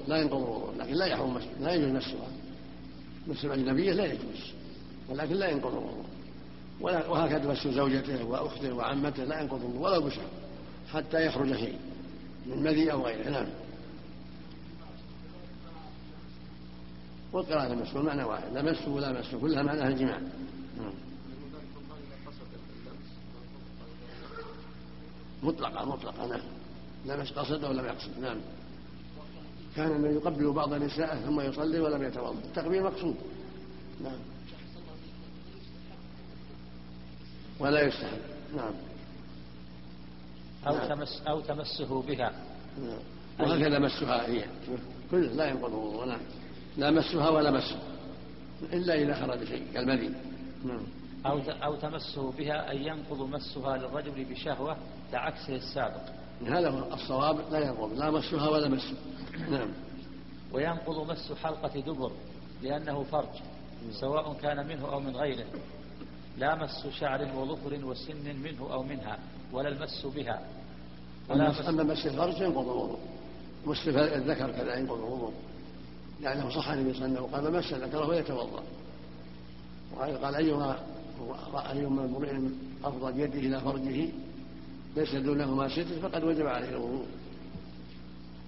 لا 0.08 0.18
ينقض 0.18 0.42
الوضوء 0.42 0.76
لكن 0.78 0.94
لا 0.94 1.06
يحرم 1.06 1.34
مس 1.34 1.44
لا 1.60 1.74
يجوز 1.74 1.90
مسها 1.90 2.28
مس 3.28 3.46
الأجنبية 3.46 3.92
لا 3.92 4.06
يجوز 4.06 4.54
ولكن 5.10 5.36
لا 5.36 5.50
ينقض. 5.50 5.72
الوضوء 5.74 6.06
وهكذا 6.82 7.52
مس 7.52 7.68
زوجته 7.68 8.26
وأخته 8.26 8.74
وعمته 8.74 9.24
لا 9.24 9.42
ينقض 9.42 9.62
الوضوء 9.62 9.82
ولا 9.82 10.00
بشر 10.00 10.22
حتى 10.94 11.26
يخرج 11.26 11.56
شيء 11.56 11.80
من 12.46 12.64
مذي 12.64 12.92
أو 12.92 13.06
غيره. 13.06 13.30
نعم. 13.30 13.48
والقراءة 17.34 17.74
المسه 17.74 18.02
معنى 18.02 18.24
واحد. 18.24 18.54
لا 18.54 18.62
مسه 18.62 18.90
ولا 18.90 19.20
مسه 19.20 19.40
كلها 19.40 19.64
معناها 19.64 19.88
الجماع. 19.88 20.20
نعم. 20.78 20.94
مطلقة 25.44 25.86
مطلقة 25.86 26.28
نعم. 26.28 26.42
لمس 27.06 27.32
قصد 27.32 27.64
أو 27.64 27.72
لم 27.72 27.86
يقصد 27.86 28.20
نعم. 28.22 28.38
كان 29.78 29.92
النبي 29.92 30.14
يقبل 30.14 30.52
بعض 30.52 30.74
نسائه 30.74 31.16
ثم 31.26 31.42
يصلي 31.42 31.80
ولم 31.80 32.04
يتوضأ. 32.04 32.40
التقبيل 32.40 32.84
مقصود. 32.84 33.16
نعم. 34.04 34.20
ولا 37.60 37.82
يستحب. 37.82 38.18
نعم. 38.56 38.74
أو, 40.68 40.76
نعم. 40.76 40.88
تمس 40.88 41.22
أو 41.28 41.40
تمسه 41.40 42.02
بها. 42.02 42.32
نعم. 42.82 43.00
وهكذا 43.40 43.80
مسها 43.80 44.28
هي. 44.28 44.46
كل 45.12 45.38
لا 45.38 45.46
ينقض 45.50 45.74
الوضوء 45.74 46.06
نعم. 46.06 46.20
لا 46.78 46.92
مسها 46.92 47.30
ولا 47.30 47.52
مسه 47.52 47.80
إلا 48.74 49.02
إذا 49.02 49.14
خرج 49.22 49.44
شيء 49.44 49.64
كالمذي 49.74 50.12
نعم. 50.66 50.84
أو 51.26 51.40
أو 51.40 51.76
تمسه 51.76 52.32
بها 52.32 52.72
أن 52.72 52.78
ينقض 52.78 53.22
مسها 53.22 53.78
للرجل 53.78 54.26
بشهوة 54.26 54.78
كعكسه 55.12 55.56
السابق. 55.56 56.02
هذا 56.46 56.70
هو 56.70 56.94
الصواب 56.94 57.40
لا 57.52 57.60
ينقض 57.60 57.94
لا 57.94 58.12
مسها 58.12 58.50
ولا 58.50 58.68
مسه 58.68 58.96
نعم. 59.50 59.70
وينقض 60.54 61.12
مس 61.12 61.32
حلقة 61.44 61.80
دبر 61.80 62.12
لأنه 62.64 63.04
فرج 63.04 63.42
سواء 63.92 64.34
كان 64.34 64.68
منه 64.68 64.92
أو 64.94 65.00
من 65.00 65.16
غيره. 65.16 65.46
لا 66.38 66.56
مس 66.56 66.88
شعر 67.00 67.36
وظفر 67.36 67.86
وسن 67.86 68.36
منه 68.44 68.74
أو 68.74 68.84
منها 68.84 69.20
ولا 69.54 69.70
المس 69.70 70.06
بها. 70.06 70.42
ولا 71.30 71.50
أما 71.50 71.70
أما 71.70 71.84
مس 71.84 72.06
الفرج 72.06 72.42
ينقض 72.42 72.70
الوضوء. 72.70 73.00
مس 73.66 73.88
الذكر 73.88 74.52
كذا 74.52 74.80
ينقض 74.80 74.98
الوضوء. 74.98 75.34
لأنه 76.22 76.50
صح 76.50 76.70
النبي 76.70 76.94
صلى 76.94 77.06
الله 77.06 77.18
عليه 77.18 77.28
وسلم 77.28 77.36
قال 77.36 77.54
مس 77.54 77.74
ذكره 77.74 78.08
فليتوضأ 78.08 78.64
وقال 79.98 80.36
أيما 80.36 80.80
أيما 81.72 82.06
امرئ 82.06 82.40
أفضى 82.84 83.12
بيده 83.12 83.40
إلى 83.40 83.62
فرجه 83.62 84.10
ليس 84.96 85.16
دونهما 85.16 85.70
ستر 85.70 86.00
فقد 86.02 86.24
وجب 86.24 86.48
عليه 86.48 86.70
الوضوء. 86.70 87.06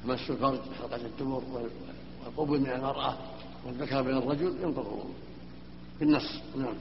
مس 0.06 0.30
الفرج 0.30 0.60
حلقة 0.80 1.06
الدبر 1.06 1.43
والقبل 2.25 2.60
من 2.60 2.69
المرأة 2.69 3.17
والذكر 3.65 4.04
من 4.04 4.17
الرجل 4.17 4.47
ينقض 4.62 4.80
الوضوء. 4.80 5.13
بالنص 5.99 6.41
نعم. 6.58 6.75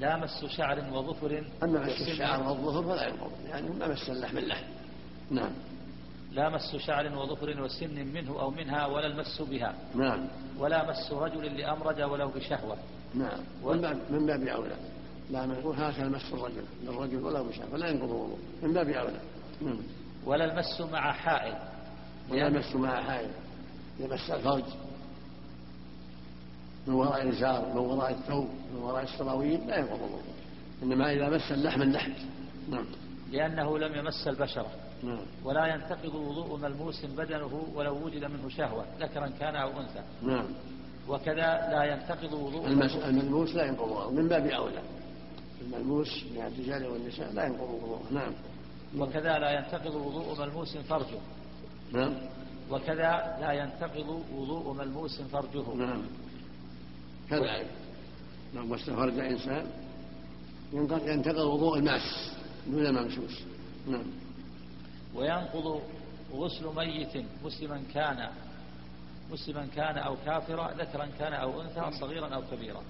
لا 0.00 0.16
مس 0.16 0.44
شعر 0.44 0.84
وظفر. 0.92 1.44
أما 1.62 1.86
مس 1.86 2.08
الشعر 2.08 2.48
والظهر 2.48 2.82
فلا 2.82 3.08
ينقض 3.08 3.32
يعني 3.48 3.70
ما 3.70 3.88
مس 3.88 4.10
اللحم 4.10 4.38
اللحم. 4.38 4.66
نعم. 5.30 5.50
لا 6.32 6.48
مس 6.48 6.76
شعر 6.76 7.18
وظفر 7.18 7.62
وسن 7.62 8.06
منه 8.14 8.40
أو 8.40 8.50
منها 8.50 8.86
ولا 8.86 9.06
المس 9.06 9.42
بها. 9.42 9.74
نعم. 9.94 10.28
ولا 10.58 10.90
مس 10.90 11.12
رجل 11.12 11.56
لأمرد 11.56 12.00
ولو 12.00 12.28
بشهوة. 12.28 12.76
نعم. 13.14 13.40
من 13.64 13.80
باب 13.80 14.00
من 14.10 14.26
باب 14.26 14.42
أولى. 14.42 14.76
لا 15.30 15.46
من 15.46 15.54
يقول 15.54 15.76
هكذا 15.76 16.08
مس 16.08 16.32
الرجل 16.32 16.64
للرجل 16.84 17.16
ولا 17.24 17.42
بشر 17.42 17.66
فلا 17.72 17.88
ينقض 17.88 18.08
الوضوء 18.10 18.38
من 18.62 18.72
باب 18.72 18.88
نعم 19.62 19.76
ولا 20.26 20.44
المس 20.44 20.80
مع 20.92 21.12
حائل 21.12 21.54
ولا 22.30 22.46
يمس 22.46 22.74
مع 22.76 23.02
حائل 23.02 23.30
يمس 24.00 24.30
الفرج 24.30 24.64
من 26.86 26.94
وراء 26.94 27.22
الإزار 27.22 27.68
من 27.74 27.76
وراء 27.78 28.10
الثوب 28.10 28.48
من 28.74 28.80
وراء 28.82 29.02
السراويل 29.02 29.66
لا 29.66 29.76
ينقض 29.78 29.96
الوضوء 29.98 30.20
إنما 30.82 31.12
إذا 31.12 31.28
مس 31.30 31.52
اللحم 31.52 31.82
اللحم 31.82 32.12
نعم. 32.70 32.84
لأنه 33.32 33.78
لم 33.78 33.94
يمس 33.94 34.28
البشرة. 34.28 34.66
نعم. 35.02 35.18
ولا 35.44 35.66
ينتقض 35.66 36.14
وضوء 36.14 36.58
ملموس 36.58 37.04
بدنه 37.04 37.62
ولو 37.74 38.04
وجد 38.06 38.24
منه 38.24 38.48
شهوة 38.48 38.84
ذكرا 39.00 39.26
كان 39.40 39.56
أو 39.56 39.68
أنثى. 39.80 40.02
نعم. 40.22 40.44
وكذا 41.08 41.68
لا 41.70 41.84
ينتقض 41.84 42.32
وضوء 42.32 42.66
المس- 42.66 42.96
الملموس 42.96 43.54
لا 43.54 43.64
ينقض 43.66 43.84
الوضوء 43.92 44.12
من 44.12 44.28
باب 44.28 44.46
أولى. 44.46 44.82
الملموس 45.60 46.24
من 46.34 46.40
الرجال 46.40 46.86
والنساء 46.86 47.32
لا 47.32 47.44
ينقض 47.46 47.60
الوضوء 47.60 48.00
نعم. 48.10 48.32
وكذا 48.98 49.38
لا 49.38 49.50
ينتقض 49.50 49.94
وضوء 49.94 50.40
ملموس 50.40 50.76
فرجه. 50.76 51.20
نعم. 51.92 52.14
وكذا 52.70 53.36
لا 53.40 53.52
ينتقض 53.52 54.22
وضوء 54.34 54.72
ملموس 54.72 55.20
فرجه. 55.20 55.74
نعم. 55.74 56.02
كذلك 57.30 57.70
لو 58.54 58.66
مس 58.66 58.90
فرج 58.90 59.18
إنسان. 59.18 59.66
ينقض 60.72 61.08
ينتقض 61.08 61.38
وضوء 61.38 61.78
الماس 61.78 62.30
دون 62.66 62.86
الممسوس 62.86 63.42
نعم. 63.88 64.06
وينقض 65.14 65.82
غسل 66.32 66.74
ميت 66.76 67.24
مسلما 67.44 67.82
كان 67.94 68.30
مسلما 69.32 69.66
كان 69.76 69.98
أو 69.98 70.16
كافرا 70.26 70.72
ذكرا 70.78 71.06
كان 71.18 71.32
أو 71.32 71.62
أنثى 71.62 71.98
صغيرا 72.00 72.28
أو 72.34 72.42
كبيرا. 72.50 72.82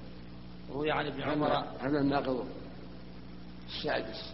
روي 0.72 0.90
عن 0.90 1.07
ابن 1.07 1.22
عمر 1.22 1.64
هذا 1.81 2.00
الناقض 2.00 2.46
السادس. 3.68 4.33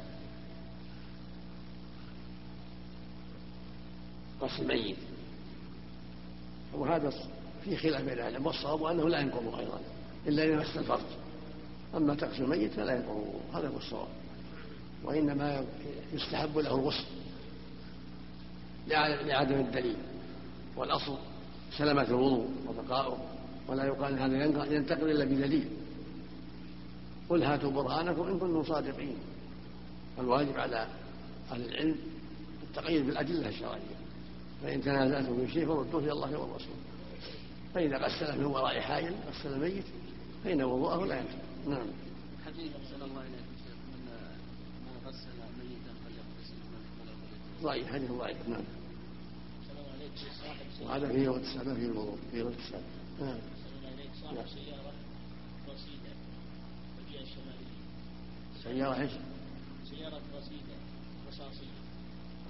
غسل 4.40 4.62
الميت. 4.62 4.96
وهذا 6.74 7.12
في 7.64 7.76
خلاف 7.76 8.02
بين 8.02 8.12
العلم 8.12 8.46
والصواب 8.46 8.84
أنه 8.84 9.08
لا 9.08 9.20
ينقض 9.20 9.58
أيضا. 9.58 9.80
إلا 10.26 10.44
إذا 10.44 10.56
مس 10.56 10.76
الفرج. 10.76 11.00
أما 11.96 12.14
تغسل 12.14 12.42
الميت 12.42 12.72
فلا 12.72 12.96
ينقض. 12.96 13.40
هذا 13.54 13.68
هو 13.68 13.76
الصواب. 13.76 14.08
وإنما 15.04 15.64
يستحب 16.12 16.58
له 16.58 16.74
الغسل. 16.74 17.04
لع- 18.88 19.06
لعدم 19.06 19.60
الدليل. 19.60 19.96
والأصل 20.76 21.18
سلامة 21.78 22.02
الوضوء 22.02 22.50
وبقاؤه 22.68 23.18
ولا 23.68 23.84
يقال 23.84 24.18
هذا 24.18 24.64
ينتقل 24.74 25.10
إلا 25.10 25.24
بدليل. 25.24 25.68
قل 27.32 27.42
هاتوا 27.42 27.70
برهانكم 27.70 28.22
إن 28.22 28.38
كنتم 28.38 28.64
صادقين. 28.64 29.16
الواجب 30.18 30.56
على 30.56 30.88
أهل 31.50 31.64
العلم 31.64 31.96
التقييد 32.62 33.06
بالأدلة 33.06 33.48
الشرعية. 33.48 33.96
فإن 34.62 34.82
تنازعتم 34.82 35.46
في 35.46 35.52
شيء 35.52 35.66
فردوه 35.66 36.00
إلى 36.00 36.12
الله 36.12 36.38
والرسول. 36.38 36.76
فإذا 37.74 37.98
غسل 37.98 38.38
من 38.38 38.44
وراء 38.44 38.80
حائل 38.80 39.14
غسل 39.28 39.52
الميت 39.52 39.84
فإن 40.44 40.62
وضوءه 40.62 41.06
لا 41.06 41.18
ينفع. 41.18 41.38
نعم. 41.68 41.86
حديث 42.46 42.72
أحسن 42.76 43.02
الله 43.02 43.20
إليك 43.20 43.48
شيخ 43.64 43.76
من 43.92 44.04
من 44.84 45.06
غسل 45.06 45.36
ميتا 45.58 45.92
فليغتسل 46.04 46.54
من 47.58 47.62
ضعيف 47.62 47.92
حديث 47.92 48.10
ضعيف. 48.10 48.48
نعم. 48.48 48.64
وهذا 50.82 51.08
فيه 51.08 51.28
اغتسال 51.28 51.68
ما 51.68 51.74
فيه 51.74 51.86
الوضوء 51.86 52.18
فيه 52.32 52.42
اغتسال. 52.42 52.82
نعم 53.20 53.38
السلام 53.38 53.94
عليكم 53.94 54.14
صاحب 54.22 54.36
نعم. 54.36 54.46
سيارة 54.46 54.92
رصيدة 55.68 56.12
في 56.94 57.00
الجهة 57.08 57.22
الشمالية 57.22 57.72
سيارة 58.64 59.00
إيش؟ 59.00 59.12
سيارة 59.90 60.20
رصيدة 60.36 60.76
رصاصية. 61.28 61.72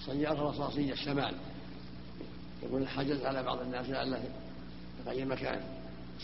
سيارة 0.06 0.50
رصاصية 0.50 0.92
الشمال 0.92 1.34
يقول 2.62 2.88
حجز 2.88 3.24
على 3.24 3.42
بعض 3.42 3.60
الناس 3.60 3.88
لعله 3.88 4.24
يغير 5.06 5.26
مكان. 5.26 5.60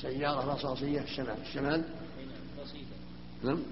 سيارة 0.01 0.55
رصاصية 0.55 1.01
الشمال 1.01 1.41
الشمال 1.41 1.85
نعم. 3.45 3.63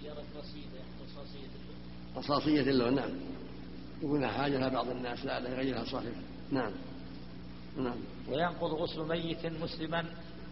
سيارة 0.00 0.24
رصيدة 0.36 0.80
رصاصية 1.04 1.46
اللون. 1.46 1.76
رصاصية 2.16 2.60
اللون 2.60 2.94
نعم. 2.94 3.10
يقول 4.02 4.26
حاجة 4.26 4.68
بعض 4.68 4.88
الناس 4.88 5.24
لعله 5.24 5.50
يغيرها 5.50 5.84
صاحبه 5.84 6.12
نعم. 6.50 6.72
نعم. 7.76 7.96
وينقض 8.28 8.70
غسل 8.70 9.08
ميت 9.08 9.46
مسلما 9.46 10.04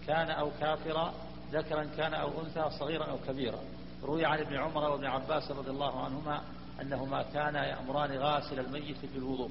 كان 0.06 0.30
أو 0.30 0.50
كافرا 0.60 1.14
ذكرا 1.52 1.84
كان 1.84 2.14
أو 2.14 2.42
أنثى 2.42 2.70
صغيرا 2.78 3.04
أو 3.04 3.18
كبيرا. 3.28 3.60
روي 4.04 4.24
عن 4.24 4.38
ابن 4.38 4.56
عمر 4.56 4.90
وابن 4.90 5.04
عباس 5.04 5.50
رضي 5.50 5.70
الله 5.70 6.04
عنهما 6.04 6.42
أنهما 6.82 7.22
كانا 7.22 7.66
يأمران 7.66 8.10
غاسل 8.18 8.60
الميت 8.60 8.96
بالوضوء 9.14 9.50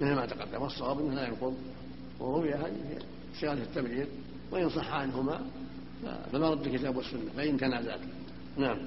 مثل 0.00 0.14
ما 0.14 0.26
تقدم 0.26 0.62
والصواب 0.62 0.98
أنه 1.00 1.14
لا 1.14 1.26
ينقض. 1.28 1.54
وروي 2.20 2.54
هذه 2.54 2.98
في 3.32 3.40
صيغه 3.40 3.52
التبرير 3.52 4.06
وإن 4.50 4.70
صح 4.70 4.92
عنهما 4.92 5.40
ف- 6.02 6.30
فما 6.32 6.50
رد 6.50 6.66
الكتاب 6.66 6.96
والسنة 6.96 7.30
فإن 7.36 7.56
تنازعت 7.58 8.00
نعم. 8.56 8.78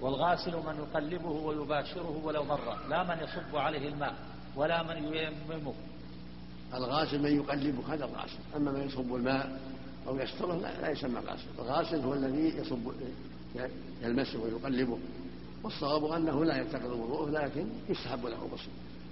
والغاسل 0.00 0.52
من 0.56 0.74
يقلبه 0.78 1.30
ويباشره 1.30 2.20
ولو 2.24 2.44
مرة 2.44 2.88
لا 2.88 3.02
من 3.02 3.22
يصب 3.24 3.56
عليه 3.56 3.88
الماء 3.88 4.14
ولا 4.56 4.82
من 4.82 5.14
ييممه. 5.14 5.74
الغاسل 6.74 7.22
من 7.22 7.36
يقلبه 7.36 7.94
هذا 7.94 8.04
الغاسل. 8.04 8.38
أما 8.56 8.72
من 8.72 8.80
يصب 8.86 9.14
الماء 9.14 9.60
أو 10.08 10.18
يستره 10.18 10.54
لا, 10.54 10.80
لا 10.80 10.90
يسمى 10.90 11.20
غاسل. 11.20 11.46
الغاسل 11.58 12.00
هو 12.00 12.14
الذي 12.14 12.56
يصب 12.58 12.92
يلمسه 14.02 14.40
ويقلبه 14.40 14.98
والصواب 15.62 16.04
أنه 16.04 16.44
لا 16.44 16.56
ينتقض 16.56 16.90
وضوءه 16.90 17.30
لكن 17.30 17.66
يستحب 17.88 18.26
له 18.26 18.46
الغسل 18.46 18.68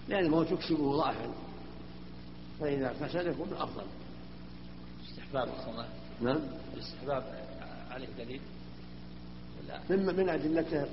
لأن 0.09 0.25
الموت 0.25 0.51
يكسبه 0.51 0.97
ضعفا. 0.97 1.35
فإذا 2.61 2.89
اغتسل 2.89 3.27
يكون 3.27 3.53
أفضل. 3.53 3.85
استحباب 5.11 5.49
الله 5.69 5.89
نعم. 6.21 6.41
الاستحباب 6.75 7.25
عليه 7.91 8.09
دليل؟ 8.19 8.41
لا. 9.69 9.81
من 9.91 10.17
من 10.17 10.29
أدلته 10.29 10.87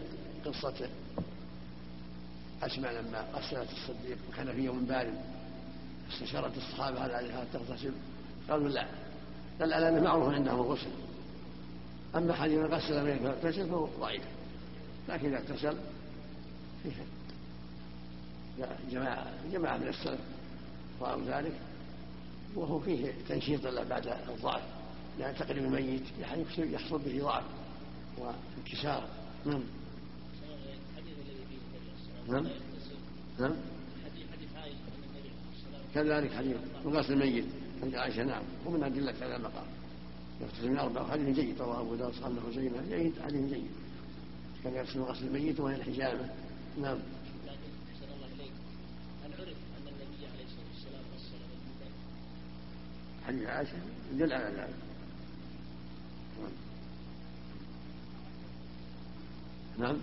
قصة 0.46 0.90
أسماء 2.64 2.94
لما 2.94 3.26
غسلت 3.34 3.70
الصديق 3.72 4.18
وكان 4.30 4.54
في 4.54 4.62
يوم 4.62 4.86
بارد 4.86 5.14
استشارت 6.12 6.58
الصحابة 6.58 7.06
هل 7.06 7.12
عليها 7.12 7.46
تغتسل؟ 7.54 7.92
قالوا 8.50 8.70
لا. 8.70 8.88
قال 9.60 9.74
الآن 9.74 10.04
معروف 10.04 10.34
عندهم 10.34 10.60
الغسل. 10.60 10.90
أما 12.16 12.34
حديث 12.34 12.58
من 12.60 12.66
غسل 12.66 13.06
من 13.06 13.20
فاغتسل 13.20 13.70
فهو 13.70 13.88
ضعيف. 14.00 14.24
لكن 15.10 15.28
إذا 15.28 15.38
اغتسل 15.38 15.78
فيه 16.84 16.92
جماعة 18.92 19.28
جماعة 19.52 19.78
من 19.78 19.88
السلف 19.88 20.20
رأوا 21.02 21.22
ذلك 21.28 21.54
وهو 22.56 22.80
فيه 22.80 23.14
تنشيط 23.30 23.68
بعد 23.68 24.08
الضعف. 24.08 24.62
لأن 25.20 25.36
تقريب 25.36 25.64
الميت 25.64 26.04
يحصل 26.20 26.74
يحصل 26.74 27.00
به 27.00 27.24
ضعف 27.24 27.44
وانكسار. 28.18 29.08
نعم. 29.46 29.64
الحديث 30.98 31.18
الذي 31.18 31.46
فيه 31.50 31.58
النبي 31.58 31.92
صلى 32.06 32.38
الله 32.38 32.42
نعم. 32.42 32.52
نعم 33.40 33.56
كذلك 35.96 36.34
حديث 36.34 36.58
من 36.86 36.98
غسل 36.98 37.14
الميت. 37.14 37.46
عند 37.84 37.96
عائشة 37.96 38.24
نعم. 38.24 38.44
ومن 38.66 38.84
أدلة 38.84 39.12
هذا 39.12 39.36
المقام 39.36 39.66
يغتسل 40.42 40.70
من 40.70 40.78
أربع. 40.78 41.08
حديث 41.08 41.36
جيد. 41.36 41.62
رواه 41.62 41.82
أبو 41.82 41.96
داود 41.96 42.14
صحابه 42.14 42.36
خزيمة 42.48 42.82
جيد. 42.90 43.14
حديث 43.22 43.54
جيد. 43.54 43.72
كان 44.64 44.74
يغسل 44.74 45.00
غسل 45.00 45.28
الميت 45.28 45.60
وهي 45.60 45.76
الحجامة. 45.76 46.30
نعم. 46.82 46.98
الله 48.14 48.28
عليه؟ 48.34 48.54
حديث 53.28 53.48
عائشة 53.48 53.78
يدل 54.14 54.34
على 54.34 54.56
ذلك. 54.56 54.74
نعم. 59.80 59.98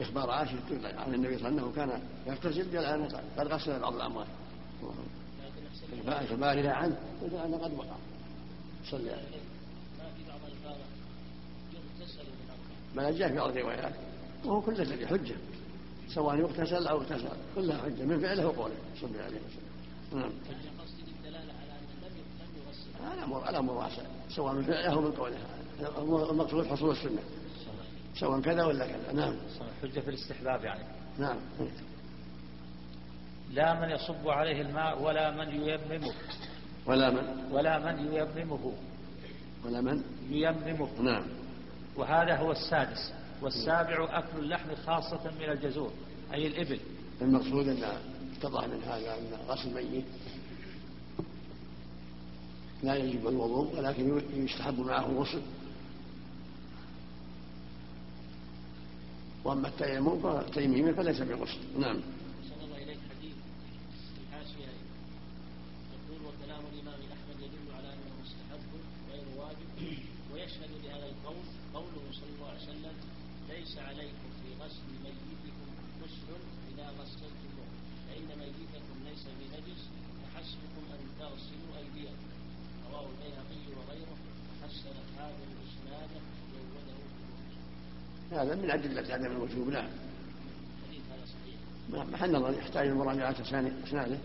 إخبار 0.00 0.30
عائشة 0.30 0.54
عن 0.84 1.14
النبي 1.14 1.38
صلى 1.38 1.48
الله 1.48 1.62
عليه 1.62 1.62
وسلم 1.62 1.64
أنه 1.64 1.72
كان 1.72 2.02
يغتسل 2.26 2.76
قال 2.76 2.86
أنا 2.86 3.22
قد 3.38 3.48
غسل 3.48 3.80
بعض 3.80 3.92
الله 3.92 4.08
إخبارها 6.24 6.72
عنه 6.72 6.98
يدل 7.22 7.36
أنه 7.36 7.56
قد 7.56 7.74
وقع. 7.74 7.96
صلى 8.90 9.10
عليه 9.10 9.20
ما 9.98 10.10
في 10.16 10.24
بعض 10.28 10.40
الألفاظ 10.46 10.78
يغتسل 11.72 12.22
من 12.22 12.50
أربع 12.94 13.10
ما 13.10 13.18
جاء 13.18 13.28
في 13.28 13.36
بعض 13.36 13.50
الروايات. 13.50 13.94
وهو 14.44 14.60
كل 14.60 14.74
ذلك 14.74 15.06
حجة. 15.06 15.34
سواء 16.14 16.36
يغتسل 16.36 16.86
أو 16.86 16.98
اغتسل. 16.98 17.28
كلها 17.54 17.78
حجة. 17.78 18.04
من 18.04 18.20
فعله 18.20 18.46
وقوله. 18.46 18.74
صلى 19.00 19.10
الله 19.10 19.22
عليه 19.22 19.36
وسلم. 19.36 20.20
نعم. 20.20 20.32
على 23.04 23.18
الأمر 23.18 23.48
الأمر 23.50 23.72
واسع 23.72 24.02
سواء 24.36 24.54
من 24.54 24.62
فعلها 24.62 24.92
أو 24.94 25.00
من 25.00 25.12
قولها 25.12 26.30
المقصود 26.30 26.66
حصول 26.66 26.90
السنة. 26.90 27.22
سواء 28.14 28.40
كذا 28.40 28.64
ولا 28.64 28.86
كذا. 28.86 29.12
نعم. 29.12 29.36
حجة 29.82 30.00
في 30.00 30.08
الاستحباب 30.08 30.64
يعني. 30.64 30.84
نعم. 31.18 31.36
لا 33.52 33.80
من 33.80 33.90
يصب 33.90 34.28
عليه 34.28 34.62
الماء 34.62 35.02
ولا 35.02 35.30
من 35.30 35.48
ييممه. 35.48 36.12
ولا 36.86 37.10
من؟ 37.10 37.52
ولا 37.52 37.78
من 37.78 38.12
ييممه. 38.12 38.72
ولا 39.64 39.80
من؟ 39.80 40.02
ييممه. 40.30 40.88
نعم. 41.00 41.22
وهذا 41.96 42.36
هو 42.36 42.52
السادس. 42.52 43.12
والسابع 43.42 44.18
أكل 44.18 44.38
اللحم 44.38 44.74
خاصة 44.86 45.30
من 45.40 45.50
الجزور 45.50 45.92
أي 46.32 46.46
الإبل. 46.46 46.80
المقصود 47.22 47.68
أن 47.68 47.84
اتضح 48.38 48.64
من 48.64 48.82
هذا 48.82 49.18
أن 49.18 49.32
غسل 49.48 49.78
الميت 49.78 50.04
لا 52.82 52.94
يجب 52.94 53.28
الوضوء 53.28 53.78
ولكن 53.78 54.20
يستحب 54.34 54.80
معه 54.80 55.06
الغسل 55.06 55.42
وأما 59.44 59.68
التيمم 59.68 60.92
فليس 60.94 61.20
بغسل. 61.20 61.60
نعم 61.80 62.00
صلى 62.50 62.64
الله 62.64 62.76
اليك 62.84 62.98
حديث 63.10 63.36
في 64.14 64.20
الحاشيه 64.24 64.70
يقول 65.94 66.20
وكلام 66.26 66.62
الامام 66.72 67.00
احمد 67.16 67.38
يدل 67.46 67.66
على 67.76 67.88
انه 67.94 68.12
مستحب 68.22 68.70
غير 69.12 69.26
واجب 69.40 69.68
ويشهد 70.32 70.70
لهذا 70.84 71.06
القول 71.12 71.44
قوله 71.74 72.04
صلى 72.12 72.30
الله 72.36 72.48
عليه 72.48 72.62
وسلم 72.62 72.96
ليس 73.48 73.78
عليكم 73.78 74.28
في 74.42 74.48
غسل 74.62 74.86
ميتكم 75.04 75.68
غسل 76.02 76.28
اذا 76.72 76.86
غسلتموه 76.98 77.68
فان 78.06 78.28
ميتكم 78.42 78.96
ليس 79.08 79.24
بنجس 79.38 79.82
فحسبكم 80.22 80.84
ان 80.94 81.00
تغسلوا 81.20 81.72
ايديكم 81.78 82.28
رواه 82.92 83.06
البيهقي 83.12 83.62
وغيره 83.76 84.16
وحسن 84.48 84.96
هذا 85.18 85.42
الاسناد 85.50 86.10
وزوده 86.52 86.98
هذا 88.50 88.62
من 88.62 88.70
أدلة 88.70 89.14
عدم 89.14 89.26
الوجوب 89.26 89.68
نعم. 89.68 89.88
محل 92.12 92.32
نظر 92.32 92.58
يحتاج 92.58 92.88
لمراجعة 92.88 93.36
إسناده 93.40 94.18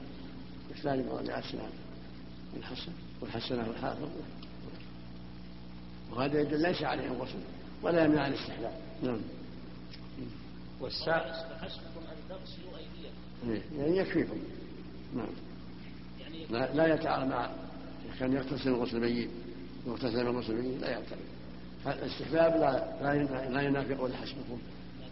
يحتاج 0.71 0.99
لمراجعة 0.99 1.39
إسناده 1.39 1.73
والحسن 2.53 2.91
والحسنه 3.21 3.69
الحافظ 3.69 4.09
وهذا 6.11 6.41
يدل 6.41 6.61
ليس 6.61 6.84
عليه 6.84 7.07
الغسل 7.07 7.39
ولا 7.82 8.05
يمنع 8.05 8.28
الاستحلال. 8.28 8.71
نعم. 9.03 9.21
والسابع 10.80 11.32
فحسبكم 11.32 11.99
ان 11.99 12.17
تغسلوا 12.30 12.78
ايديكم 12.78 13.15
إيه، 13.49 13.61
يعني 13.80 13.97
يكفيكم. 13.97 14.38
نعم. 15.15 15.28
يعني 16.19 16.45
لا, 16.49 16.73
لا 16.73 16.93
يتعارض 16.93 17.28
مع 17.28 17.49
كان 18.19 18.34
يغتسل 18.34 18.73
غسل 18.73 18.97
الميت 18.97 19.30
يغتسل 19.88 20.26
من 20.26 20.38
غسل 20.38 20.53
الميت 20.53 20.82
لا 20.82 20.89
يعترض. 20.89 21.35
الاستحباب 21.88 22.60
لا 23.02 23.50
لا 23.50 23.62
ينافي 23.62 23.96
قول 23.96 24.16
حسبكم. 24.16 24.60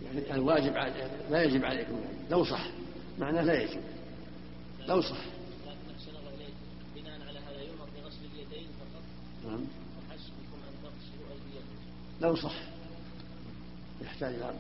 يعني 0.04 0.34
الواجب 0.34 0.74
لا 1.30 1.44
يجب 1.44 1.66
عليكم. 1.66 1.94
يعني 1.94 2.30
لو 2.32 2.44
صح. 2.44 2.68
معناه 3.20 3.42
لا 3.42 3.62
يجب. 3.62 3.82
لو 4.88 5.02
صح. 5.02 5.18
بناء 6.96 7.22
على 7.28 7.40
هذا 7.40 7.62
يؤمر 7.62 7.88
بغسل 7.96 8.26
اليدين 8.34 8.68
فقط 8.68 9.04
نعم. 9.46 9.62
وحسبكم 9.98 10.58
ان 10.68 10.74
تغسلوا 10.84 11.32
ايديكم 11.32 11.76
لو 12.22 12.36
صح. 12.36 12.56
يحتاج 14.02 14.34
إلى 14.34 14.42
يعني 14.42 14.56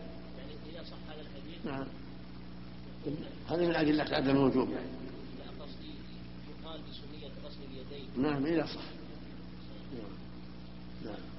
اذا 0.71 0.83
صح 0.83 0.97
هذا 1.13 1.21
الحديث 1.21 1.65
نعم. 1.65 1.87
هذه 3.49 3.67
من 3.67 3.75
أدلة 3.75 4.15
عدم 4.15 4.29
الوجوب 4.29 4.69
يعني. 4.69 4.87
لا 5.39 5.63
قصدي 5.63 5.93
يقال 6.49 6.79
بسنية 6.81 7.31
غسل 7.45 7.59
اليدين. 7.71 8.23
نعم 8.23 8.45
إذا 8.45 8.65
صح. 8.65 8.73
نعم 8.73 8.81
نعم 8.81 8.92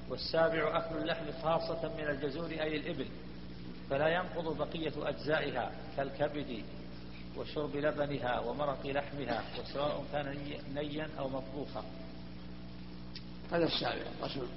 والسابع 0.09 0.77
أكل 0.77 0.95
اللحم 0.97 1.25
خاصة 1.43 1.91
من 1.97 2.07
الجزور 2.07 2.49
أي 2.49 2.77
الإبل 2.77 3.07
فلا 3.89 4.07
ينقض 4.07 4.57
بقية 4.57 5.09
أجزائها 5.09 5.71
كالكبد 5.97 6.63
وشرب 7.37 7.75
لبنها 7.75 8.39
ومرق 8.39 8.85
لحمها 8.85 9.43
وسواء 9.59 10.05
كان 10.11 10.37
نيا 10.75 11.09
أو 11.19 11.29
مطبوخا. 11.29 11.83
هذا 13.51 13.65
السابع 13.65 14.03
غسل 14.21 14.47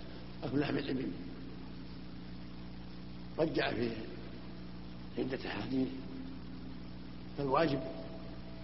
أكل 0.45 0.61
لحم 0.61 0.77
الإبل. 0.77 1.11
جاء 3.39 3.75
فيه 3.75 3.97
عدة 5.19 5.49
أحاديث 5.49 5.89
فالواجب 7.39 7.81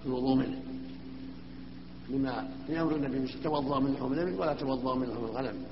الوضوء 0.06 0.34
منه 0.34 0.62
لما 2.08 2.50
لأمر 2.68 2.96
النبي 2.96 3.32
توضأ 3.32 3.80
من 3.80 3.94
لحوم 3.94 4.12
الإبل 4.12 4.32
ولا 4.32 4.54
توضأ 4.54 4.94
من 4.94 5.06
لحوم 5.06 5.24
الغنم. 5.24 5.66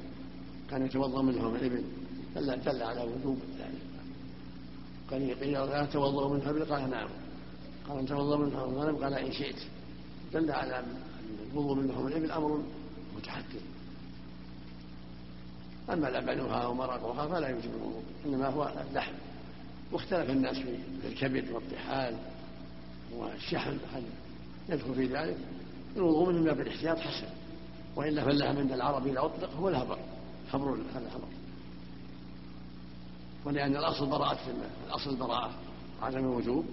كان 0.72 0.86
يتوضأ 0.86 1.22
من 1.22 1.32
لحوم 1.32 1.54
الإبل. 1.54 1.84
دل 2.34 2.60
دل 2.60 2.82
على 2.82 3.00
وجوب 3.00 3.38
ذلك 3.58 3.82
قال 5.10 5.40
قيل 5.40 5.52
لا 5.52 5.84
توضأ 5.84 6.28
من 6.28 6.38
لحوم 6.38 6.56
الإبل 6.56 6.72
قال 6.72 6.90
نعم. 6.90 7.08
قال 7.88 8.06
توضأ 8.06 8.36
من 8.36 8.48
لحوم 8.48 8.74
الغنم 8.74 8.96
قال 8.96 9.14
إن 9.14 9.32
شئت. 9.32 9.62
دل 10.32 10.50
على 10.50 10.78
أن 10.78 10.96
الوضوء 11.52 11.76
من 11.76 11.86
لحوم 11.86 12.06
الإبل 12.06 12.30
أمر 12.32 12.62
متحكم 13.16 13.58
أما 15.90 16.06
لبنها 16.06 16.66
ومرقها 16.66 17.28
فلا 17.28 17.48
يوجب 17.48 17.70
الوضوء 17.74 18.02
إنما 18.26 18.48
هو 18.48 18.72
اللحم 18.90 19.12
واختلف 19.92 20.30
الناس 20.30 20.56
في 20.56 21.08
الكبد 21.08 21.50
والطحال 21.50 22.16
والشحم 23.16 23.76
هل 23.94 24.02
يدخل 24.68 24.94
في 24.94 25.06
ذلك؟ 25.06 25.36
الوضوء 25.96 26.32
من 26.32 26.44
باب 26.44 26.60
الاحتياط 26.60 26.98
حسن 26.98 27.26
وإلا 27.96 28.24
فاللحم 28.24 28.58
عند 28.58 28.72
العرب 28.72 29.06
إذا 29.06 29.20
أطلق 29.20 29.50
هو 29.60 29.68
الهبر. 29.68 29.98
خمر 30.52 30.74
الهبر 30.74 31.28
ولأن 33.44 33.76
الأصل 33.76 34.06
براءة 34.06 34.38
الأصل 34.86 35.16
براءة 35.16 35.52
عدم 36.02 36.18
الوجوب 36.18 36.64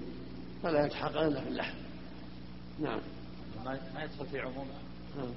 فلا 0.64 0.86
يتحقق 0.86 1.22
إلا 1.22 1.42
في 1.42 1.50
اللحم. 1.50 1.78
نعم. 2.80 3.00
ما 3.66 3.80
ما 3.94 4.04
يدخل 4.04 4.26
في 4.26 4.40
عموم 4.40 4.68
نعم. 5.18 5.32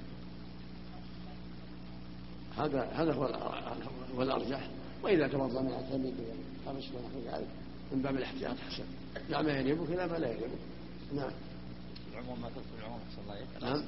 هذا 2.58 2.82
هذا 2.84 3.12
هو 3.12 3.24
هو 4.16 4.22
الأرجح. 4.22 4.68
وإذا 5.02 5.28
توضأ 5.28 5.62
من 5.62 5.72
التلميذ 5.72 6.14
خمس 6.66 6.84
ونحو 6.84 7.36
ذلك 7.36 7.48
من 7.92 8.02
باب 8.02 8.16
الاحتياط 8.16 8.56
حسن. 8.58 8.84
لا 9.28 9.42
ما 9.42 9.52
يريبك 9.52 9.90
لا 9.90 10.06
ما 10.06 10.16
لا 10.16 10.28
يريبك 10.28 10.58
نعم. 11.14 11.32
العموم 12.12 12.40
ما 12.40 12.48
تدخل 12.48 12.78
العموم 12.78 13.00
صلى 13.16 13.24
الله 13.24 13.70
نعم. 13.74 13.84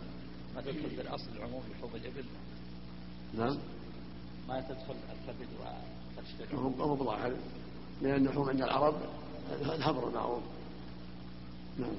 ما 0.55 0.61
تدخل 0.61 0.90
في 0.90 1.00
الأصل 1.00 1.28
العموم 1.36 1.62
لحوم 1.72 1.90
الإبل. 1.94 2.24
نعم. 3.34 3.59
ما 4.49 4.61
تدخل 4.61 4.95
الكبد 5.12 5.49
وتشتري. 6.18 6.59
هو 6.59 6.95
بظاهر 6.95 7.36
لأن 8.03 8.26
اللحوم 8.26 8.49
عند 8.49 8.62
العرب 8.62 8.95
الهبر 9.62 10.11
معروف. 10.11 10.42
نعم. 11.78 11.90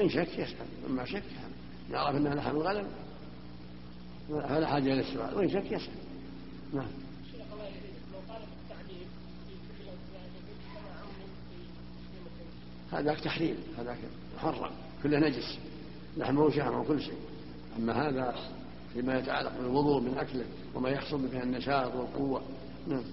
إن 0.00 0.08
شك 0.08 0.38
يسأل 0.38 0.66
أما 0.86 1.04
شك 1.04 1.22
يعرف 1.90 2.16
أنها 2.16 2.34
لحم 2.34 2.56
الغنم 2.56 2.88
فلا 4.28 4.66
حاجة 4.66 4.92
إلى 4.92 5.00
السؤال. 5.00 5.34
وإن 5.34 5.48
شك 5.48 5.72
يسأل 5.72 5.94
نعم. 6.72 6.88
هذاك 12.92 13.20
تحريم 13.20 13.56
هذاك 13.78 13.98
محرم. 14.36 14.87
كله 15.02 15.18
نجس 15.18 15.58
لحمه 16.16 16.42
وشحمه 16.42 16.80
وكل 16.80 17.02
شيء. 17.02 17.18
أما 17.78 18.08
هذا 18.08 18.34
فيما 18.92 19.18
يتعلق 19.18 19.56
بالوضوء 19.56 20.00
من 20.00 20.18
أكله 20.18 20.44
وما 20.74 20.90
يحصل 20.90 21.28
به 21.28 21.42
النشاط 21.42 21.94
والقوة. 21.94 22.42
نعم. 22.86 23.04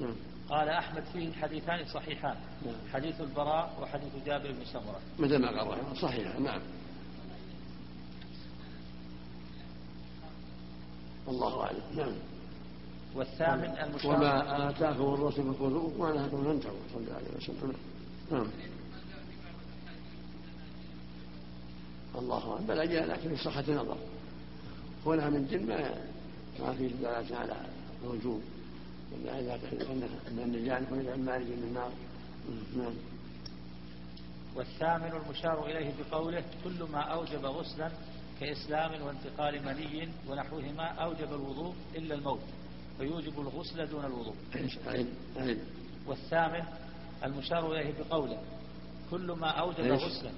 نعم. 0.00 0.14
قال 0.48 0.68
أحمد 0.68 1.04
فيه 1.12 1.32
حديثان 1.32 1.84
صحيحان 1.84 2.36
نعم. 2.66 2.74
حديث 2.92 3.20
البراء 3.20 3.78
وحديث 3.82 4.12
جابر 4.26 4.52
بن 4.52 4.64
سمرة. 4.72 5.00
مثل 5.18 5.36
ما 5.36 5.62
قال 5.62 5.96
صحيح 5.96 6.40
نعم. 6.40 6.60
والله 11.26 11.62
أعلم 11.62 11.82
نعم. 11.96 12.12
والثامن 13.14 13.64
المشار 13.64 14.16
وما 14.16 14.70
آتاكم 14.70 15.14
الرسول 15.14 15.54
فخذوه 15.54 15.92
وما 15.98 16.12
نهاكم 16.12 16.44
فانتهوا 16.44 16.78
صلى 16.94 17.02
الله 17.02 17.14
عليه 17.14 17.36
وسلم. 17.36 17.74
نعم. 18.32 18.46
الله 22.18 22.52
أعلم. 22.52 22.66
بل 22.66 22.88
جاء 22.88 23.06
لكن 23.06 23.36
في 23.36 23.44
صحة 23.44 23.64
نظر 23.68 23.96
كونها 25.04 25.30
من 25.30 25.46
جن 25.46 25.66
ما 25.66 25.94
ما 26.60 26.72
في 26.72 26.88
دلالة 26.88 27.36
على 27.36 27.56
الوجوب. 28.04 28.42
أن 30.28 30.38
النجاة 30.38 30.78
يكون 30.78 30.98
من 30.98 31.24
مارج 31.24 31.46
من 31.46 31.64
النار. 31.68 31.90
نعم. 32.76 32.94
والثامن 34.56 35.12
المشار 35.12 35.66
إليه 35.66 35.92
بقوله 36.10 36.44
كل 36.64 36.82
ما 36.92 37.00
أوجب 37.00 37.44
غسلا 37.44 37.90
كإسلام 38.40 39.02
وانتقال 39.02 39.64
مني 39.64 40.08
ونحوهما 40.28 40.84
أوجب 40.84 41.32
الوضوء 41.34 41.74
إلا 41.96 42.14
الموت 42.14 42.40
فيوجب 42.98 43.40
الغسل 43.40 43.86
دون 43.86 44.04
الوضوء. 44.04 44.34
والثامن 46.06 46.64
المشار 47.24 47.72
إليه 47.72 47.92
بقوله 47.98 48.38
كل 49.10 49.32
ما 49.32 49.48
أوجب؟ 49.48 49.80
غسلا؟ 49.92 50.30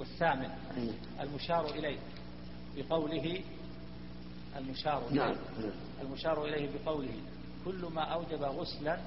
والثامن. 0.00 0.50
المشار 1.20 1.70
إليه 1.70 1.98
بقوله 2.76 3.40
المشار 4.56 5.06
إليه. 5.08 5.16
نعم. 5.20 5.36
المشار 6.02 6.44
إليه 6.44 6.68
بقوله 6.84 7.14
كل 7.64 7.86
ما 7.94 8.02
أوجب 8.02 8.42
غسلا 8.42 9.00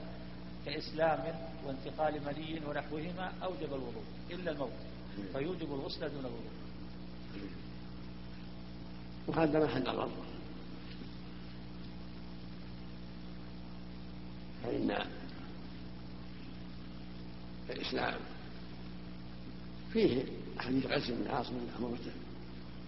كإسلام 0.66 1.36
وانتقال 1.66 2.22
مني 2.26 2.62
ونحوهما 2.66 3.32
أوجب 3.44 3.74
الوضوء 3.74 4.04
إلا 4.32 4.52
الموت. 4.52 4.72
فيوجب 5.34 5.74
الغسل 5.74 6.00
دون 6.10 6.20
الوضوء. 6.20 6.54
وهذا 9.28 9.66
محل 9.66 9.82
نظر 9.82 10.10
فإن 14.64 15.06
الإسلام 17.70 18.20
فيه 19.94 20.26
حديث 20.60 20.88
قيس 20.88 21.12
بن 21.12 21.28
عاصم 21.28 21.54
أمرته 21.80 22.12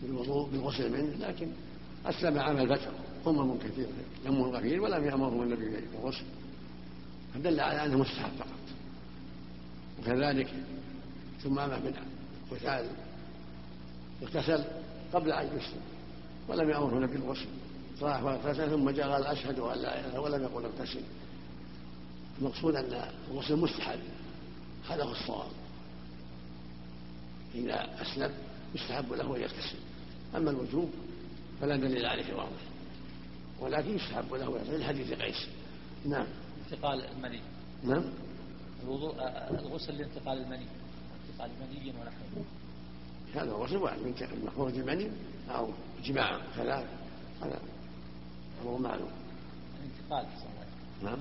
بالوضوء 0.02 0.50
بالغسل 0.50 0.92
منه 0.92 1.28
لكن 1.28 1.48
أسلم 2.06 2.40
عام 2.40 2.58
الفتح 2.58 2.90
أمم 3.28 3.58
كثيرة 3.58 3.90
يمه 4.26 4.46
الغفير 4.46 4.82
ولم 4.82 5.06
يأمرهم 5.06 5.42
النبي 5.42 5.82
بالغسل. 5.94 6.24
فدل 7.34 7.60
على 7.60 7.86
أنه 7.86 7.98
مستحب 7.98 8.32
فقط. 8.40 8.50
وكذلك 10.00 10.54
ثمامة 11.44 11.80
بن 11.80 11.94
قتال 12.52 12.86
اغتسل 14.24 14.64
قبل 15.14 15.32
أن 15.32 15.46
يسلم 15.46 15.82
ولم 16.48 16.70
يأمره 16.70 16.98
النبي 16.98 17.18
بالغسل. 17.18 17.48
راح 18.02 18.24
واغتسل 18.24 18.70
ثم 18.70 18.90
جاء 18.90 19.10
قال 19.10 19.26
أشهد 19.26 19.60
أن 19.60 19.78
لا 19.78 20.00
إله 20.00 20.20
ولم 20.20 20.44
يقل 20.44 20.66
اغتسل. 20.66 21.02
المقصود 22.40 22.76
أن 22.76 23.10
الغسل 23.32 23.56
مستحب 23.56 24.00
هذا 24.90 25.04
هو 25.04 25.12
الصواب. 25.12 25.52
إذا 27.56 28.02
أسلم 28.02 28.32
يستحب 28.76 29.14
له 29.14 29.36
أن 29.36 29.42
يغتسل. 29.42 29.78
أما 30.36 30.52
الوجوب 30.52 30.90
فلا 31.62 31.76
دليل 31.76 32.06
عليه 32.06 32.34
واضح. 32.34 32.62
ولكن 33.60 33.96
يستحب 33.96 34.34
له 34.34 34.48
أن 34.48 34.52
يغتسل. 34.52 34.84
حديث 34.84 35.14
قيس. 35.14 35.48
نعم. 36.06 36.28
انتقال 36.66 37.02
المني. 37.02 37.40
نعم. 37.84 38.04
الوضوء 38.84 39.16
الغسل 39.60 39.98
لانتقال 39.98 40.38
المني. 40.38 40.66
انتقال 41.30 41.52
مني 41.62 41.90
ونحوه. 41.90 42.46
هذا 43.36 43.52
الغسل. 43.52 43.78
واحد 43.78 44.00
من 44.00 44.50
خروج 44.56 44.78
المني 44.78 45.12
أو 45.50 45.70
جماع 46.04 46.42
ثلاث. 46.56 46.86
هذا 47.42 47.60
أمر 48.64 48.78
معلوم. 48.78 49.12
الانتقال. 49.80 50.26
نعم. 51.04 51.20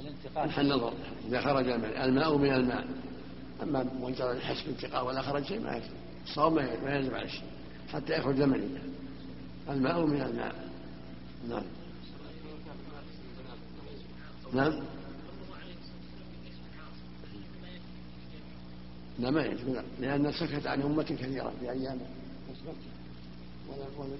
الانتقال. 0.00 0.48
محل 0.48 0.68
نظر. 0.68 0.92
إذا 1.28 1.40
خرج 1.40 1.68
الماء 1.68 2.04
الماء 2.04 2.36
من 2.36 2.54
الماء. 2.54 2.86
أما 3.62 3.86
مجرد 4.00 4.36
الحس 4.36 4.62
بالانتقاء 4.62 5.06
ولا 5.06 5.22
خرج 5.22 5.44
شيء 5.44 5.60
ما 5.60 5.76
يكفي 5.76 5.90
الصواب 6.24 6.52
ما 6.52 6.96
يلزم 6.96 7.14
على 7.14 7.24
الشيء 7.24 7.44
حتى 7.92 8.18
يخرج 8.18 8.40
المني 8.40 8.68
الماء 9.68 10.06
من 10.06 10.22
الماء. 10.22 10.70
نعم. 11.48 11.62
نعم. 14.52 14.82
لا 19.18 19.30
ما 19.30 19.42
يجب 19.42 19.68
لا 19.68 19.82
لأن 20.00 20.32
سكت 20.32 20.66
عن 20.66 20.82
أمة 20.82 21.02
كثيرة 21.02 21.52
في 21.60 21.70
أيامه 21.70 22.06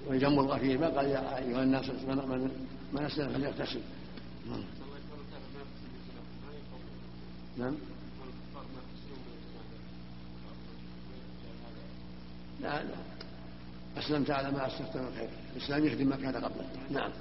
ويجم 0.07 0.39
الغفير 0.39 0.79
ما 0.79 0.89
قال 0.89 1.05
يا 1.05 1.37
أيها 1.37 1.63
الناس 1.63 1.89
من 1.89 2.15
من 2.15 2.51
من 2.93 3.03
أسلم 3.03 3.33
فليغتسل. 3.33 3.81
نعم. 4.49 4.63
نعم 7.57 7.75
لا 12.61 12.83
لا 12.83 12.95
أسلمت 13.97 14.31
على 14.31 14.51
ما 14.51 14.67
أسلفت 14.67 14.97
من 14.97 15.13
خير. 15.17 15.29
الإسلام 15.55 15.85
يخدم 15.85 16.07
ما 16.07 16.15
كان 16.15 16.35
قبله. 16.35 16.65
نعم. 16.89 17.11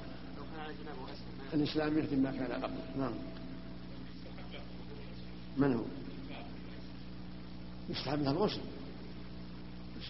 الإسلام 1.54 1.98
يخدم 1.98 2.18
ما 2.18 2.30
كان 2.30 2.52
قبله. 2.52 2.84
نعم. 2.98 3.12
من 5.56 5.74
هو؟ 5.74 5.84
يستحب 7.88 8.22
له 8.22 8.30
الغسل. 8.30 8.60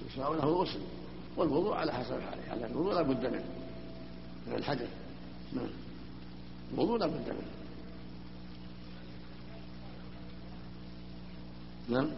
يشرع 0.07 0.28
له 0.28 0.45
الغسل. 0.45 0.81
والوضوء 1.37 1.74
على 1.74 1.93
حسب 1.93 2.20
حاله. 2.20 2.51
على 2.51 2.66
الوضوء 2.66 2.95
لا 2.95 3.03
بد 3.03 3.26
منه. 3.26 3.45
من 4.47 4.55
الحدث 4.55 4.89
نعم. 5.53 5.70
الوضوء 6.74 6.99
لا 6.99 7.07
بد 7.07 7.28
منه. 7.28 7.51
نعم. 11.89 12.11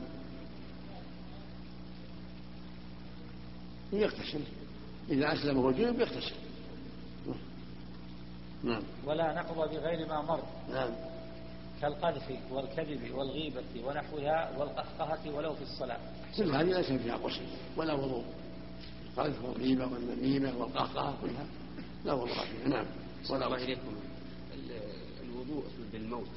يغتسل. 4.00 4.40
إذا 5.10 5.32
أسلم 5.32 5.58
وهو 5.58 5.70
جنب 5.70 6.00
يغتسل. 6.00 6.34
نعم. 8.64 8.82
ولا 9.06 9.34
نقض 9.34 9.70
بغير 9.70 10.08
ما 10.08 10.22
مر. 10.22 10.42
نعم. 10.72 10.90
كالقذف 11.80 12.38
والكذب 12.50 13.14
والغيبة 13.14 13.62
ونحوها 13.84 14.58
والقهقهة 14.58 15.34
ولو 15.36 15.54
في 15.54 15.62
الصلاة. 15.62 15.98
كل 16.36 16.54
هذه 16.54 16.62
ليس 16.62 16.92
فيها 16.92 17.16
غسل 17.16 17.42
ولا 17.76 17.92
وضوء. 17.94 18.24
القذف 19.06 19.44
والغيبة 19.44 19.86
والنميمة 19.86 20.56
والقهقهة 20.58 21.14
كلها 21.22 21.46
لا 22.04 22.12
وضوء 22.12 22.34
فيها. 22.34 22.68
نعم. 22.68 22.86
ولا 23.30 23.46
الله 23.46 23.56
غسل 23.56 23.64
إليكم 23.64 23.94
ال- 24.54 24.92
الوضوء 25.24 25.64
بالموت. 25.92 26.28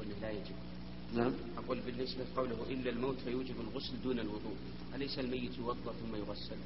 قلنا 0.00 0.14
لا 0.20 0.30
يجب. 0.30 0.54
نعم. 1.16 1.32
أقول 1.58 1.78
بالنسبة 1.86 2.24
قوله 2.36 2.56
إلا 2.70 2.90
الموت 2.90 3.16
فيوجب 3.24 3.54
الغسل 3.60 4.02
دون 4.04 4.18
الوضوء. 4.18 4.56
أليس 4.94 5.18
الميت 5.18 5.58
يوضأ 5.58 5.92
ثم 5.92 6.16
يغسل؟ 6.16 6.56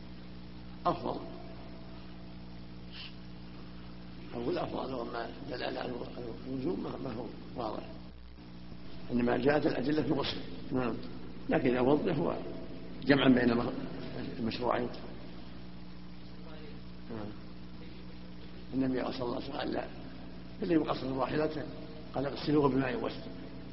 أفضل. 0.87 1.21
أقول 4.35 4.59
أفضل 4.59 4.95
وما 4.95 5.31
دل 5.51 5.63
على 5.63 5.93
الوجوب 6.49 6.79
ما 6.79 7.13
هو 7.13 7.25
واضح. 7.57 7.83
إنما 9.13 9.37
جاءت 9.37 9.67
الأدلة 9.67 10.03
في 10.03 10.09
الغسل. 10.09 10.41
نعم. 10.73 10.95
لكن 11.49 11.69
إذا 11.69 11.81
وضح 11.81 12.17
هو 12.17 12.37
جمعا 13.07 13.29
بين 13.29 13.71
المشروعين. 14.39 14.89
نعم. 17.11 17.27
النبي 18.75 19.13
صلى 19.13 19.23
الله 19.23 19.35
عليه 19.35 19.45
وسلم 19.45 19.57
قال 19.57 19.73
لا. 19.73 19.85
اللي 20.63 20.75
يقصر 20.75 21.13
راحلته 21.13 21.63
قال 22.15 22.27
اغسلوه 22.27 22.69
بماء 22.69 23.05
وسط 23.05 23.23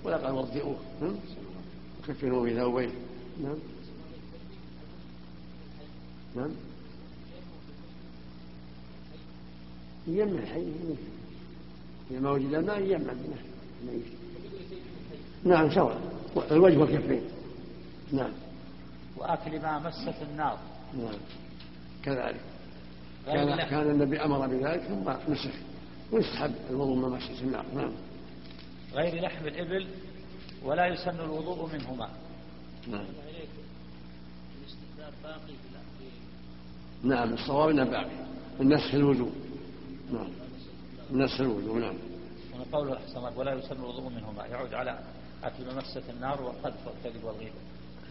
ولا 0.08 0.18
قال 0.18 0.34
وضئوه. 0.34 0.78
نعم. 1.02 1.16
وكفنوه 2.00 2.50
بثوبين 2.50 2.92
نعم. 3.44 3.58
نعم. 6.36 6.52
يمن 10.08 10.40
الحي. 10.40 10.68
إذا 12.12 12.20
ما 12.20 12.32
وجد 12.32 12.54
الماء 12.54 12.78
الميت 12.78 14.06
نعم 15.44 15.72
سواء. 15.76 16.02
الوجه 16.52 16.78
والكفين. 16.78 17.22
نعم. 18.12 18.32
وأكل 19.18 19.62
ما 19.62 19.80
مست 19.80 20.16
النار. 20.32 20.60
نعم. 20.98 21.20
كذلك. 22.04 22.42
كان. 23.26 23.70
كان 23.70 23.90
النبي 23.90 24.24
أمر 24.24 24.48
بذلك 24.48 24.82
ثم 24.82 25.32
مسح. 25.32 25.54
ويستحب 26.12 26.56
الوضوء 26.70 26.96
من 26.96 27.10
مسح 27.10 27.42
النار. 27.42 27.66
نعم. 27.76 27.92
غير 28.98 29.22
لحم 29.22 29.48
الإبل 29.48 29.88
ولا 30.64 30.88
يسن 30.88 31.20
الوضوء 31.20 31.74
منهما. 31.74 32.10
نعم. 32.88 33.06
نعم 37.04 37.34
الصواب 37.34 37.70
انه 37.70 37.84
باقي 37.84 38.12
النسخ 38.60 38.94
الوجوب 38.94 39.32
نعم. 40.14 40.30
النسخ 41.12 41.42
الوجوب 41.42 41.78
نعم. 41.78 41.96
من 42.54 42.66
قوله 42.72 42.94
أحسن 42.94 43.18
الله 43.18 43.38
ولا 43.38 43.54
يسن 43.54 43.76
الوضوء 43.76 44.10
منهما. 44.10 44.46
يعود 44.46 44.74
على 44.74 45.00
أكل 45.44 45.66
ما 45.66 45.78
مست 45.78 46.04
النار 46.10 46.42
والقذف 46.42 46.88
والكذب 46.88 47.24
والغيبة 47.24 47.52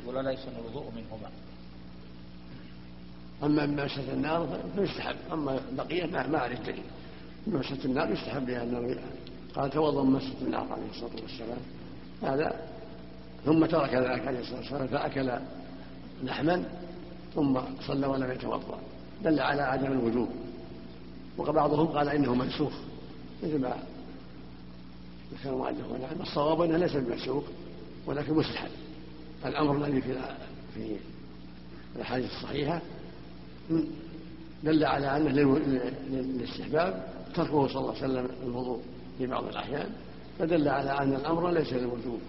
يقول 0.03 0.17
ولا 0.17 0.31
يسن 0.31 0.53
الوضوء 0.59 0.93
منهما. 0.97 1.31
أما 3.43 3.67
من 3.67 3.85
مسح 3.85 4.09
النار 4.13 4.61
فيستحب. 4.77 5.17
أما 5.33 5.61
البقيه 5.71 6.07
ما 6.07 6.27
ما 6.27 6.39
عليه 6.39 6.57
دليل. 6.57 6.85
من 7.47 7.59
مسح 7.59 7.85
النار 7.85 8.11
يستحب 8.11 8.49
لأنه 8.49 8.97
قال 9.57 9.71
توضا 9.71 10.05
مسح 10.05 10.33
النار 10.43 10.73
عليه 10.73 10.91
الصلاة 10.91 11.23
والسلام. 11.23 11.59
هذا. 12.23 12.69
ثم 13.45 13.67
ترك 13.67 13.95
ذلك 13.95 14.27
عليه 14.27 14.41
الصلاة 14.41 14.59
والسلام 14.59 14.87
فأكل 14.87 15.33
لحما 16.25 16.65
ثم 17.35 17.59
صلى 17.87 18.07
ولم 18.07 18.31
يتوضأ. 18.31 18.79
دل 19.25 19.41
على 19.41 19.63
عدم 19.63 19.93
الوجوب. 19.93 20.29
وبعضهم 21.39 21.87
قال 21.87 22.09
إنه 22.09 22.35
منسوخ 22.35 22.73
مثل 23.43 23.59
ما 23.59 23.77
ذكر 25.33 25.51
المؤلف 25.51 25.87
هنا 25.87 26.23
الصواب 26.23 26.63
أنه 26.63 26.77
ليس 26.77 26.93
بمنسوخ 26.97 27.45
ولكن 28.07 28.35
مستحب 28.35 28.71
الأمر 29.47 29.85
الذي 29.85 30.01
في 30.01 30.15
في 30.75 30.97
الأحاديث 31.97 32.31
الصحيحة 32.31 32.83
دل 34.65 34.85
على 34.85 35.17
أنه 35.17 35.59
للاستحباب 36.09 37.09
تركه 37.35 37.69
صلى 37.69 37.81
الله 37.81 37.95
عليه 37.95 38.05
وسلم 38.05 38.29
الوضوء 38.43 38.81
في 39.19 39.27
بعض 39.27 39.45
الأحيان 39.45 39.91
فدل 40.39 40.69
على 40.69 40.91
أن 40.91 41.15
الأمر 41.15 41.51
ليس 41.51 41.73
للوجوب 41.73 42.21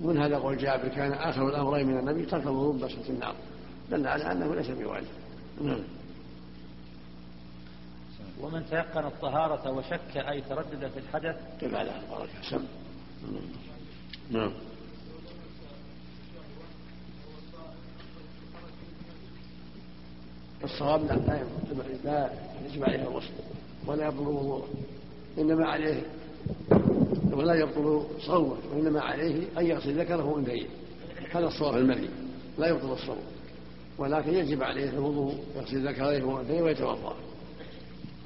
ومن 0.00 0.18
هذا 0.18 0.36
قول 0.36 0.58
جابر 0.58 0.88
كان 0.88 1.12
آخر 1.12 1.48
الأمرين 1.48 1.86
من 1.86 1.98
النبي 1.98 2.26
ترك 2.26 2.42
الوضوء 2.42 2.76
ببسة 2.76 3.08
النار. 3.08 3.34
دل 3.90 4.06
على 4.06 4.32
أنه 4.32 4.54
ليس 4.54 4.70
بواجب. 4.70 5.06
نعم. 5.60 5.80
ومن 8.40 8.66
تيقن 8.70 9.04
الطهارة 9.06 9.70
وشك 9.70 10.16
أي 10.16 10.40
تردد 10.40 10.88
في 10.88 10.98
الحدث 10.98 11.36
كيف 11.60 11.74
على 11.74 11.90
بارك 12.10 12.30
سم 12.50 12.64
نعم. 14.30 14.52
الصواب 20.64 21.06
لا 21.06 21.14
لا 21.14 21.44
لا 22.04 22.30
يجب 22.66 22.84
عليه 22.84 23.02
الغسل 23.02 23.32
ولا 23.86 24.06
يبطل 24.06 24.28
وضوءه 24.28 24.68
إنما 25.38 25.66
عليه 25.66 26.02
ولا 27.32 27.54
يبطل 27.54 28.06
صومه 28.26 28.56
وإنما 28.72 29.00
عليه 29.00 29.58
أن 29.58 29.66
يغسل 29.66 30.00
ذكره 30.00 30.24
وانثيه 30.24 30.66
هذا 31.30 31.46
الصواب 31.46 31.76
المري 31.76 32.08
لا 32.58 32.68
يبطل 32.68 32.92
الصوم. 32.92 33.22
ولكن 33.98 34.34
يجب 34.34 34.62
عليه 34.62 34.90
الوضوء 34.90 35.34
يغسل 35.56 35.88
ذكره 35.88 36.24
وانثيه 36.24 36.62
ويتوضأ. 36.62 37.16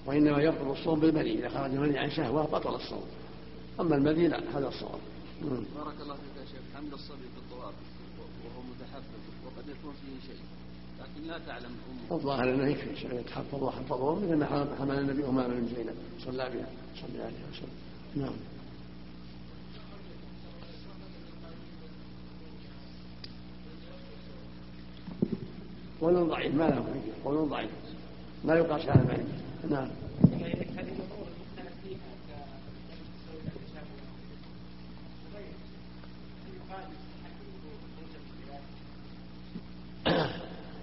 وإنما 0.06 0.42
يبطل 0.42 0.70
الصوم 0.70 1.00
بالمني 1.00 1.38
إذا 1.38 1.48
خرج 1.48 1.70
المني 1.70 1.98
عن 1.98 2.10
شهوة 2.10 2.46
بطل 2.46 2.74
الصوم. 2.74 3.04
أما 3.80 3.96
المني 3.96 4.28
لا 4.28 4.58
هذا 4.58 4.68
الصواب. 4.68 5.00
بارك 5.42 6.00
الله 6.02 6.14
فيك 6.14 6.36
يا 6.40 6.44
شيخ. 6.44 6.60
حمل 6.76 6.92
الصبي 6.92 7.26
في 7.34 7.38
الطواف 7.38 7.74
وهو 8.18 8.62
متحفظ 8.70 9.20
وقد 9.46 9.68
يكون 9.68 9.92
فيه 9.92 10.32
شيء. 10.32 10.42
لكن 11.00 11.28
لا 11.28 11.38
تعلم 11.46 11.64
أمه. 12.10 12.18
الظاهر 12.18 12.54
أنه 12.54 12.66
يكفي 12.68 13.16
يتحفظ 13.16 13.62
وحفظه 13.62 14.14
مثل 14.14 14.34
ما 14.34 14.76
حمل 14.78 14.98
النبي 14.98 15.24
أمامه 15.24 15.54
بن 15.54 15.66
زينب. 15.76 15.94
صلى 16.24 16.50
بها 16.50 16.68
صلى 16.96 17.22
عليه 17.22 17.42
وسلم. 17.52 17.91
نعم. 18.16 18.32
قول 26.00 26.28
ضعيف 26.28 26.54
ما 26.54 26.64
له 26.64 26.82
فيه 26.82 27.12
قول 27.24 27.48
ضعيف. 27.48 27.70
لا 28.44 28.54
يقاس 28.54 28.88
على 28.88 29.00
المعنى 29.00 29.22
نعم. 29.70 29.88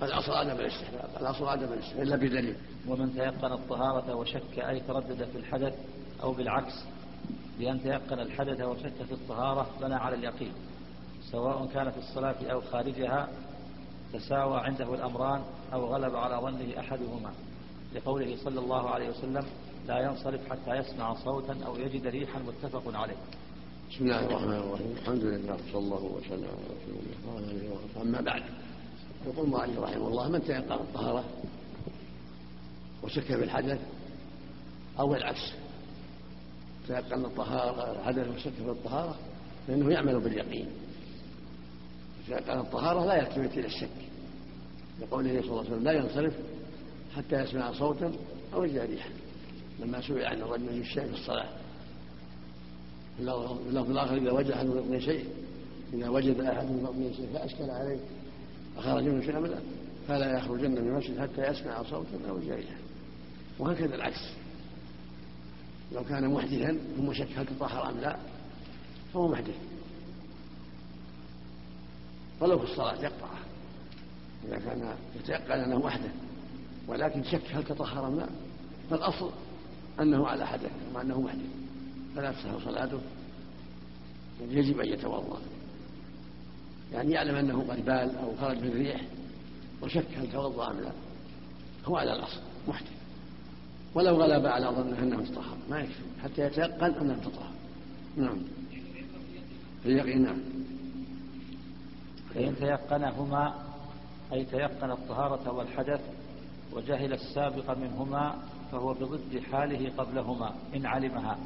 الاصل 0.04 0.32
عدم 0.32 0.52
الاستحباب. 0.52 1.10
الاصل 1.22 1.48
عدم 1.48 1.74
الاستحباب. 1.74 2.04
إلا 2.04 2.16
بدليل. 2.16 2.56
ومن 2.88 3.14
تيقن 3.14 3.52
الطهارة 3.52 4.16
وشك 4.16 4.60
أي 4.60 4.80
تردد 4.80 5.28
في 5.32 5.38
الحدث 5.38 5.74
أو 6.24 6.32
بالعكس 6.34 6.74
بأن 7.60 7.84
تيقن 7.84 8.20
الحدث 8.20 8.62
وشك 8.62 9.04
في 9.08 9.12
الطهارة 9.12 9.68
بنى 9.82 9.96
على 9.96 10.16
اليقين 10.16 10.52
سواء 11.32 11.66
كان 11.74 11.92
في 11.92 11.98
الصلاة 11.98 12.36
أو 12.52 12.62
خارجها 12.62 13.28
تساوى 14.14 14.60
عنده 14.60 14.94
الأمران 14.94 15.42
أو 15.74 15.86
غلب 15.86 16.16
على 16.16 16.36
ظنه 16.36 16.80
أحدهما. 16.80 17.32
لقوله 17.96 18.38
صلى 18.44 18.60
الله 18.60 18.90
عليه 18.90 19.10
وسلم 19.10 19.46
لا 19.88 20.00
ينصرف 20.00 20.50
حتى 20.50 20.76
يسمع 20.76 21.14
صوتا 21.14 21.58
أو 21.66 21.76
يجد 21.76 22.08
ريحا 22.08 22.40
متفق 22.40 22.98
عليه. 22.98 23.18
بسم 23.92 24.04
الله 24.04 24.26
الرحمن 24.26 24.54
الرحيم. 24.54 24.92
الحمد 25.02 25.24
لله 25.24 25.58
صلى 25.72 25.80
الله 25.80 26.04
وسلم 26.04 26.48
على 26.48 26.66
رسول 26.78 26.96
الله. 27.00 27.34
وعلى 27.34 27.46
اله 27.46 27.74
وصحبه 27.74 28.02
أما 28.02 28.22
بعد 28.22 28.44
يقول 29.26 29.46
المؤلف 29.46 29.80
رحمه 29.80 30.08
الله 30.08 30.30
من 30.30 30.44
تيقن 30.44 30.72
الطهارة 30.72 31.24
وشك 33.04 33.24
في 33.24 33.44
الحدث 33.44 33.80
أو 35.00 35.16
العكس 35.16 35.54
تيقن 36.90 37.26
الطهارة 37.26 37.92
الحدث 37.92 38.28
وشك 38.28 38.52
في 38.52 38.70
الطهارة 38.70 39.16
فانه 39.68 39.92
يعمل 39.92 40.20
باليقين. 40.20 40.68
تيقن 42.28 42.60
الطهارة 42.60 43.06
لا 43.06 43.16
يلتفت 43.16 43.58
إلى 43.58 43.68
الشك. 43.68 43.90
لقوله 45.02 45.42
صلى 45.42 45.50
الله 45.50 45.60
عليه 45.60 45.70
وسلم 45.70 45.84
لا 45.84 45.92
ينصرف 45.92 46.34
حتى 47.16 47.36
يسمع 47.36 47.74
صوتا 47.74 48.12
أو 48.54 48.64
يجد 48.64 48.80
ريحا. 48.80 49.10
لما 49.80 50.02
سئل 50.02 50.26
عن 50.26 50.42
الرجل 50.42 50.70
الشيء 50.70 51.04
في 51.04 51.14
الصلاة. 51.14 51.50
في 53.18 53.24
اللفظ 53.70 53.92
الآخر 53.92 54.18
إذا 54.18 54.32
وجد 54.32 54.52
أحد 54.52 54.66
من 54.66 55.02
شيء 55.02 55.26
إذا 55.94 56.10
وجد 56.10 56.40
أحد 56.40 56.66
من 56.66 56.84
بطنه 56.84 57.12
شيء 57.12 57.30
فاشكل 57.34 57.70
عليه. 57.70 58.00
فخرج 58.78 59.04
منه 59.04 59.22
شيء 59.22 59.38
ابدا 59.38 59.60
فلا 60.08 60.38
يخرجن 60.38 60.72
من 60.72 60.78
المسجد 60.78 61.20
حتى 61.20 61.48
يسمع 61.48 61.84
صوتا 61.84 62.30
أو 62.30 62.40
جريحا 62.40 62.76
وهكذا 63.60 63.96
العكس. 63.96 64.34
لو 65.92 66.04
كان 66.04 66.34
محدثا 66.34 66.78
ثم 66.98 67.14
شك 67.14 67.28
هل 67.38 67.46
تطهر 67.46 67.90
أم 67.90 68.00
لا 68.00 68.18
فهو 69.14 69.28
محدث. 69.28 69.56
ولو 72.40 72.60
في 72.60 72.72
الصلاة 72.72 73.04
يقطعه 73.04 73.40
إذا 74.48 74.58
كان 74.60 74.96
يتيقن 75.16 75.60
أنه 75.60 75.80
محدث 75.80 76.12
ولكن 76.88 77.24
شك 77.24 77.42
هل 77.52 77.64
تطهر 77.64 78.08
أم 78.08 78.20
لا 78.20 78.30
فالأصل 78.90 79.32
أنه 80.00 80.28
على 80.28 80.48
حدث 80.48 80.72
مع 80.94 81.02
أنه 81.02 81.22
محدث. 81.22 81.50
فلا 82.16 82.32
تصح 82.32 82.66
صلاته. 82.66 83.00
يجب 84.42 84.80
أن 84.80 84.90
يتوضأ. 84.90 85.40
يعني 86.94 87.12
يعلم 87.12 87.36
أنه 87.36 87.66
قد 87.70 87.86
بال 87.86 88.18
أو 88.18 88.36
خرج 88.42 88.58
من 88.58 88.68
الريح 88.68 89.02
وشك 89.82 90.08
هل 90.18 90.32
توضأ 90.32 90.72
أم 90.72 90.80
لا. 90.80 90.92
هو 91.86 91.98
على 91.98 92.14
الأصل 92.14 92.42
محدث. 92.68 92.99
ولو 93.96 94.16
غلب 94.16 94.46
على 94.46 94.68
ظنه 94.68 95.04
أنه 95.04 95.24
تطهر 95.24 95.58
ما 95.70 95.80
يكفي. 95.80 96.04
حتى 96.24 96.42
يتيقن 96.42 96.94
أنه 97.02 97.20
تطهر 97.24 97.52
نعم. 98.18 98.38
اليقين 99.86 100.24
نعم. 100.24 100.38
فإن 102.36 102.56
تيقنهما 102.56 103.54
أي 104.34 104.46
تيقن 104.46 104.92
الطهارة 104.92 105.52
والحدث 105.52 106.02
وجهل 106.74 107.14
السابق 107.14 107.78
منهما 107.78 108.36
فهو 108.72 108.94
بضد 108.94 109.42
حاله 109.52 109.92
قبلهما 109.98 110.54
إن 110.76 110.86
علمها. 110.86 111.38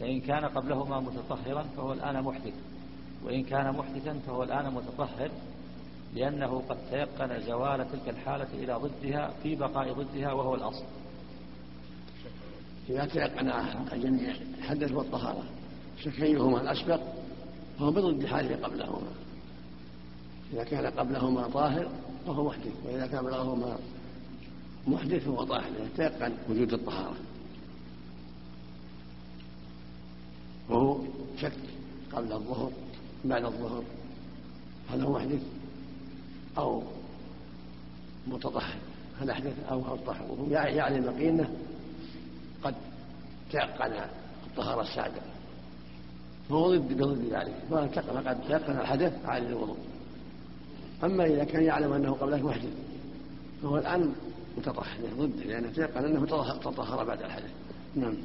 فإن 0.00 0.20
كان 0.20 0.44
قبلهما 0.44 1.00
متطهرا 1.00 1.62
فهو 1.76 1.92
الآن 1.92 2.22
محدث. 2.22 2.54
وإن 3.24 3.44
كان 3.44 3.76
محدثا 3.76 4.18
فهو 4.26 4.42
الآن 4.42 4.74
متطهر 4.74 5.30
لأنه 6.14 6.62
قد 6.68 6.76
تيقن 6.90 7.40
زوال 7.40 7.86
تلك 7.92 8.08
الحالة 8.08 8.48
إلى 8.54 8.74
ضدها 8.74 9.30
في 9.42 9.54
بقاء 9.54 9.92
ضدها 9.92 10.32
وهو 10.32 10.54
الأصل. 10.54 10.84
إذا 12.88 13.04
تيقن 13.04 13.52
الجميع 13.92 14.34
الحدث 14.58 14.92
والطهارة 14.92 15.42
شك 16.04 16.22
أيهما 16.22 16.60
الأسبق 16.60 17.00
فهو 17.78 17.90
بضد 17.90 18.26
حاله 18.26 18.56
قبلهما. 18.56 19.10
إذا 20.52 20.64
كان 20.64 20.86
قبلهما 20.86 21.48
طاهر 21.48 21.90
فهو 22.26 22.44
محدث 22.44 22.72
وإذا 22.84 23.06
كان 23.06 23.18
قبلهما 23.18 23.78
محدث 24.86 25.24
فهو 25.24 25.44
طاهر 25.44 25.70
يتيقن 25.92 26.32
وجود 26.50 26.72
الطهارة. 26.72 27.16
وهو 30.68 30.98
شك 31.40 31.52
قبل 32.12 32.32
الظهر 32.32 32.72
بعد 33.24 33.44
الظهر 33.44 33.82
هل 34.90 35.00
هو 35.00 35.12
محدث 35.12 35.42
أو 36.58 36.82
متطهر 38.26 38.76
هل 39.20 39.30
أحدث 39.30 39.54
أو 39.70 39.80
هل 39.80 40.04
طهر 40.06 40.24
وهو 40.30 40.50
يعلم 40.50 41.04
يقينه 41.04 41.50
قد 42.64 42.74
تيقن 43.50 43.92
الطهارة 44.46 44.82
السابقة 44.82 45.22
فهو 46.48 46.76
ضد 46.76 46.92
بضد 46.92 47.32
ذلك 47.32 47.54
فقد 48.00 48.40
تيقن 48.46 48.78
الحدث 48.80 49.24
عالي 49.24 49.46
الوضوء. 49.46 49.78
أما 51.04 51.24
إذا 51.24 51.44
كان 51.44 51.62
يعلم 51.62 51.92
أنه 51.92 52.12
قبل 52.12 52.32
ذلك 52.32 52.44
محدث 52.44 52.72
فهو 53.62 53.76
الآن 53.76 54.14
متطهر 54.58 54.98
ضده 55.18 55.44
لأنه 55.44 55.68
تيقن 55.68 56.04
أنه 56.04 56.26
تطهر 56.60 57.04
بعد 57.04 57.22
الحدث. 57.22 57.50
نعم. 57.94 58.16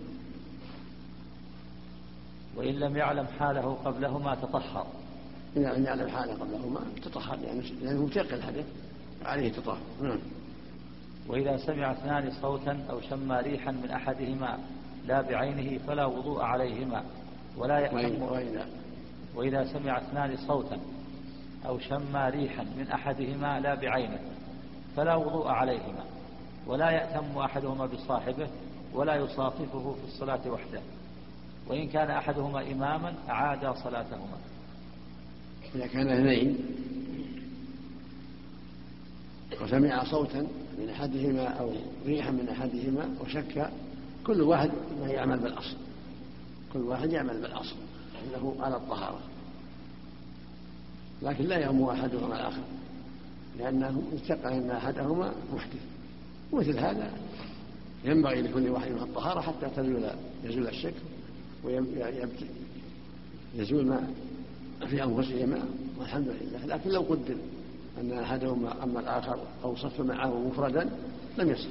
وإن 2.56 2.74
لم 2.74 2.98
يعلم 2.98 3.28
حاله 3.28 3.78
قبلهما 3.86 4.36
تطهر. 4.36 4.88
إذا 5.58 5.74
لم 5.74 5.86
يعلم 5.86 6.08
حاله 6.08 6.34
قبلهما 6.34 6.80
تطهر 7.04 7.38
لأنه 7.82 8.06
متيقن 8.06 8.36
الحدث 8.36 8.66
عليه 9.26 9.52
تطهر. 9.52 9.80
نعم. 10.02 10.20
وإذا 11.28 11.58
سمع 11.58 11.92
اثنان 11.92 12.32
صوتا 12.42 12.86
أو 12.90 13.02
شم 13.02 13.32
ريحا 13.32 13.72
من 13.72 13.90
أحدهما 13.92 14.60
لا 15.08 15.22
بعينه 15.22 15.80
فلا 15.88 16.06
وضوء 16.06 16.42
عليهما 16.42 17.04
ولا 17.58 17.80
يأتم 17.80 18.22
وإذا 18.22 18.68
وإذا 19.36 19.74
سمع 19.74 19.98
اثنان 19.98 20.38
صوتا 20.38 20.80
أو 21.66 21.80
شم 21.80 22.16
ريحا 22.16 22.64
من 22.64 22.88
أحدهما 22.88 23.60
لا 23.60 23.76
بعينه 23.76 24.20
فلا 24.96 25.16
وضوء 25.16 25.48
عليهما 25.48 26.04
ولا 26.68 26.90
يأتم 26.92 27.38
أحدهما 27.38 27.86
بصاحبه 27.86 28.48
ولا 28.94 29.16
يصاففه 29.16 29.94
في 29.94 30.04
الصلاة 30.14 30.52
وحده 30.52 30.82
وإن 31.68 31.88
كان 31.88 32.12
أحدهما 32.12 32.72
إماما 32.72 33.14
أعاد 33.30 33.76
صلاتهما. 33.76 34.38
إذا 35.76 35.88
كان 35.88 36.10
اثنين 36.10 36.58
وسمع 39.62 40.04
صوتا 40.04 40.48
من 40.80 40.90
أحدهما 40.90 41.48
أو 41.48 41.72
ريحا 42.06 42.32
من 42.32 42.50
أحدهما 42.50 43.10
وشك 43.22 43.70
كل 44.26 44.42
واحد 44.42 44.72
يعمل 45.08 45.40
بالأصل. 45.40 45.76
كل 46.74 46.80
واحد 46.80 47.12
يعمل 47.12 47.42
بالأصل. 47.42 47.76
أنه 48.24 48.56
على 48.60 48.76
الطهارة. 48.76 49.20
لكن 51.22 51.44
لا 51.44 51.58
يأم 51.58 51.84
أحدهما 51.84 52.36
الآخر. 52.36 52.64
لأنه 53.60 54.04
اتقى 54.14 54.58
أن 54.58 54.72
أحدهما 54.72 55.34
محدث. 55.54 55.82
مثل 56.54 56.80
هذا 56.80 57.12
ينبغي 58.06 58.42
لكل 58.42 58.70
واحد 58.70 58.92
منها 58.92 59.04
الطهارة 59.04 59.42
حتى 59.42 59.70
تزول 59.76 60.04
يزول 60.44 60.68
الشك 60.68 60.94
ويزول 63.58 63.86
ما 63.86 64.08
في 64.88 65.04
أنفسهما 65.04 65.66
والحمد 66.00 66.28
لله. 66.28 66.66
لكن 66.66 66.90
لو 66.90 67.02
قدر 67.02 67.36
أن 68.00 68.12
أحدهما 68.12 68.84
أما 68.84 69.00
الآخر 69.00 69.40
أو 69.64 69.76
صف 69.76 70.02
معه 70.02 70.48
مفردا 70.48 70.90
لم 71.38 71.50
يصح 71.50 71.70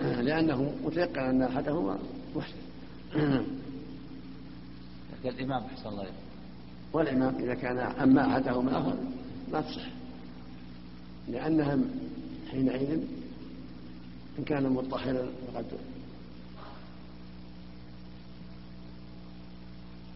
لأنه 0.00 0.74
متيقن 0.84 1.18
أن 1.18 1.42
أحدهما 1.42 1.98
محدث 2.36 2.54
الإمام 5.24 5.62
أحسن 5.64 5.88
الله 5.88 6.06
والإمام 6.92 7.34
إذا 7.34 7.54
كان 7.54 7.78
أما 7.78 8.26
أحدهما 8.26 8.96
ما 9.52 9.60
تصح. 9.60 9.86
لأنهم 11.28 11.90
حينئذ 12.50 13.00
إن 14.38 14.44
كان 14.44 14.68
مطهرا 14.72 15.26
فقد 15.46 15.64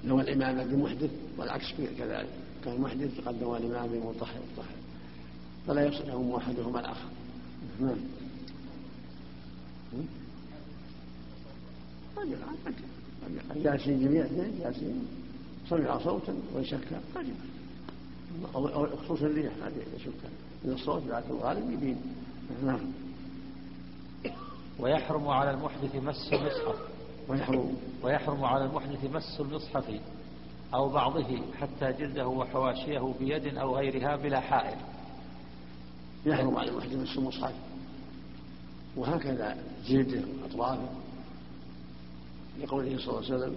نوى 0.05 0.23
الإمام 0.23 0.69
بمحدث 0.69 1.11
والعكس 1.39 1.75
كذلك. 1.99 2.29
كان 2.65 2.81
محدث 2.81 3.21
فقد 3.21 3.43
نوى 3.43 3.59
الإمام 3.59 3.89
بمطهر 3.89 4.41
مطهر. 4.53 4.78
فلا 5.69 5.87
يصلح 5.87 6.15
أحدهما 6.37 6.81
الآخر. 6.81 7.09
نعم. 7.81 7.97
جالسين 13.57 14.01
جميع 14.01 14.25
اثنين 14.25 14.59
جالسين 14.61 15.07
سمع 15.69 15.99
صوتا 15.99 16.35
ويشك 16.55 17.01
قد 17.15 17.27
أو 18.55 18.97
خصوص 18.97 19.23
الريح 19.23 19.53
هذه 19.63 19.83
يشك 19.97 20.13
من 20.65 20.73
الصوت 20.73 21.03
لكن 21.07 21.31
الغالب 21.31 21.71
يبين. 21.71 21.97
نعم. 22.65 22.81
ويحرم 24.79 25.29
على 25.29 25.51
المحدث 25.51 25.95
مس 25.95 26.33
المصحف 26.33 26.77
ويحرم. 27.29 27.77
ويحرم 28.03 28.45
على 28.45 28.65
المحدث 28.65 29.05
مس 29.05 29.41
المصحف 29.41 30.01
أو 30.75 30.89
بعضه 30.89 31.39
حتى 31.61 31.93
جلده 31.93 32.27
وحواشيه 32.27 33.15
بيد 33.21 33.57
أو 33.57 33.77
غيرها 33.77 34.17
بلا 34.17 34.41
حائل. 34.41 34.79
يحرم 36.29 36.57
على 36.57 36.71
المحدث 36.71 36.95
مس 36.95 37.19
المصحف 37.19 37.55
وهكذا 38.97 39.57
جلده 39.89 40.23
وأطرافه 40.43 40.89
لقوله 42.63 42.99
صلى 42.99 43.09
الله 43.09 43.25
عليه 43.25 43.37
وسلم 43.37 43.57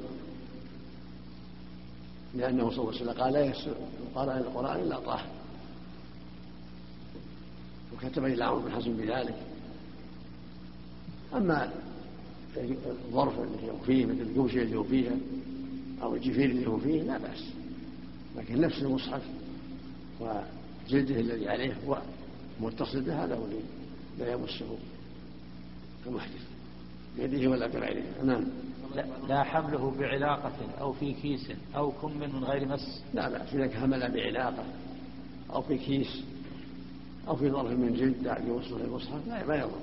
لأنه 2.35 2.69
صلى 2.69 2.79
الله 2.79 2.91
عليه 2.93 3.01
وسلم 3.01 3.21
قال 3.23 3.33
لا 3.33 3.45
يسر 3.45 3.75
قرأ 4.15 4.37
القرآن 4.37 4.79
إلا 4.79 4.99
طاهر. 4.99 5.27
وكتب 7.93 8.25
إلى 8.25 8.43
عمرو 8.43 8.59
بن 8.61 8.71
حزم 8.71 8.97
بذلك. 8.97 9.35
أما 11.33 11.71
الظرف 12.85 13.39
اللي 13.39 13.71
هو 13.71 13.77
فيه 13.85 14.05
مثل 14.05 14.21
الكوشة 14.21 14.61
اللي 14.61 14.75
هو 14.77 14.83
فيها 14.83 15.15
أو 16.01 16.15
الجفير 16.15 16.49
اللي 16.49 16.67
هو 16.67 16.77
فيه 16.77 17.01
لا 17.01 17.17
بأس. 17.17 17.43
لكن 18.37 18.61
نفس 18.61 18.81
المصحف 18.81 19.21
وجلده 20.19 21.19
الذي 21.19 21.49
عليه 21.49 21.77
هو 21.87 22.01
متصل 22.61 23.01
به 23.01 23.23
هذا 23.23 23.35
هو 23.35 23.45
لا 24.19 24.31
يمسه 24.31 24.77
المحدث 26.07 26.41
بيده 27.17 27.49
ولا 27.49 27.67
بغيره 27.67 28.03
نعم. 28.23 28.45
لا, 28.95 29.05
لا 29.27 29.43
حمله 29.43 29.91
بعلاقة 29.99 30.51
أو 30.79 30.93
في 30.93 31.13
كيس 31.13 31.51
أو 31.75 31.91
كم 31.91 32.19
من 32.19 32.43
غير 32.43 32.67
مس. 32.67 33.03
لا 33.13 33.29
بأس 33.29 33.53
إذا 33.53 33.79
حمل 33.79 34.11
بعلاقة 34.11 34.63
أو 35.53 35.61
في 35.61 35.77
كيس 35.77 36.23
أو 37.27 37.35
في 37.35 37.49
ظرف 37.49 37.71
من 37.71 37.93
جلد 37.93 38.37
يوصل 38.47 38.81
المصحف 38.81 39.27
لا 39.27 39.45
ما 39.45 39.55
يضر. 39.55 39.81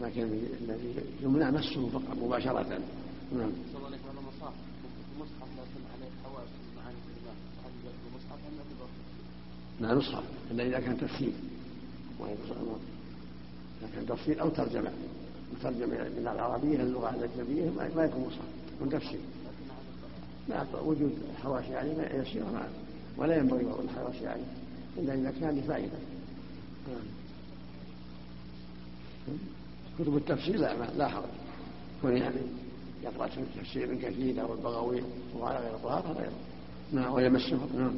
لكن 0.00 0.22
الذي 0.22 0.94
يمنع 1.22 1.50
مسه 1.50 1.88
فقط 1.88 2.16
مباشرة. 2.22 2.78
نعم. 3.36 3.50
المصحف 5.16 5.48
لكن 5.58 5.82
عليه 5.94 6.10
حواس 6.24 6.48
معاني 6.76 6.96
الكلمات 6.98 7.36
هل 7.64 7.70
المصحف 8.08 8.38
ام 8.48 8.72
لا 9.80 9.94
نصحف 9.94 10.24
إلا 10.50 10.66
إذا 10.66 10.80
كان 10.80 10.96
تفسير 10.98 11.32
اذا 12.26 13.90
كان 13.94 14.06
تفسير 14.06 14.40
أو 14.40 14.48
ترجمة. 14.48 14.90
ترجمة 15.62 15.86
من 15.86 16.28
العربية 16.34 16.76
للغة 16.76 17.10
الأجنبية 17.10 17.70
ما 17.96 18.04
يكون 18.04 18.26
مصحف 18.26 18.48
يكون 18.76 18.90
تفسير 18.90 19.20
لا 20.48 20.66
وجود 20.84 21.12
الحواشي 21.30 21.76
عليه 21.76 22.22
يسير 22.22 22.42
ولا 23.16 23.36
ينبغي 23.36 23.64
وضع 23.64 23.80
الحواشي 23.80 24.26
عليه. 24.26 24.44
إلا 24.98 25.14
إذا 25.14 25.30
كان 25.40 25.58
لفائدة. 25.58 25.98
نعم 26.88 27.06
كتب 29.98 30.16
التفسير 30.16 30.56
لا 30.56 30.90
لا 30.96 31.08
حرج. 31.08 31.24
كون 32.02 32.16
يعني 32.16 32.40
يقرأ 33.04 33.30
تفسير 33.56 33.94
كثير 33.94 34.42
أو 34.42 34.54
البغوي 34.54 35.02
وعلى 35.38 35.58
غير 35.58 35.78
طهاره 35.82 36.12
هذا 36.12 36.32
نعم 36.92 37.12
ويمسه. 37.12 37.58
نعم. 37.76 37.94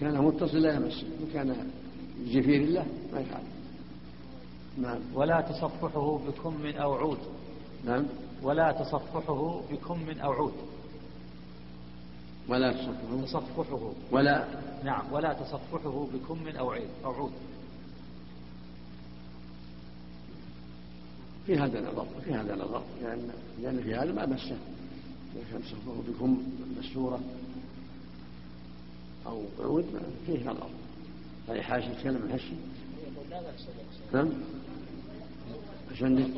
كان 0.00 0.18
متصل 0.24 0.58
لا 0.58 0.74
يمسه 0.74 1.06
وكان 1.22 1.70
جفير 2.26 2.62
الله 2.62 2.86
ما 3.12 3.20
يفعل. 3.20 3.42
نعم. 4.78 4.98
ولا 5.14 5.40
تصفحه 5.40 6.18
بكم 6.18 6.66
أو 6.66 6.94
عود 6.94 7.18
نعم. 7.84 8.06
ولا 8.42 8.72
تصفحه 8.72 9.62
بكم 9.70 10.10
أو 10.20 10.32
عود 10.32 10.52
ولا 12.48 12.72
تصفحه. 12.72 13.24
تصفحه. 13.24 13.92
ولا. 14.12 14.44
نعم. 14.84 15.12
ولا 15.12 15.32
تصفحه 15.32 16.06
بكم 16.14 16.48
أو 16.48 16.70
عيد 16.70 16.88
أو 17.04 17.12
عود 17.12 17.32
في 21.46 21.58
هذا 21.58 21.80
نظر 21.80 22.06
في 22.24 22.34
هذا 22.34 22.54
نظر 22.54 22.82
لأن 23.02 23.30
لأن 23.62 23.82
في 23.82 23.94
هذا 23.94 24.12
ما 24.12 24.26
مسه. 24.26 24.56
كان 25.52 25.62
تصفحه 25.62 26.02
بكم؟ 26.08 26.42
مستورة 26.78 27.20
أو 29.26 29.42
عود 29.60 29.86
فيه 30.26 30.44
نظر. 30.44 30.70
هذه 31.48 31.60
حاشي 31.60 31.90
يتكلم 31.90 32.22
عن 32.22 32.30
هالشيء؟ 32.30 32.58
نعم 34.12 34.28
عشان 35.92 36.30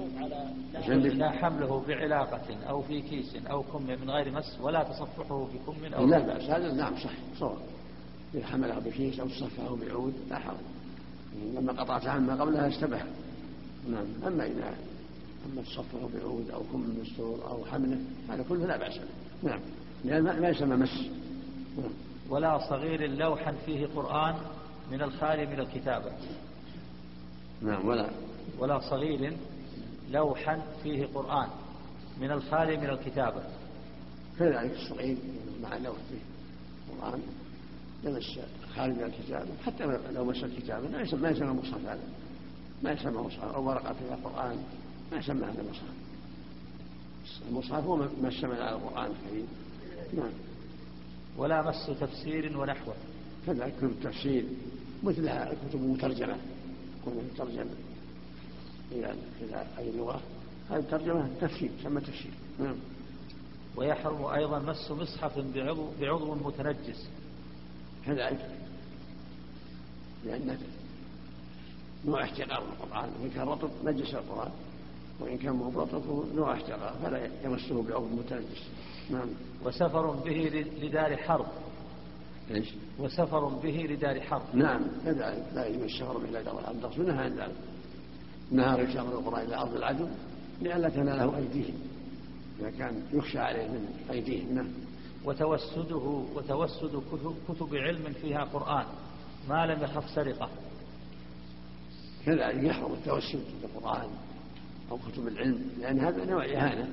عشان 0.75 1.01
لا 1.03 1.31
حمله 1.31 1.85
بعلاقة 1.89 2.57
أو 2.69 2.83
في 2.83 3.03
كيس 3.03 3.37
أو 3.51 3.63
كم 3.63 3.83
من 3.83 4.11
غير 4.11 4.31
مس 4.31 4.59
ولا 4.61 4.83
تصفحه 4.83 5.47
بكم 5.55 5.95
أو 5.95 6.07
لا 6.07 6.19
بأس. 6.19 6.43
هذا 6.43 6.73
نعم 6.73 6.97
صح 6.97 7.13
صواب. 7.39 7.59
إذا 8.35 8.47
حمله 8.47 8.79
بكيس 8.79 9.21
أو 9.21 9.29
تصفحه 9.29 9.77
بعود 9.77 10.15
لا 10.31 10.39
حرج. 10.39 10.57
لما 11.55 11.73
قطعت 11.73 12.07
عما 12.07 12.41
قبلها 12.43 12.69
اشتبه 12.69 13.03
نعم 13.91 14.07
أما 14.27 14.47
إذا 14.47 14.75
أما 15.47 15.63
تصفحه 15.63 16.09
بعود 16.15 16.51
أو 16.51 16.63
كم 16.73 16.95
مستور 17.03 17.49
أو 17.49 17.65
حمله 17.65 18.01
هذا 18.29 18.45
كله 18.49 18.67
لا 18.67 18.77
بأس 18.77 18.99
به. 18.99 19.49
نعم 19.51 19.61
لأن 20.05 20.41
ما 20.41 20.49
يسمى 20.49 20.77
مس. 20.77 21.07
نعم. 21.79 21.93
ولا 22.33 22.59
صغير 22.59 23.11
لوحا 23.11 23.53
فيه 23.53 23.87
قرآن 23.87 24.35
من 24.91 25.03
الخالي 25.03 25.47
من 25.47 25.61
الكتابة. 25.61 26.13
نعم 27.63 27.89
ولا. 27.89 28.11
ولا 28.59 28.81
صغير 28.81 29.37
لوحا 30.11 30.63
فيه 30.83 31.07
قرآن 31.15 31.49
من 32.21 32.31
الخالي 32.31 32.77
من 32.77 32.91
الكتابة. 32.91 33.43
كذلك 34.39 34.73
الصغير 34.73 35.17
مع 35.63 35.77
لوح 35.77 35.97
فيه 36.11 36.21
قرآن 36.93 37.23
يمس 38.05 38.39
خارج 38.75 38.93
من 38.93 39.05
الكتابة. 39.05 39.51
حتى 39.67 39.85
لو 40.15 40.25
مس 40.25 40.45
الكتابة 40.45 40.89
ما 40.89 41.01
يسمى 41.01 41.21
ما 41.21 41.31
يسمى 41.31 41.49
مصحف 41.49 41.87
هذا. 41.87 42.03
ما 42.83 42.93
يسمى 42.93 43.19
مصحف 43.19 43.55
أو 43.55 43.69
ورقة 43.69 43.93
فيها 43.93 44.19
قرآن 44.25 44.65
ما 45.13 45.19
يسمى 45.19 45.45
هذا 45.45 45.65
مصحف. 45.71 45.95
المصحف 47.49 47.85
هو 47.85 47.97
ما 47.97 48.29
اشتمل 48.29 48.63
على 48.63 48.77
القرآن 48.77 49.11
الكريم. 49.11 49.47
نعم. 50.15 50.52
ولا 51.37 51.63
مس 51.63 51.91
تفسير 52.01 52.59
ونحوه 52.59 52.95
كذلك 53.47 53.75
كتب 53.77 53.91
التفسير 53.91 54.45
مثلها 55.03 55.55
كتب 55.69 55.81
مترجمة 55.81 56.37
تكون 57.03 57.31
مترجمة 57.35 57.71
إلى 58.93 59.15
إلى 59.41 59.67
أي 59.79 59.93
لغة؟ 59.93 60.21
هذه 60.71 60.79
الترجمة 60.79 61.29
تفسير 61.41 61.71
تسمى 61.81 62.01
تفسير. 62.01 62.33
نعم. 62.59 62.77
ويحرم 63.77 64.25
أيضا 64.25 64.59
مس 64.59 64.91
مصحف 64.91 65.39
بعضو, 65.39 65.91
بعضو 66.01 66.35
متنجس. 66.35 67.09
كذلك. 68.07 68.51
لأن 70.25 70.59
نوع 72.05 72.25
احتقار 72.25 72.63
القرآن 72.63 73.11
وإن 73.21 73.31
كان 73.31 73.49
رطب 73.49 73.71
نجس 73.85 74.15
القرآن. 74.15 74.51
وإن 75.23 75.39
كان 75.39 75.53
مو 75.53 75.81
رطب 75.81 76.25
نوع 76.35 76.59
فلا 77.03 77.31
يمسه 77.45 77.83
بعضو 77.83 78.07
متنجس 78.07 78.63
نعم. 79.11 79.29
وسفر 79.65 80.11
به 80.11 80.67
لدار 80.83 81.17
حرب. 81.17 81.47
إيش؟ 82.51 82.69
وسفر 82.99 83.45
به 83.45 83.87
لدار 83.91 84.21
حرب. 84.21 84.43
نعم 84.55 84.81
كذلك. 85.05 85.45
لا 85.55 85.67
يجوز 85.67 85.83
السفر 85.83 86.19
به 86.19 86.29
إلى 86.29 86.43
دار 86.43 86.59
الحرب. 86.59 86.77
الرسول 86.85 87.07
نهى 87.07 87.25
عن 87.25 87.33
ذلك 87.39 87.55
نهى 88.51 88.87
سفر 88.87 89.19
القران 89.19 89.47
إلى 89.47 89.57
أرض 89.57 89.75
العدو 89.75 90.07
لئلا 90.63 90.89
تناله 90.89 91.37
أيديهم. 91.37 91.75
إذا 92.61 92.71
كان 92.71 93.03
يخشى 93.13 93.39
عليه 93.39 93.69
من 93.69 93.89
أيديهم 94.11 94.55
نعم. 94.55 94.69
وتوسده 95.25 96.25
وتوسد 96.35 97.03
كتب- 97.49 97.75
علم 97.75 98.13
فيها 98.13 98.45
قرآن. 98.45 98.87
ما 99.49 99.67
لم 99.67 99.83
يخف 99.83 100.11
سرقة. 100.11 100.49
كذلك 102.27 102.65
يحرم 102.65 102.93
التوسل 102.93 103.41
بالقرآن. 103.63 104.09
أو 104.93 104.99
كتب 104.99 105.29
العلم 105.29 105.71
لأن 105.81 106.01
هذا 106.01 106.25
نوع 106.25 106.45
إهانة 106.45 106.89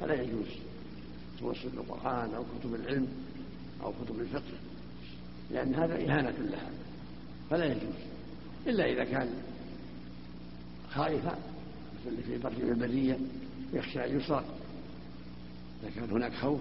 فلا 0.00 0.22
يجوز 0.22 0.46
التوسل 1.34 1.68
بالقرآن 1.68 2.34
أو 2.34 2.44
كتب 2.44 2.74
العلم 2.74 3.08
أو 3.82 3.92
كتب 3.92 4.20
الفقه 4.20 4.58
لأن 5.50 5.74
هذا 5.74 5.94
إهانة 5.94 6.30
لها 6.30 6.70
فلا 7.50 7.64
يجوز. 7.64 7.94
إلا 8.66 8.84
إذا 8.84 9.04
كان 9.04 9.28
خائفا 10.90 11.38
مثل 11.94 12.08
اللي 12.08 12.22
في 12.22 12.38
بر 12.38 12.52
البرية 12.52 13.18
يخشى 13.72 14.04
أن 14.04 14.20
يسرق 14.20 14.44
إذا 15.82 15.90
كان 15.90 16.10
هناك 16.10 16.34
خوف 16.34 16.60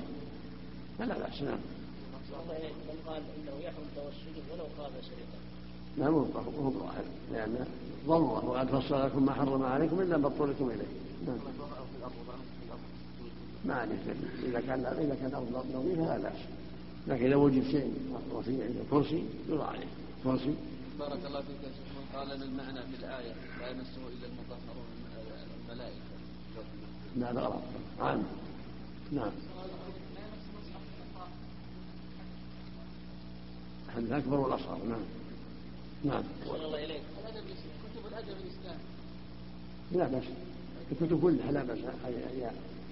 فلا 0.99 1.17
بأس 1.17 1.41
نعم. 1.41 1.59
قال 3.07 3.21
انه 3.38 3.63
يحرم 3.63 3.86
توسله 3.95 4.53
ولو 4.53 4.65
خاف 4.78 4.91
سرقه 5.05 5.46
لا 5.97 6.09
مو 6.09 6.19
هو 6.19 6.71
ظاهر 6.71 7.03
لأن 7.31 7.65
ضرورة 8.07 8.45
وقد 8.45 8.67
فصل 8.67 9.05
لكم 9.05 9.25
ما 9.25 9.33
حرم 9.33 9.63
عليكم 9.63 10.01
إلا 10.01 10.17
ما 10.17 10.27
اضطررتم 10.27 10.69
إليه. 10.69 10.87
نعم. 11.27 11.37
ما 13.65 13.73
عليه. 13.73 13.95
إذا 14.43 14.59
كان 14.59 14.85
إذا 14.85 15.15
كان 15.21 15.33
أرض 15.33 15.65
نظيفة 15.75 16.17
لا 16.17 16.17
بأس. 16.17 16.39
لكن 17.07 17.25
إذا 17.25 17.35
وجد 17.35 17.63
شيء 17.63 17.93
وفي 18.33 18.63
عنده 18.63 18.79
كرسي 18.91 19.23
يوضع 19.49 19.65
عليه. 19.65 19.87
كرسي. 20.23 20.55
بارك 20.99 21.25
الله 21.25 21.41
فيك 21.41 21.63
يا 21.63 21.69
شيخ. 21.69 21.87
من 21.97 22.17
قال 22.19 22.27
لنا 22.27 22.45
المعنى 22.45 22.79
في 22.81 22.99
الآية 22.99 23.33
لا 23.59 23.69
يمسه 23.69 24.01
إلا 24.07 24.27
المطهرون 24.27 24.87
من 25.03 25.71
الملائكة. 25.71 26.01
لا 27.17 27.33
لا 27.33 27.41
غلط. 27.41 27.61
عام. 27.99 28.23
نعم. 29.11 29.31
الحديث 33.87 34.11
الأكبر 34.11 34.39
والأصغر. 34.39 34.77
نعم. 34.89 35.16
نعم. 36.07 36.23
الله 36.45 36.83
اليك 36.83 37.01
كتب 37.93 38.07
الأدب 38.07 38.37
الاسلامي 38.43 38.81
لا 39.91 40.07
بأس. 40.07 40.23
الكتب 40.91 41.21
كلها 41.21 41.51
لا 41.51 41.63
بأس. 41.63 41.79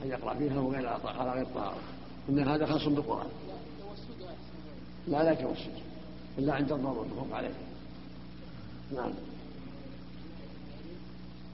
أن 0.03 0.09
يقرأ 0.09 0.33
فيها 0.33 0.59
وغير 0.59 0.87
على 0.87 1.31
غير 1.31 1.45
طهارة 1.45 1.79
إن 2.29 2.39
هذا 2.39 2.65
خاص 2.65 2.85
بالقرآن. 2.87 3.29
لا 5.07 5.23
لا 5.23 5.33
توسل 5.33 5.71
إلا 6.37 6.53
عند 6.53 6.71
الضرورة 6.71 7.07
متفق 7.07 7.35
عليه. 7.35 7.53
نعم. 8.95 9.11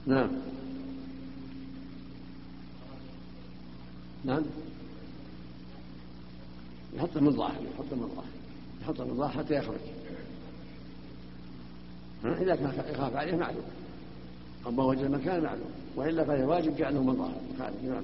نعم. 0.06 0.30
نعم. 4.24 4.42
يحط 6.94 7.16
المضاح 7.16 7.50
يحط 7.50 7.92
المضاح 7.92 8.24
يحط 8.82 9.00
المضاح 9.00 9.38
حتى 9.38 9.54
يخرج؟ 9.54 9.80
إذا 12.24 12.54
كان 12.56 12.72
يخاف 12.94 13.16
عليه 13.16 13.36
معلوم. 13.36 13.64
أما 14.66 14.84
وجد 14.84 15.00
المكان 15.00 15.42
معلوم. 15.42 15.70
وإلا 15.96 16.24
فهي 16.24 16.44
واجب 16.44 16.76
جعله 16.76 17.02
مضاح 17.02 17.30
خارج 17.58 17.74
نعم 17.84 18.02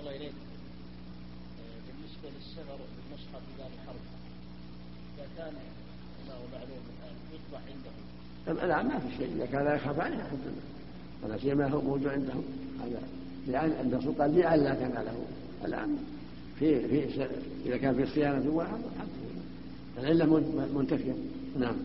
الله 0.00 0.16
إليك. 0.16 0.32
آه، 0.32 1.78
بالنسبة 1.86 2.28
للصغر 2.38 2.78
بالمصحف 2.78 3.40
في 3.46 3.58
دار 3.58 3.68
الحرب 3.82 4.02
إذا 5.18 5.26
كان 5.36 5.52
ما 6.28 6.34
هو 6.34 6.42
معلوم 6.52 6.82
الآن 6.92 7.14
يطبع 7.34 7.58
عنده 7.68 8.66
لا 8.66 8.82
ما 8.82 8.98
في 8.98 9.16
شيء. 9.16 9.30
إذا 9.36 9.46
كان 9.46 9.64
لا 9.64 9.74
يخاف 9.74 10.00
عليه 10.00 10.14
الحمد 10.16 10.38
لله. 10.44 10.62
ولا 11.24 11.38
سيما 11.38 11.68
هو 11.68 11.80
موجود 11.80 12.06
عندهم. 12.08 12.44
هذا 12.80 13.00
لأن 13.48 13.72
عند 13.72 13.94
السلطان 13.94 14.34
لأن 14.34 14.60
لا 14.60 14.74
تناله 14.74 15.24
الآن 15.64 15.96
في 16.58 16.88
في 16.88 17.24
إذا 17.66 17.76
كان 17.76 17.94
في 17.94 18.06
صيانة 18.12 18.50
واحد 18.50 18.70
الحمد 18.94 19.08
لله. 19.22 19.42
العلة 20.02 20.24
من- 20.24 20.72
منتفية. 20.76 21.12
نعم. 21.60 21.76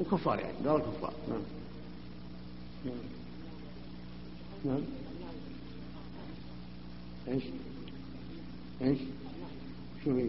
الكفار 0.00 0.38
يعني 0.38 0.58
دار 0.64 0.76
الكفار. 0.76 1.12
نعم. 1.28 1.40
نعم. 2.84 2.94
نعم. 4.64 4.82
إيش؟ 7.28 7.42
إيش؟ 8.82 8.98
شو 10.04 10.16
هي؟ 10.16 10.28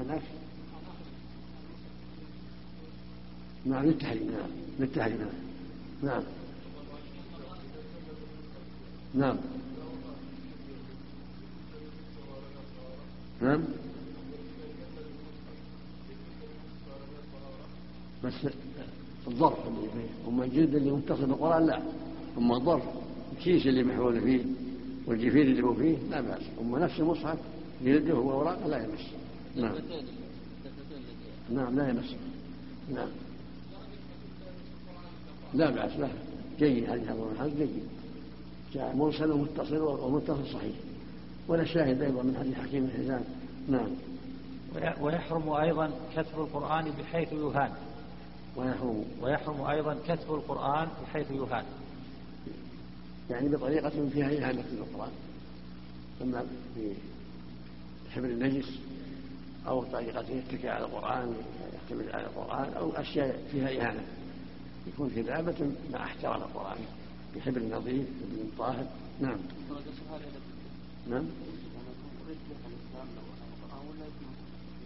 الأكل. 0.00 0.22
نعم 3.66 3.84
للتحريم 3.84 4.30
نعم 4.30 4.50
للتحريم 4.80 5.18
نعم. 5.18 5.28
نعم. 6.02 6.22
نعم. 9.14 9.36
نعم. 13.42 13.64
بس 18.24 18.32
الظرف 19.28 19.58
اللي 19.68 19.88
فيه. 19.92 20.28
أما 20.30 20.44
الجلد 20.44 20.74
اللي 20.74 20.90
متصل 20.90 21.26
بالقرآن 21.26 21.66
لا. 21.66 21.82
أما 22.38 22.56
الظرف 22.56 22.82
الكيس 23.32 23.66
اللي 23.66 23.82
محمول 23.84 24.20
فيه 24.20 24.44
والجفير 25.06 25.42
اللي 25.42 25.62
هو 25.62 25.74
فيه 25.74 25.96
لا 26.10 26.20
بأس. 26.20 26.42
أما 26.60 26.78
نفس 26.78 27.00
المصحف 27.00 27.38
جلده 27.84 28.14
وأوراقه 28.14 28.66
لا 28.68 28.84
يمس 28.84 29.00
نعم. 29.56 29.74
نعم 31.50 31.76
لا 31.76 31.88
يمس 31.88 32.14
نعم. 32.94 33.08
لا 35.54 35.70
بأس 35.70 35.96
له 35.98 36.10
جيد 36.58 36.86
حديث 36.90 37.08
أبو 37.08 37.26
جيد. 37.58 37.82
جاء 38.74 38.96
مرسل 38.96 39.30
ومتصل 39.32 39.76
ومتصل 39.82 40.46
صحيح. 40.52 40.74
ولا 41.48 41.64
شاهد 41.64 42.02
أيضا 42.02 42.22
من 42.22 42.36
حديث 42.38 42.54
حكيم 42.54 42.84
بن 42.86 42.90
حزام. 43.04 43.24
نعم. 43.68 43.88
وي- 44.74 44.94
ويحرم 45.04 45.48
أيضا 45.48 45.90
كتب 46.16 46.38
القرآن 46.40 46.84
بحيث 46.98 47.32
يهان. 47.32 47.70
ويحرم 48.56 49.04
ويحرم 49.20 49.60
أيضا 49.60 49.96
كتب 50.08 50.34
القرآن 50.34 50.88
بحيث 51.02 51.30
يهان 51.30 51.64
يعني 53.30 53.48
بطريقة 53.48 54.08
فيها 54.12 54.26
إهانة 54.26 54.64
للقرآن 54.72 55.12
إما 56.22 56.46
بحبر 58.06 58.28
النجس 58.28 58.78
أو 59.68 59.84
طريقة 59.84 60.24
يتكئ 60.30 60.68
على 60.68 60.84
القرآن 60.84 61.34
يحتمل 61.74 62.12
على 62.12 62.26
القرآن 62.26 62.72
أو 62.72 62.90
أشياء 62.90 63.42
فيها 63.52 63.68
إهانة 63.68 64.04
يكون 64.86 65.10
كتابة 65.16 65.70
مع 65.92 66.04
احترام 66.04 66.42
القرآن. 66.42 66.76
بحبر 67.36 67.62
نظيف 67.62 68.06
بحبر 68.22 68.48
طاهر 68.58 68.86
نعم. 69.20 69.38
نعم. 71.10 71.24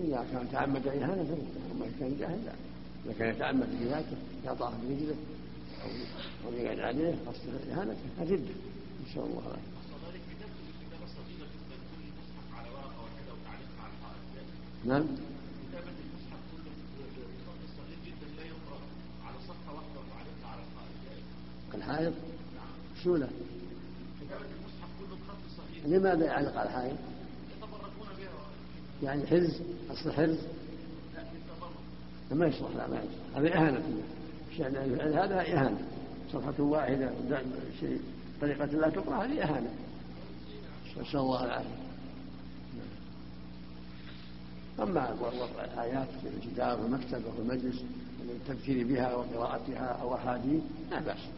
إذا 0.01 0.27
كان 0.33 0.49
تعمد 0.53 0.87
إهانة 0.87 1.39
أما 1.73 1.85
إذا 1.85 1.95
كان 2.01 2.17
جاهل 2.19 2.45
لا 2.45 2.53
إذا 3.05 3.13
كان 3.19 3.35
يتعمد 3.35 3.67
في 3.79 3.85
ذاته 3.85 4.17
يطاح 4.45 4.73
برجله 4.83 5.15
أو 5.85 5.89
أو 6.49 6.53
يقعد 6.53 6.79
عليه 6.81 7.15
قصد 7.27 7.71
إهانته 7.71 7.99
فردة 8.19 8.55
نسأل 9.07 9.23
الله. 9.23 9.43
العافية 9.47 9.71
نعم. 14.85 15.05
كتابة 15.69 15.89
المصحف 15.89 16.41
كله 16.53 16.73
صغير 17.77 17.99
جدا 18.07 18.27
لا 18.37 18.45
يقرأ 18.47 18.81
على 19.25 19.37
صفحة 19.49 19.75
واحدة 19.75 20.01
وتعليقها 20.01 20.49
على 20.51 20.63
الحائط 20.63 21.75
الحائط 21.75 22.15
سولة 23.05 23.29
كتابة 24.21 24.45
المصحف 24.45 24.89
كله 25.01 25.17
بخط 25.17 25.39
صغير 25.57 25.99
لماذا 25.99 26.27
يعلق 26.27 26.57
على 26.57 26.69
الحائط؟ 26.69 26.97
يتبركون 27.57 28.09
بها 28.19 28.47
يعني 29.03 29.27
حرز 29.27 29.61
أصل 29.91 30.13
حرز. 30.13 30.39
ما 32.31 32.47
يصلح 32.47 32.77
لا 32.77 32.87
ما 32.89 32.97
يصلح. 32.97 33.37
هذا 33.37 33.57
إهانة 33.57 33.83
شأن 34.59 34.77
هذا 35.01 35.41
إهانة. 35.41 35.81
صفحة 36.33 36.63
واحدة 36.63 37.13
شيء. 37.81 38.01
طريقة 38.41 38.67
لا 38.67 38.89
تقرأ 38.89 39.25
هذه 39.25 39.43
إهانة. 39.43 39.71
نسأل 41.01 41.21
الله 41.21 41.45
العافية. 41.45 41.81
أما 44.81 45.17
وضع 45.21 45.65
الآيات 45.65 46.09
في 46.23 46.29
الكتاب 46.29 46.81
والمكتبة 46.81 47.33
والمجلس 47.39 47.83
التذكير 48.29 48.87
بها 48.87 49.15
وقراءتها 49.15 49.87
أو 50.03 50.15
أحاديث 50.15 50.63
لا 50.91 51.01
بأس. 51.01 51.29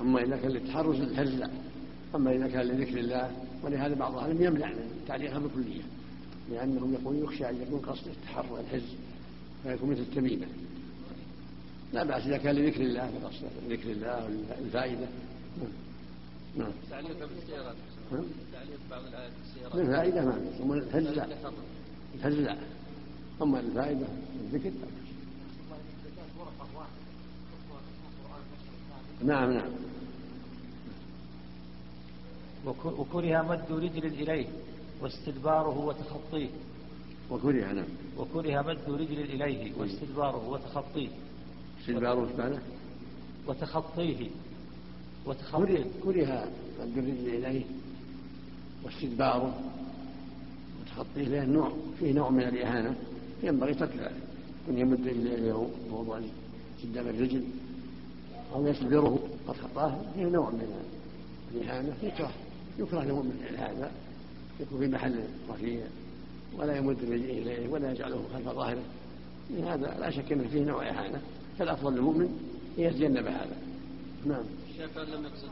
أما 0.00 0.22
إذا 0.22 0.36
كان 0.36 0.50
للتحرز 0.50 1.00
الحرز 1.00 1.34
لا. 1.34 1.50
أما 2.14 2.32
إذا 2.32 2.48
كان 2.48 2.66
لذكر 2.66 2.98
الله 2.98 3.30
ولهذا 3.62 3.94
بعض 3.94 4.18
أهل 4.18 4.42
يمنع 4.42 4.68
من 4.68 5.04
تعليقها 5.08 5.38
بالكلية 5.38 5.82
لأنه 6.50 6.98
يقول 7.02 7.16
يخشى 7.24 7.50
أن 7.50 7.62
يكون 7.62 7.80
قصد 7.80 8.06
التحرز 8.08 8.50
والحرز 8.50 8.82
فيكون 9.62 9.90
مثل 9.90 10.00
التميمة 10.00 10.46
لا 11.92 12.04
بأس 12.04 12.22
إذا 12.26 12.36
كان 12.36 12.54
لذكر 12.56 12.80
الله 12.80 13.10
فقصد 13.22 13.44
ذكر 13.68 13.90
الله 13.90 14.24
والفائدة. 14.60 15.06
نعم. 15.58 15.70
نعم 16.58 16.70
تعليق 16.90 17.18
بالسيارات 17.28 17.74
نعم. 18.12 18.24
تعليق 18.52 18.78
بعض 18.90 19.02
الآيات 19.04 19.32
بالسيارات 19.42 19.74
للفائدة 19.76 20.24
ما 20.24 20.30
بأس 20.30 20.60
أما 20.60 20.74
الحرز 20.74 21.06
لا. 21.06 21.26
الحرز 22.14 22.34
لا. 22.34 22.56
أما 23.42 23.60
الفائدة 23.60 24.06
الذكر. 24.52 24.70
نعم 29.24 29.52
نعم. 29.52 29.70
وك- 32.66 32.98
وكره 32.98 33.42
مد 33.42 33.64
رجل 33.72 34.06
إليه. 34.06 34.46
واستدباره 35.04 35.78
وتخطيه. 35.78 36.48
وكره 37.30 37.72
نعم. 37.72 37.84
وكره 38.18 38.62
مد 38.62 38.78
رجل 38.88 39.20
إليه 39.20 39.72
واستدباره 39.78 40.48
وتخطيه. 40.48 41.08
استدباره 41.80 42.22
وش 42.22 42.30
معنى؟ 42.38 42.58
وتخطيه. 43.46 44.30
وتخطيه. 45.26 45.84
كره 46.02 46.48
مد 46.80 46.98
الرجل 46.98 47.28
إليه 47.28 47.64
واستدباره 48.84 49.60
وتخطيه 50.80 51.24
له 51.24 51.44
نوع 51.44 51.72
فيه 51.98 52.12
نوع 52.12 52.30
من 52.30 52.42
الإهانة 52.42 52.96
ينبغي 53.42 53.74
ترك 53.74 53.96
ذلك. 53.96 54.22
كن 54.66 54.78
يمد 54.78 55.08
رجله 55.08 55.34
إليه 55.34 55.66
موضوع 55.90 56.20
قدام 56.82 57.08
الرجل 57.08 57.44
أو 58.54 58.66
يستدبره 58.66 59.18
قد 59.48 59.56
خطاه 59.56 60.00
فيه 60.14 60.24
نوع 60.24 60.50
من 60.50 60.84
الإهانة 61.54 61.94
يكره 62.02 62.32
يكره 62.78 63.00
فعل 63.00 63.56
هذا. 63.58 63.90
يكون 64.60 64.78
في 64.78 64.86
محل 64.86 65.24
رفيع 65.50 65.80
ولا 66.58 66.76
يمد 66.76 67.04
رجله 67.04 67.14
إليه 67.14 67.68
ولا 67.68 67.92
يجعله 67.92 68.24
خلف 68.34 68.48
ظاهره. 68.48 68.82
هذا 69.50 69.96
لا 70.00 70.10
شك 70.10 70.32
ان 70.32 70.48
فيه 70.48 70.64
نوع 70.64 70.88
إهانة. 70.88 71.20
فالأفضل 71.58 71.94
للمؤمن 71.94 72.28
أن 72.78 72.84
يتجنب 72.84 73.26
هذا. 73.26 73.56
نعم. 74.26 74.44
الشيخ 74.70 74.98
لم 74.98 75.24
يقصد 75.24 75.48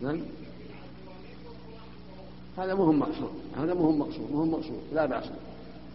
نعم. 0.00 0.20
هذا 2.58 2.74
مو 2.74 2.92
مقصود 2.92 3.30
هذا 3.56 3.74
مو 3.74 3.92
مقصود 3.92 4.30
مو 4.30 4.44
مقصود 4.44 4.80
لا 4.92 5.06
بأس. 5.06 5.30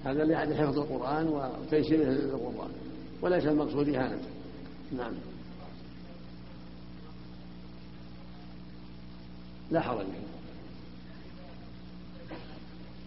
هذا 0.03 0.23
لأجل 0.23 0.55
حفظ 0.55 0.79
القرآن 0.79 1.27
وتيسيره 1.27 2.03
للقرآن 2.03 2.71
وليس 3.21 3.45
المقصود 3.45 3.89
إهانته 3.89 4.29
نعم. 4.97 5.13
لا 9.71 9.81
حرج 9.81 10.05
فيه 10.05 10.32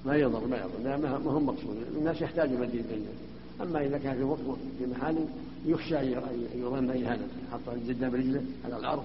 ما 0.06 0.16
يضر 0.16 0.46
ما 0.46 0.56
يضر 0.56 0.78
لا 0.84 0.96
ما 0.96 1.08
هو 1.10 1.40
مقصود. 1.40 1.76
الناس 1.96 2.20
يحتاجون 2.20 2.60
مدين 2.60 2.80
الدنيا 2.80 3.12
أما 3.60 3.86
إذا 3.86 3.98
كان 3.98 4.16
في 4.16 4.22
وقت 4.22 4.40
في 4.78 4.86
محل 4.86 5.26
يخشى 5.66 5.98
أن 5.98 6.46
يظن 6.54 6.90
اهانته 6.90 7.26
حط 7.52 7.74
جدا 7.86 8.08
برجله 8.08 8.42
على 8.64 8.76
الأرض 8.76 9.04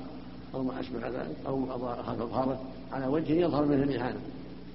أو 0.54 0.64
ما 0.64 0.80
أشبه 0.80 1.08
ذلك 1.08 1.36
أو 1.48 1.66
خلف 2.04 2.20
ظهره 2.20 2.62
على 2.92 3.08
وجه 3.08 3.32
يظهر 3.32 3.66
منه 3.66 3.84
الاهانه 3.84 4.20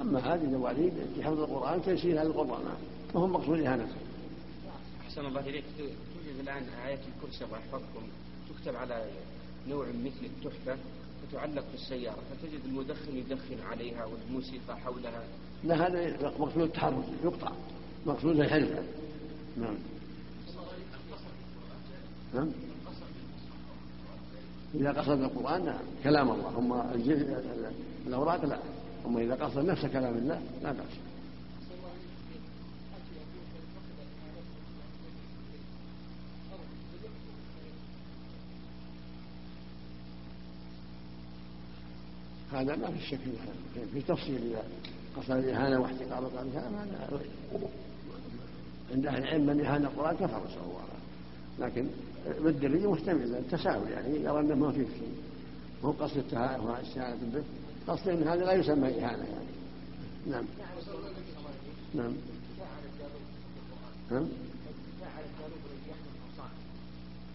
أما 0.01 0.19
هذه 0.19 0.45
الدواليب 0.45 0.93
في 1.15 1.23
حفظ 1.23 1.41
القرآن 1.41 1.83
تيسيرها 1.83 2.25
للقران 2.25 2.65
ما 3.15 3.21
هو 3.21 3.27
مقصود 3.27 3.61
اهانته 3.61 3.95
أحسن 5.07 5.27
الله 5.27 5.41
إليك. 5.41 5.65
توجد 5.79 6.41
الآن 6.41 6.63
آيات 6.87 6.99
الكرسي 6.99 7.45
الله 7.45 7.59
يحفظكم 7.59 8.03
تكتب 8.49 8.77
على 8.77 9.05
نوع 9.69 9.87
مثل 9.87 10.25
التحفة 10.25 10.77
وتعلق 11.23 11.65
في 11.69 11.75
السيارة 11.75 12.19
فتجد 12.31 12.61
المدخن 12.65 13.17
يدخن 13.17 13.61
عليها 13.71 14.05
والموسيقى 14.05 14.77
حولها. 14.85 15.23
لا 15.65 15.87
هذا 15.87 16.17
مقصود 16.39 16.63
التحرك 16.63 17.05
يقطع. 17.25 17.53
مقصود 18.07 18.41
الحرفه 18.41 18.83
نعم. 19.57 19.75
نعم. 22.35 22.51
إذا 24.75 24.93
قصد 24.93 25.23
القرآن 25.23 25.65
نعم. 25.65 25.79
كلام 26.05 26.31
الله. 26.31 26.59
أما 26.59 26.95
الأوراق 28.07 28.45
لا. 28.45 28.59
أما 29.07 29.21
إذا 29.21 29.35
قصد 29.35 29.59
نفس 29.59 29.87
كلام 29.87 30.15
الله 30.15 30.43
لا 30.63 30.73
بأس. 30.73 31.07
هذا 42.53 42.77
ما 42.77 42.91
في 42.91 43.07
شك 43.11 43.19
في 43.93 44.01
تفصيل 44.01 44.57
قصد 45.17 45.31
الإهانة 45.31 45.81
واحتقار 45.81 46.19
القرآن 46.19 46.51
هذا 46.55 47.21
عند 48.95 49.07
أهل 49.07 49.23
العلم 49.23 49.47
من 49.47 49.61
إهانة 49.61 49.89
القرآن 49.89 50.17
كفر 50.17 50.43
نسأل 50.47 50.61
الله. 50.61 50.87
لكن 51.59 51.87
الرجل 52.27 52.89
محتمل 52.89 53.35
التساهل 53.35 53.91
يعني 53.91 54.17
يرى 54.17 54.41
أنه 54.41 54.55
ما 54.55 54.73
فيه 54.73 54.85
شيء. 54.85 55.15
هو 55.85 55.91
قصد 55.91 56.17
والاستهانة 56.65 57.17
به. 57.35 57.43
قصد 57.89 58.09
أن 58.09 58.23
هذا 58.23 58.45
لا 58.45 58.53
يسمى 58.53 58.89
إهانة 58.89 59.25
يعني. 59.25 59.47
نعم. 60.27 60.45
نعم. 61.95 62.13
نعم. 64.11 64.29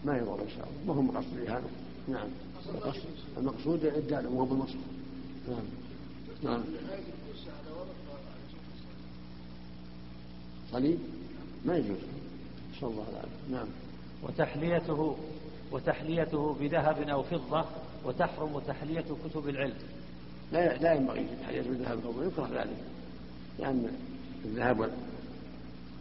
ما 0.04 0.16
يضر 0.16 0.42
إن 0.42 0.48
شاء 0.48 0.68
الله. 0.68 0.86
ما 0.86 0.94
هو 0.94 1.02
مقصد 1.02 1.36
الإهانة. 1.36 1.66
نعم. 2.08 2.28
المقصود 3.38 3.84
إعداد 3.84 4.26
مو 4.26 4.44
بالمصحف 4.44 4.76
نعم. 5.48 5.81
نعم. 6.42 6.62
صليب 10.72 10.98
ما 11.64 11.76
يجوز. 11.76 11.98
نسأل 12.76 12.88
الله 12.88 13.06
العافية 13.10 13.50
نعم. 13.50 13.66
وتحليته 14.22 15.16
وتحليته 15.72 16.56
بذهب 16.60 17.08
أو 17.08 17.22
فضة 17.22 17.64
وتحرم 18.04 18.58
تحلية 18.58 19.04
كتب 19.24 19.48
العلم. 19.48 19.78
لا 20.52 20.76
لا 20.78 20.94
ينبغي 20.94 21.26
تحية 21.42 21.62
بالذهب 21.62 22.04
والفضة 22.04 22.26
يكره 22.26 22.60
ذلك. 22.60 22.76
لأن 23.58 23.92
الذهب 24.44 24.90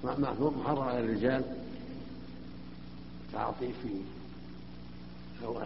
محرم 0.03 0.79
على 0.79 0.99
الرجال 0.99 1.43
تعاطي 3.33 3.67
في 3.83 3.89
هو 5.45 5.65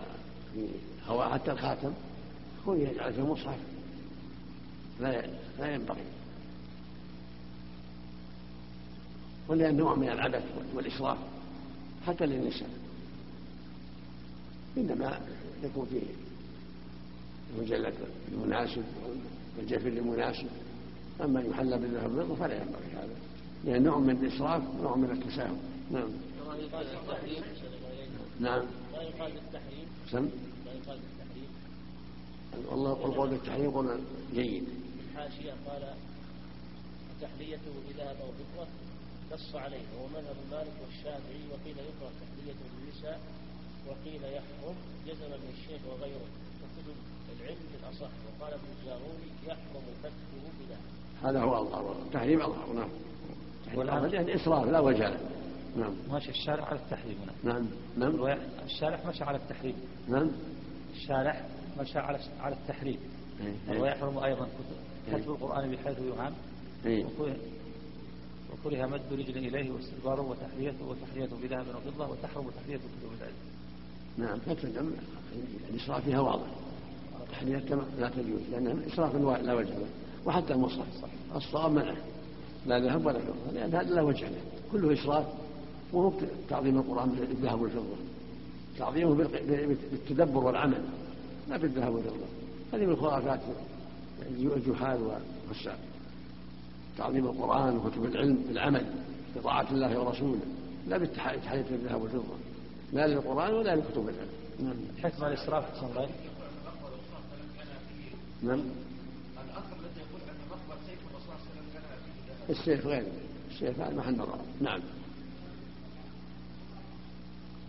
في 0.54 0.68
هو 1.08 1.30
حتى 1.30 1.52
الخاتم 1.52 1.94
يكون 2.62 2.82
يجعل 2.82 3.14
في 3.14 3.20
المصحف. 3.20 3.58
لا 5.02 5.26
لا 5.60 5.74
ينبغي. 5.74 6.04
ولأن 9.48 9.78
نوع 9.78 9.96
من 9.96 10.10
العبث 10.10 10.44
والإسراف 10.76 11.18
حتى 12.08 12.26
للنساء. 12.26 12.70
إنما 14.78 15.20
يكون 15.64 15.86
فيه 15.86 16.02
المجلد 17.56 17.94
المناسب 18.32 18.84
والجفن 19.58 19.98
المناسب. 19.98 20.48
أما 21.24 21.42
يحلى 21.42 21.78
بالذهب 21.78 22.16
والفضة 22.16 22.36
فلا 22.36 22.56
ينبغي 22.56 22.92
هذا. 22.94 23.16
لأن 23.66 23.84
نوع 23.84 24.00
من 24.00 24.10
الإسراف 24.10 24.64
نوع 24.82 24.96
من 24.96 25.12
التساهل. 25.12 25.58
نعم. 25.92 26.10
نعم. 28.40 28.66
ما 28.94 29.02
يقال 29.02 29.32
سم. 30.12 30.30
يقال 30.66 31.00
والله 32.72 32.92
القول 32.92 33.30
بالتحريم 33.30 33.72
قول 33.72 34.00
جيد. 34.34 34.64
الحاشية 35.12 35.52
قال 35.70 35.84
تحليته 37.22 37.72
بذهب 37.90 38.16
أو 38.22 38.28
فضة 38.32 38.68
نص 39.34 39.56
عليه 39.56 39.82
وهو 39.96 40.08
مذهب 40.08 40.36
مالك 40.52 40.74
والشافعي 40.86 41.42
وقيل 41.52 41.76
يكره 41.78 42.12
تحليته 42.22 42.66
بالنساء 42.80 43.20
وقيل 43.88 44.24
يحرم 44.24 44.76
جزم 45.08 45.26
ابن 45.34 45.48
الشيخ 45.54 45.82
وغيره. 45.92 46.26
وكتب 46.62 46.96
العلم 47.40 47.58
بالأصح 47.74 48.10
وقال 48.40 48.54
ابن 48.54 48.64
الجاروني 48.80 49.30
يحرم 49.48 49.84
فتحه 50.04 50.34
بذهب 50.60 50.80
هذا 51.24 51.42
هو 51.42 51.62
أظهر. 51.62 51.96
التحريم 52.06 52.42
أظهر 52.42 52.74
نعم. 52.74 52.90
التحريم 53.62 53.88
والآن- 53.88 53.94
أظهر. 53.94 54.14
يعني 54.14 54.36
إسراف 54.36 54.66
لا 54.68 54.80
وجه 54.80 55.10
له 55.10 55.20
نعم. 55.78 55.94
ماشي 56.12 56.30
الشارع 56.30 56.66
على 56.66 56.80
التحريم 56.80 57.18
هنا. 57.24 57.54
نعم. 57.54 57.66
نعم. 57.98 58.38
الشارع 58.66 59.00
مشى 59.08 59.24
على 59.24 59.38
التحريم. 59.38 59.76
نعم. 60.10 60.32
الشارع 60.96 61.46
مشى 61.80 62.00
على 62.00 62.20
على 62.40 62.56
التحريم. 62.56 63.00
إيه، 63.70 63.82
ويحرم 63.82 64.18
أيضا 64.18 64.46
كتب- 64.46 65.20
كتب 65.22 65.32
القرآن 65.32 65.72
بحيث 65.72 66.00
يهان. 66.00 66.34
إيه. 66.86 67.06
وكره- 67.06 68.86
مد 68.86 69.02
رجل 69.12 69.38
إليه 69.38 69.72
واستدباره 69.72 70.22
وتحليته 70.22 70.86
وتحليته 70.88 71.36
بذهب 71.44 71.66
وفضة 71.88 72.08
وتحرم 72.12 72.50
تحلية 72.50 72.78
كتب 72.78 73.10
العلم. 73.20 73.36
نعم 74.18 74.40
فتدعم 74.40 74.92
الإسراف 75.70 76.06
فيها 76.06 76.20
واضح. 76.20 76.48
تحلية 77.32 77.58
كما 77.58 77.84
لا 78.00 78.10
تجوز 78.10 78.42
لأنها 78.52 78.88
إسراف 78.88 79.16
لا 79.16 79.54
وجه 79.54 79.70
له. 79.70 79.88
وحتى 80.26 80.54
المصحف. 80.54 81.06
الصواب 81.36 81.72
منعه 81.72 81.98
لا 82.66 82.80
ذهب 82.80 83.06
ولا 83.06 83.20
فضة. 83.20 83.52
لأن 83.54 83.76
هذا 83.76 83.90
لا 83.94 84.02
وجه 84.02 84.30
له. 84.30 84.42
كله 84.72 84.94
إسراف 84.94 85.26
وهو 85.94 86.14
تعظيم 86.50 86.78
القرآن 86.78 87.10
بالذهب 87.10 87.62
والفضة. 87.62 87.96
تعظيمه 88.78 89.14
بالتدبر 89.92 90.44
والعمل. 90.44 90.82
لا 91.50 91.58
بالذهب 91.58 91.94
والفضة 91.94 92.26
هذه 92.74 92.86
من 92.86 92.96
خرافات 92.96 93.40
الجهال 94.32 95.20
والسعد 95.50 95.78
تعظيم 96.98 97.26
القرآن 97.26 97.78
وكتب 97.78 98.06
العلم 98.06 98.36
بالعمل 98.48 98.86
بطاعة 99.36 99.72
الله 99.72 100.00
ورسوله. 100.00 100.40
لا 100.88 100.98
بالتحية 100.98 101.66
بالذهب 101.72 102.02
والفضة. 102.02 102.36
لا 102.94 103.08
للقرآن 103.08 103.54
ولا 103.54 103.76
لكتب 103.76 104.10
العلم. 104.10 104.30
نعم. 104.60 104.76
حكم 105.04 105.26
الإسراف 105.26 105.76
حسن 105.76 105.86
الله 105.86 106.10
نعم. 108.44 108.62
السيف 112.50 112.86
غير. 112.86 113.04
السيف 113.52 113.80
هذا 113.80 113.96
محل 113.96 114.16
نظر. 114.16 114.40
نعم. 114.62 114.80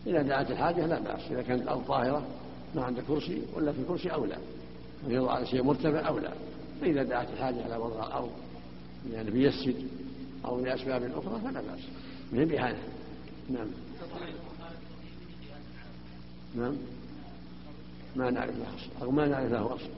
إذا 0.06 0.22
دعت 0.22 0.50
الحاجة 0.50 0.86
لا 0.86 1.00
بأس. 1.00 1.20
إذا 1.30 1.42
كانت 1.42 1.62
الأرض 1.62 1.84
ظاهرة 1.84 2.26
ما 2.76 2.84
عندك 2.84 3.02
كرسي 3.02 3.42
ولا 3.54 3.72
في 3.72 3.84
كرسي 3.88 4.08
أولى 4.08 4.36
أن 5.06 5.10
يوضع 5.10 5.32
على 5.32 5.46
شيء 5.46 5.62
مرتفع 5.62 6.08
أو 6.08 6.18
لا؟ 6.18 6.32
فإذا 6.80 7.02
دعت 7.02 7.30
الحاجة 7.30 7.66
إلى 7.66 7.76
وضع 7.76 8.06
الأرض 8.06 8.30
يعني 9.12 9.30
بيسجد 9.30 9.88
أو 10.44 10.60
لأسباب 10.60 11.02
أخرى 11.02 11.40
فلا 11.40 11.60
بأس. 11.60 11.80
من 12.32 12.44
بحاجة. 12.44 12.78
نعم. 13.50 13.68
نعم. 16.56 16.76
ما 18.16 18.30
نعرف 18.30 18.56
له 18.56 18.74
أصل 18.74 19.04
أو 19.04 19.10
ما 19.10 19.26
نعرف 19.26 19.52
له 19.52 19.74
أصل 19.74 19.90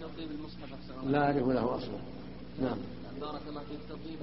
تطيب 0.00 0.30
المصحف. 0.30 1.04
لا 1.06 1.24
أعرف 1.24 1.48
له 1.48 1.76
أصلا. 1.76 1.98
نعم. 2.62 2.78
بارك 3.20 3.40
الله 3.48 3.60
فيك. 3.60 3.78
تطيب. 3.88 4.18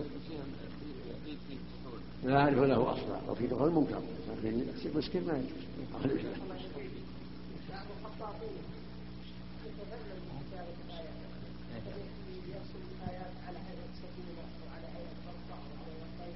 لا 2.24 2.40
أعرف 2.40 2.58
له 2.58 2.92
أصلا. 2.92 3.28
لو 3.28 3.36
في 3.36 3.48
دخول 3.48 3.72
منكر 3.72 4.02
لكن 4.44 4.66
مسكين 4.96 5.26
ما 5.26 5.34
يجوز. 5.38 6.24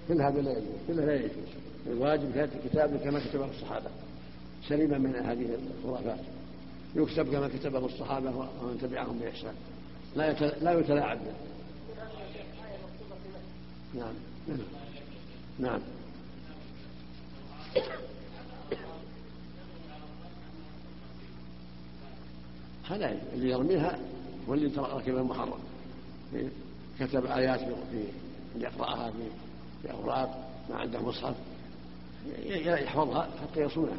كل 0.08 0.22
هذا 0.22 0.42
لا 0.42 0.52
يجوز. 0.52 0.76
كل 0.88 0.96
لا 0.96 1.16
يجوز. 1.16 1.32
الواجب 1.88 2.32
كتابة 2.32 2.56
الكتاب 2.56 2.98
كما 2.98 3.20
كتبه 3.20 3.46
الصحابة. 3.46 3.90
سليما 4.68 4.98
من 4.98 5.16
هذه 5.16 5.58
الخرافات. 5.86 6.20
يكتب 6.96 7.32
كما 7.32 7.48
كتبه 7.48 7.86
الصحابة 7.86 8.38
ومن 8.38 8.80
تبعهم 8.82 9.20
بإحسان. 9.20 9.54
لا 10.16 10.32
لا 10.62 10.80
يتلاعب. 10.80 11.18
به 11.18 11.48
نعم. 13.94 14.14
نعم. 15.60 15.82
هذا 22.90 23.18
اللي 23.34 23.50
يرميها 23.50 24.00
هو 24.50 24.54
اللي 24.54 24.72
ركب 24.78 25.18
المحرم. 25.18 25.60
كتب 27.00 27.26
آيات 27.26 27.60
في 27.60 28.04
يقرأها 28.60 29.12
في 29.12 29.18
في 29.82 29.92
أوراق 29.94 30.50
ما 30.70 30.76
عنده 30.76 31.02
مصحف. 31.02 31.36
يحفظها 32.46 33.30
حتى 33.42 33.62
يصونها. 33.62 33.98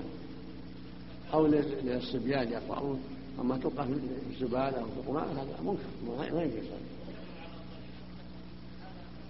أو 1.35 1.47
لل- 1.47 1.75
للصبيان 1.85 2.49
يقرؤون 2.53 3.01
أما 3.41 3.57
تلقى 3.59 3.87
في 3.87 3.93
الزبالة 4.33 4.81
أو 4.81 4.85
في 4.87 4.97
القمامة 5.01 5.33
هذا 5.33 5.49
منكر. 5.65 6.35
ما 6.35 6.43
يجوز. 6.43 6.65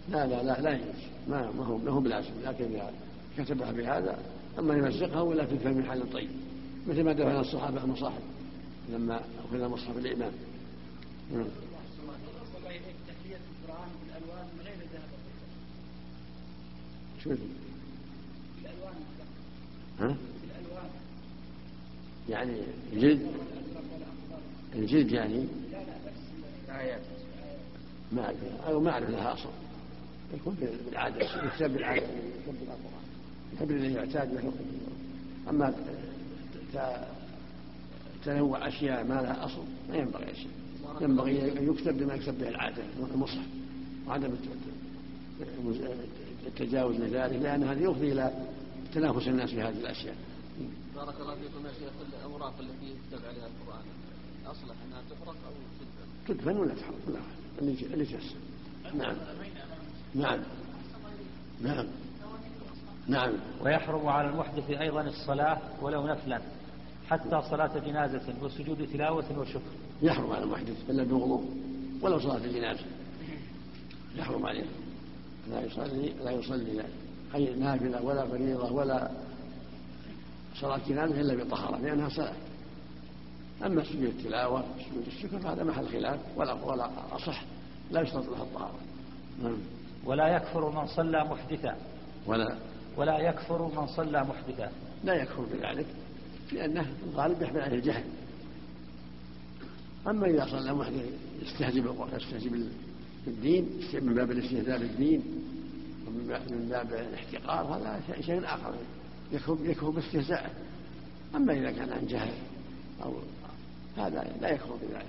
لا 0.09 0.26
لا 0.26 0.42
لا 0.42 0.61
لا 0.61 0.70
يجوز. 0.70 1.02
ما 1.28 1.50
ما 1.59 1.64
هو 1.64 1.78
ما 1.78 1.90
هو 1.90 2.00
بلازم. 2.00 2.30
لكن 2.44 2.64
إذا 2.64 2.92
كتبها 3.38 3.72
بهذا 3.72 4.18
أما 4.59 4.74
يمزقها 4.74 5.20
ولا 5.20 5.44
تدفن 5.44 5.76
من 5.76 5.84
حال 5.84 6.12
طيب. 6.12 6.30
مثل 6.86 7.02
ما 7.02 7.12
دفن 7.12 7.36
الصحابة 7.36 7.84
المصاحف. 7.84 8.22
لما 8.89 9.20
أخذ 9.45 9.68
مصحف 9.68 9.97
الإمام. 9.97 10.32
نعم. 11.32 11.47
شو 17.24 17.32
اسمه؟ 17.32 17.47
بالألوان 18.57 18.95
ها؟ 20.01 20.16
بالألوان 20.43 20.91
يعني 22.28 22.62
الجلد؟ 22.93 23.32
الجلد 24.74 25.12
يعني؟ 25.12 25.47
آيات 26.70 27.01
ما 28.12 28.24
أعرف. 28.24 28.36
أو 28.66 28.80
ما 28.80 28.91
أعرف 28.91 29.11
لها 29.11 29.34
أصل 29.34 29.49
يكون 30.34 30.55
بالعادة 30.86 31.16
يكتب 31.16 31.72
بالعادة. 31.72 32.03
يكتب 32.03 32.59
بالقرآن. 32.61 33.05
يكتب 33.53 33.70
الذي 33.70 33.93
يعتاد 33.93 34.34
له 34.34 34.53
أما 35.49 35.74
تنوع 38.28 38.68
أشياء 38.68 39.04
ما 39.04 39.14
لها 39.14 39.44
أصل. 39.44 39.64
ما 39.90 39.96
ينبغي 39.96 40.30
أشياء 40.32 40.52
ينبغي 41.00 41.58
أن 41.58 41.72
يكتب 41.72 41.98
بما 41.98 42.14
يكتب 42.14 42.38
به 42.38 42.48
العادة 42.48 42.82
المصحف 43.14 43.46
وعدم 44.06 44.26
الت- 44.32 44.48
التجاوز 46.46 46.96
لذلك 46.96 47.42
لأن 47.42 47.64
هذا 47.64 47.80
يفضي 47.80 48.12
إلى 48.12 48.32
تنافس 48.94 49.28
الناس 49.28 49.50
في 49.50 49.62
هذه 49.62 49.78
الأشياء. 49.80 50.14
بارك 50.96 51.20
الله 51.20 51.34
فيكم 51.34 51.66
يا 51.66 51.72
شيخ 51.72 51.92
الأوراق 52.08 52.54
التي 52.60 52.86
يكتب 52.86 53.26
عليها 53.26 53.46
القرآن 53.46 53.84
أصلح 54.46 54.74
أنها 54.86 55.02
تحرق 55.10 55.36
أو 55.46 55.52
تدفن؟ 55.80 56.34
تدفن 56.34 56.56
ولا 56.56 56.74
تحرق؟ 56.74 56.94
لا 57.08 57.20
اللي 57.62 57.86
اللي 57.94 58.04
تيسر 58.04 58.36
نعم. 58.94 59.16
نعم. 60.14 60.40
نعم. 61.62 61.86
نعم. 63.08 63.32
ويحرم 63.64 64.06
على 64.06 64.28
المحدث 64.30 64.70
أيضا 64.70 65.00
الصلاة 65.02 65.58
ولو 65.82 66.06
نفلا. 66.06 66.40
حتى 67.11 67.42
صلاة 67.50 67.78
جنازة 67.78 68.34
وسجود 68.42 68.88
تلاوة 68.92 69.38
وشكر. 69.38 69.61
يحرم 70.02 70.32
على 70.32 70.44
المحدث 70.44 70.90
إلا 70.90 71.04
بوضوء 71.04 71.44
ولو 72.02 72.20
صلاة 72.20 72.44
الجنازه 72.44 72.84
يحرم 74.16 74.46
عليه. 74.46 74.64
لا 75.50 75.61
يصلي 75.61 76.12
لا 76.24 76.30
يصلي 76.30 76.84
اي 77.34 77.54
نافلة 77.54 78.02
ولا 78.02 78.26
فريضة 78.26 78.72
ولا 78.72 79.11
صلاة 80.61 80.80
جنازة 80.88 81.20
إلا 81.20 81.44
بطهارة 81.44 81.76
لأنها 81.76 82.09
صلاة. 82.09 82.34
أما 83.66 83.84
سجود 83.84 84.02
التلاوة 84.02 84.64
سجود 84.90 85.06
الشكر 85.06 85.38
فهذا 85.38 85.64
محل 85.64 85.88
خلاف 85.88 86.20
ولا 86.36 86.52
ولا 86.52 86.90
أصح. 87.12 87.42
لا 87.90 88.00
يشترط 88.00 88.28
لها 88.28 88.42
الطهارة. 88.42 88.78
نعم. 89.42 89.59
ولا 90.04 90.36
يكفر 90.36 90.70
من 90.80 90.86
صلى 90.86 91.24
محدثا. 91.24 91.76
ولا 92.26 92.56
ولا 92.96 93.18
يكفر 93.18 93.62
من 93.62 93.86
صلى 93.86 94.24
محدثا. 94.24 94.72
لا 95.04 95.14
يكفر 95.14 95.42
بذلك. 95.42 95.86
لأنه 96.53 96.82
في 96.82 97.11
الغالب 97.12 97.42
يحمل 97.42 97.61
عليه 97.61 97.76
الجهل. 97.76 98.05
أما 100.07 100.26
إذا 100.26 100.46
صلى 100.46 100.74
محدث 100.74 101.05
يستهزئ 101.42 101.80
بالقرآن 101.80 102.20
يستهزئ 102.20 102.49
بال- 102.49 102.68
بالدين 103.26 103.80
من 104.03 104.14
باب 104.14 104.30
الاستهزاء 104.30 104.78
بالدين 104.78 105.22
ومن 106.07 106.26
باب- 106.26 106.92
الاحتقار 106.92 107.64
هذا 107.76 108.01
شيء- 108.20 108.44
آخر. 108.44 108.74
يكفر 109.64 109.90
باستهزائه 109.90 110.51
أما 111.34 111.53
إذا 111.53 111.70
كان 111.70 111.92
عن 111.92 112.07
جهل 112.07 112.32
أو 113.05 113.14
هذا 113.96 114.32
لا 114.40 114.51
يكفر 114.51 114.74
بذلك. 114.82 115.07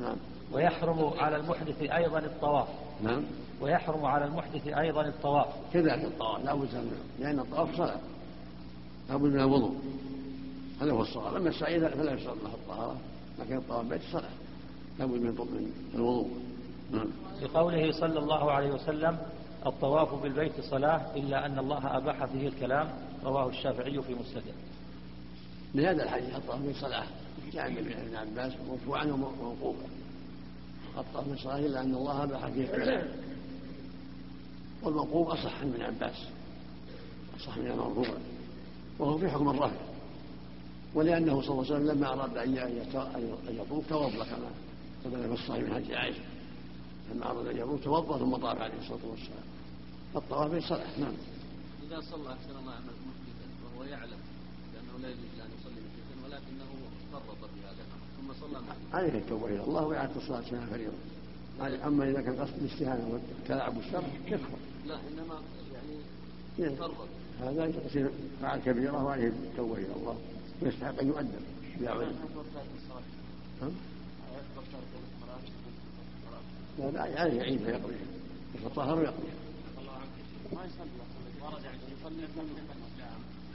نعم. 0.00 0.16
ويحرم 0.52 1.04
على 1.18 1.36
المحدث 1.36 1.82
أيضا 1.82 2.18
الطواف. 2.18 2.68
نعم. 3.02 3.22
ويحرم 3.60 4.04
على 4.04 4.24
المحدث 4.24 4.66
أيضا 4.66 5.08
الطواف. 5.08 5.46
كذلك 5.72 6.04
الطواف 6.04 6.44
لا 6.44 6.54
بد 6.54 6.68
لأن 7.20 7.38
الطواف 7.38 7.76
صلاة. 7.76 8.00
لا 9.08 9.16
بد 9.16 9.22
من 9.22 9.40
الوضوء. 9.40 9.76
هذا 10.80 10.92
هو 10.92 11.02
الصواب. 11.02 11.36
أما 11.36 11.48
السعي 11.48 11.80
فلا 11.80 12.12
يشترط 12.12 12.36
له 12.44 12.54
الطهارة. 12.54 12.96
لكن 13.38 13.56
الطواف 13.56 13.86
بيت 13.86 14.00
صلاة 14.12 14.30
لا 14.98 15.06
بد 15.06 15.20
من 15.20 15.30
من 15.30 15.72
الوضوء. 15.94 16.30
نعم. 16.92 17.08
لقوله 17.42 17.92
صلى 17.92 18.18
الله 18.18 18.52
عليه 18.52 18.72
وسلم 18.72 19.18
الطواف 19.66 20.22
بالبيت 20.22 20.60
صلاة 20.60 21.16
إلا 21.16 21.46
أن 21.46 21.58
الله 21.58 21.96
أباح 21.96 22.24
فيه 22.24 22.48
الكلام 22.48 22.88
رواه 23.24 23.48
الشافعي 23.48 24.02
في 24.02 24.14
مسنده 24.14 24.54
لهذا 25.74 26.02
الحديث 26.02 26.34
الطواف 26.34 26.58
من 26.58 26.74
صلاة. 26.80 27.06
جاء 27.52 27.62
عن 27.62 27.76
ابن 27.76 28.16
عباس 28.16 28.52
مرفوعا 28.68 29.04
وموقوفا. 29.04 29.86
الطواف 30.98 31.28
من 31.28 31.36
صلاة 31.36 31.58
إلا 31.58 31.80
أن 31.80 31.94
الله 31.94 32.22
أباح 32.24 32.46
فيه 32.46 32.64
الكلام. 32.64 33.08
والموقوف 34.82 35.28
أصح 35.28 35.60
عن 35.60 35.68
ابن 35.68 35.82
عباس. 35.82 36.26
أصح 37.40 37.58
من 37.58 37.66
المرفوع 37.66 38.06
وهو 38.98 39.18
في 39.18 39.30
حكم 39.30 39.48
الرفع 39.48 39.76
ولأنه 40.94 41.42
صلى 41.42 41.50
الله 41.50 41.64
عليه 41.64 41.74
وسلم 41.74 41.96
لما 41.96 42.12
أراد 42.12 42.36
أن 42.36 42.56
يطوف 43.48 43.88
توضأ 43.88 44.24
كما 44.24 44.50
ثبت 45.04 45.14
في 45.14 45.32
الصحيح 45.32 45.62
من 45.62 45.74
حديث 45.74 45.90
عائشة. 45.90 46.22
لما 47.14 47.30
أراد 47.30 47.46
أن 47.46 47.56
يطوف 47.56 47.84
توضأ 47.84 48.18
ثم 48.18 48.36
طاف 48.36 48.58
عليه 48.58 48.78
الصلاة 48.78 49.10
والسلام. 49.10 49.44
فالطواف 50.14 50.52
من 50.52 50.60
صلاة 50.60 51.00
نعم. 51.00 51.12
إذا 51.86 52.00
صلى 52.00 52.32
أحسن 52.32 52.50
الله 52.50 52.72
عمل 52.72 52.94
محدثا 53.06 53.46
وهو 53.64 53.84
يعلم 53.84 54.18
بأنه 54.74 55.02
لا 55.02 55.08
يجوز 55.08 55.40
أن 55.40 55.50
يصلي 55.60 55.80
محدثا 55.80 56.24
ولكنه 56.24 56.70
فرط 57.12 57.50
في 57.54 57.60
هذا 57.60 57.82
الأمر 57.86 58.06
ثم 58.20 58.46
صلى 58.46 58.60
محدثا 58.60 58.96
عليه 58.96 59.18
التوبة 59.18 59.46
إلى 59.46 59.64
الله 59.64 59.86
وإعادة 59.86 60.16
الصلاة 60.16 60.40
اسمها 60.40 60.66
فريضة. 60.66 60.96
أما 61.86 62.10
إذا 62.10 62.20
كان 62.20 62.36
قصد 62.36 62.54
الاستهانة 62.62 63.08
والتلاعب 63.12 63.76
والشر 63.76 64.04
يكفر. 64.26 64.58
لا 64.86 64.94
إنما 64.94 65.42
يعني 65.72 65.96
يعني 66.58 66.76
فرط. 66.76 67.08
هذا 67.40 67.72
يصير 67.86 68.10
فعل 68.42 68.60
كبيرة 68.60 69.04
وعليه 69.04 69.28
التوبة 69.28 69.74
إلى 69.74 69.92
الله 69.96 70.16
ويستحق 70.62 71.00
أن 71.00 71.08
يؤدب. 71.08 71.40
ها؟ 73.62 73.70
لا 76.78 76.90
لا 76.90 77.20
عليه 77.20 77.38
يعيدها 77.38 77.70
يقضيها 77.70 78.06
يتطهر 78.54 78.98
ويقضيها 78.98 79.34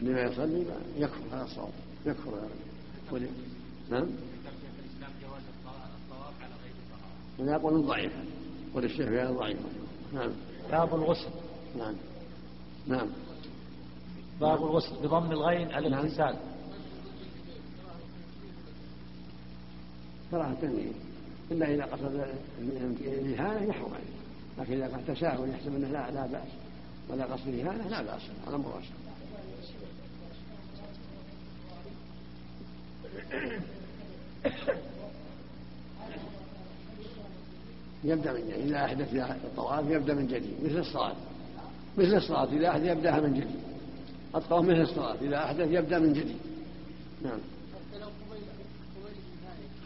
لما 0.02 0.22
يصلي 0.22 0.66
يكفر 0.98 1.24
هذا 1.32 1.44
الصواب. 1.44 1.72
يكفر 2.06 2.30
هذا 2.30 3.30
نعم؟ 3.90 4.08
أنا 7.40 7.56
أقول 7.56 7.86
ضعيفة 7.86 8.24
وللشيخ 8.74 9.08
هذا 9.08 9.32
ضعيفة 9.32 9.70
نعم. 10.14 10.32
باب 10.72 10.96
الغسل. 10.96 11.30
نعم. 11.78 11.96
نعم. 12.88 13.08
باب 14.42 14.64
الغسل 14.64 14.96
بضم 14.96 15.32
الغين 15.32 15.68
الاغتسال 15.68 16.36
كراهة 20.32 20.54
تنويه 20.62 20.92
إلا 21.52 21.74
إذا 21.74 21.86
قصد 21.86 22.26
الإهانة 23.02 23.70
يحرم. 23.70 23.94
عليه 23.94 24.20
لكن 24.60 24.74
إذا 24.74 24.88
كان 24.88 25.16
تساهل 25.16 25.50
يحسب 25.50 25.76
أنه 25.76 25.88
لا 25.88 26.12
لا 26.12 26.26
بأس. 26.28 26.50
ولا 27.10 27.26
قصد 27.26 27.48
الإهانة 27.48 27.88
لا 27.88 28.02
بأس. 28.02 28.22
على 28.48 28.58
مراسل 28.58 28.94
يبدأ 38.04 38.34
من 38.34 38.40
جديد. 38.40 38.68
إذا 38.68 38.86
أحدث 38.86 39.14
الطواف 39.46 39.86
يبدأ 39.90 40.14
من 40.14 40.28
جديد. 40.28 40.54
مثل 40.64 40.78
الصلاة. 40.78 41.16
مثل 41.98 42.18
الصلاة. 42.18 42.54
إذا 42.54 42.70
أحدث 42.70 42.86
يبدأها 42.86 43.20
من 43.20 43.34
جديد. 43.34 43.60
الطواف 44.36 44.66
مثل 44.66 44.82
الصلاة 44.82 45.16
إذا 45.22 45.38
أحدث 45.38 45.68
يبدأ 45.72 46.00
من 46.00 46.14
جديد. 46.14 46.38
نعم. 47.24 47.40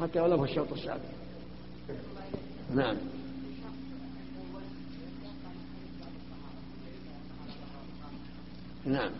حتى 0.01 0.19
ولو 0.19 0.45
في 0.45 0.51
الشوط 0.51 0.73
السابع 0.73 0.99
نعم. 2.75 2.97
نعم. 8.85 9.11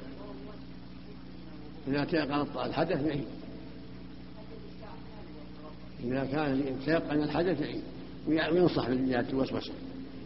إذا 1.88 2.06
تيقن 2.06 2.48
الحدث 2.66 3.06
يعيد 3.06 3.26
إذا 6.04 6.26
كان 6.26 6.80
تيقن 6.86 7.24
الحدث 7.24 7.62
يعيد 7.62 7.84
وينصح 8.28 8.90
من 8.90 9.10
جهة 9.10 9.26
الوسوسة. 9.30 9.74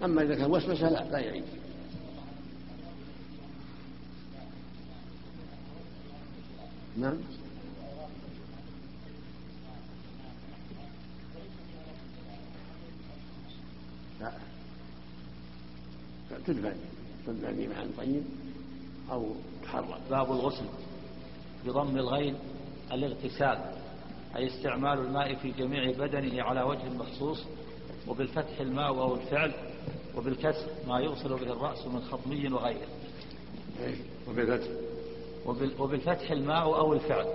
أما 0.04 0.22
إذا 0.22 0.36
كان 0.36 0.52
وسوسة 0.52 0.90
لا 0.90 1.12
لا 1.12 1.20
يعيد 1.20 1.44
نعم. 6.98 7.18
لا. 14.22 14.32
تدفن 16.48 16.76
تدفن 17.28 17.70
مع 17.70 17.86
طيب 17.98 18.24
أو 19.12 19.32
تحرك. 19.64 20.02
باب 20.10 20.32
الغسل 20.32 20.66
بضم 21.66 21.98
الغين 21.98 22.36
الاغتسال 22.92 23.72
أي 24.36 24.48
استعمال 24.48 25.00
الماء 25.00 25.36
في 25.36 25.52
جميع 25.52 25.92
بدنه 25.92 26.44
على 26.44 26.62
وجه 26.62 26.90
مخصوص 26.90 27.44
وبالفتح 28.08 28.60
الماء 28.60 28.88
أو 28.88 29.16
الفعل 29.16 29.52
وبالكسر 30.16 30.68
ما 30.88 31.00
يغسل 31.00 31.30
به 31.30 31.54
الرأس 31.54 31.88
من 31.88 32.02
خطمي 32.02 32.48
وغيره. 32.48 32.88
إيه، 33.80 33.96
وبالفتح. 34.30 34.87
وبالفتح 35.80 36.32
الماء 36.32 36.64
أو 36.64 36.94
الفعل. 36.94 37.26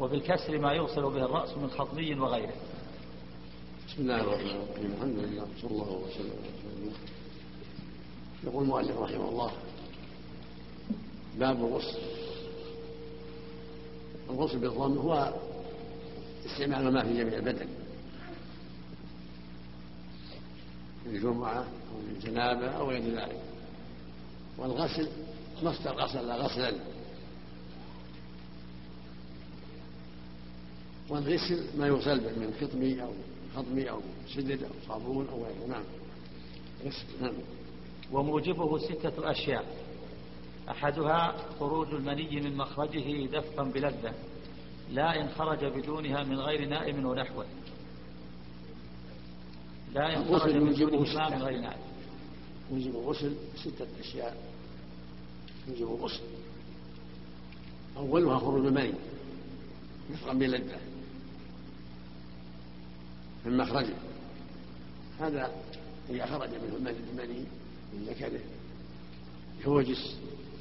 وبالكسر 0.00 0.58
ما 0.58 0.72
يغسل 0.72 1.02
به 1.02 1.24
الرأس 1.24 1.56
من 1.56 1.70
خطمي 1.70 2.14
وغيره. 2.14 2.54
بسم 3.88 4.02
الله 4.02 4.20
الرحمن 4.20 4.50
الرحيم. 4.50 4.92
الحمد 4.92 5.18
لله 5.18 5.46
صلى 5.62 5.70
الله 5.70 5.92
وسلم 5.92 6.34
يقول 8.44 8.62
المؤلف 8.62 8.98
رحمه 8.98 9.28
الله 9.28 9.52
باب 11.38 11.56
الغسل. 11.56 11.98
الغسل 14.30 14.58
بالضم 14.58 14.98
هو 14.98 15.34
استعمال 16.46 16.86
الماء 16.86 17.04
في 17.04 17.18
جميع 17.18 17.38
البدن. 17.38 17.68
للجمعة 21.06 21.58
أو 21.58 22.00
للجنابة 22.08 22.66
أو 22.66 22.90
غير 22.90 23.02
ذلك. 23.02 23.40
والغسل 24.58 25.08
مصدر 25.62 25.92
غسل 25.92 26.30
غسلا 26.32 26.72
والغسل 31.08 31.78
ما 31.78 31.86
يغسل 31.86 32.20
به 32.20 32.38
من 32.38 32.54
خطمي 32.60 33.02
أو 33.02 33.12
خطمي 33.56 33.90
أو 33.90 34.00
سدد 34.34 34.62
أو 34.62 34.70
صابون 34.88 35.28
أو 35.28 35.44
غيره. 35.44 35.66
نعم. 35.68 35.84
غسل 36.84 37.06
نعم. 37.20 37.34
وموجبه 38.12 38.78
ستة 38.78 39.30
أشياء. 39.30 39.64
أحدها 40.70 41.36
خروج 41.60 41.88
المني 41.94 42.40
من 42.40 42.56
مخرجه 42.56 43.26
دفقا 43.26 43.62
بلذة 43.62 44.14
لا 44.90 45.20
إن 45.20 45.28
خرج 45.28 45.64
بدونها 45.64 46.22
من 46.24 46.38
غير 46.38 46.68
نائم 46.68 47.06
ونحوه. 47.06 47.46
لا 49.94 50.16
إن 50.16 50.24
خرج 50.24 50.56
بدونها 50.56 51.28
من 51.30 51.42
غير 51.42 51.60
نائم. 51.60 51.80
يوجب 52.70 52.96
الغسل 52.96 53.34
ستة 53.56 53.86
أشياء. 54.00 54.53
يوجب 55.68 55.94
الغسل 55.94 56.22
أولها 57.96 58.38
خروج 58.38 58.66
المني 58.66 58.94
دفقا 60.10 60.32
بلذة 60.32 60.78
من 63.46 63.56
مخرجه 63.56 63.94
هذا 65.20 65.50
إذا 66.10 66.26
خرج 66.26 66.48
منه 66.48 66.76
المني 66.76 67.44
من 67.92 68.04
ذكره 68.08 68.40
يوجس 69.66 70.16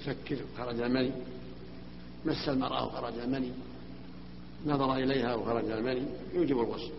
فكر 0.05 0.37
خرج 0.57 0.81
المني 0.81 1.11
مس 2.25 2.49
المرأة 2.49 2.85
وخرج 2.85 3.19
المني 3.19 3.51
نظر 4.65 4.95
إليها 4.95 5.35
وخرج 5.35 5.71
المني 5.71 6.05
يوجب 6.33 6.59
الغسل 6.59 6.91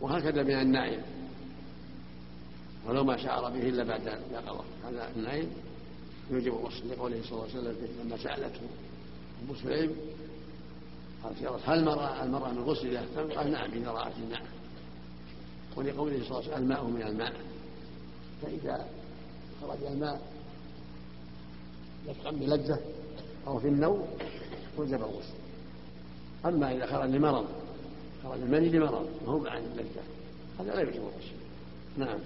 وهكذا 0.00 0.42
من 0.42 0.54
النائم 0.54 1.02
ولو 2.86 3.04
ما 3.04 3.16
شعر 3.16 3.50
به 3.50 3.68
إلا 3.68 3.84
بعد 3.84 4.08
اليقظة 4.08 4.64
هذا 4.84 5.12
النائم 5.16 5.50
يوجب 6.30 6.54
الغسل 6.54 6.90
لقوله 6.90 7.22
صلى 7.22 7.32
الله 7.32 7.48
عليه 7.48 7.58
وسلم 7.58 7.88
لما 8.04 8.16
سألته 8.16 8.60
أبو 9.44 9.54
سليم 9.54 9.96
قالت 11.24 11.42
يا 11.42 11.50
هل 11.64 11.78
المرأة 11.78 12.24
المرأة 12.24 12.52
من 12.52 12.62
غسل 12.62 12.86
إذا 12.86 13.06
قال 13.36 13.50
نعم 13.50 13.70
إذا 13.70 13.90
رأت 13.90 14.12
النعم 14.16 14.46
ولقوله 15.76 16.18
صلى 16.18 16.30
الله 16.30 16.36
عليه 16.36 16.48
وسلم 16.48 16.62
الماء 16.62 16.84
من 16.84 17.02
الماء. 17.02 17.32
فإذا 18.42 18.88
خرج 19.62 19.82
الماء 19.92 20.20
يفقا 22.08 22.30
بلذة 22.30 22.80
أو 23.46 23.58
في 23.58 23.68
النوم 23.68 24.06
وجب 24.76 24.94
الغسل. 24.94 25.34
أما 26.46 26.72
إذا 26.76 26.86
خرج 26.86 27.10
لمرض 27.10 27.46
خرج 28.24 28.40
المني 28.40 28.68
لمرض 28.68 29.08
وهو 29.26 29.46
عن 29.46 29.62
اللذة؟ 29.62 30.02
هذا 30.60 30.74
لا 30.74 30.80
يجب 30.80 31.02
الغسل. 31.02 31.36
نعم. 31.98 32.18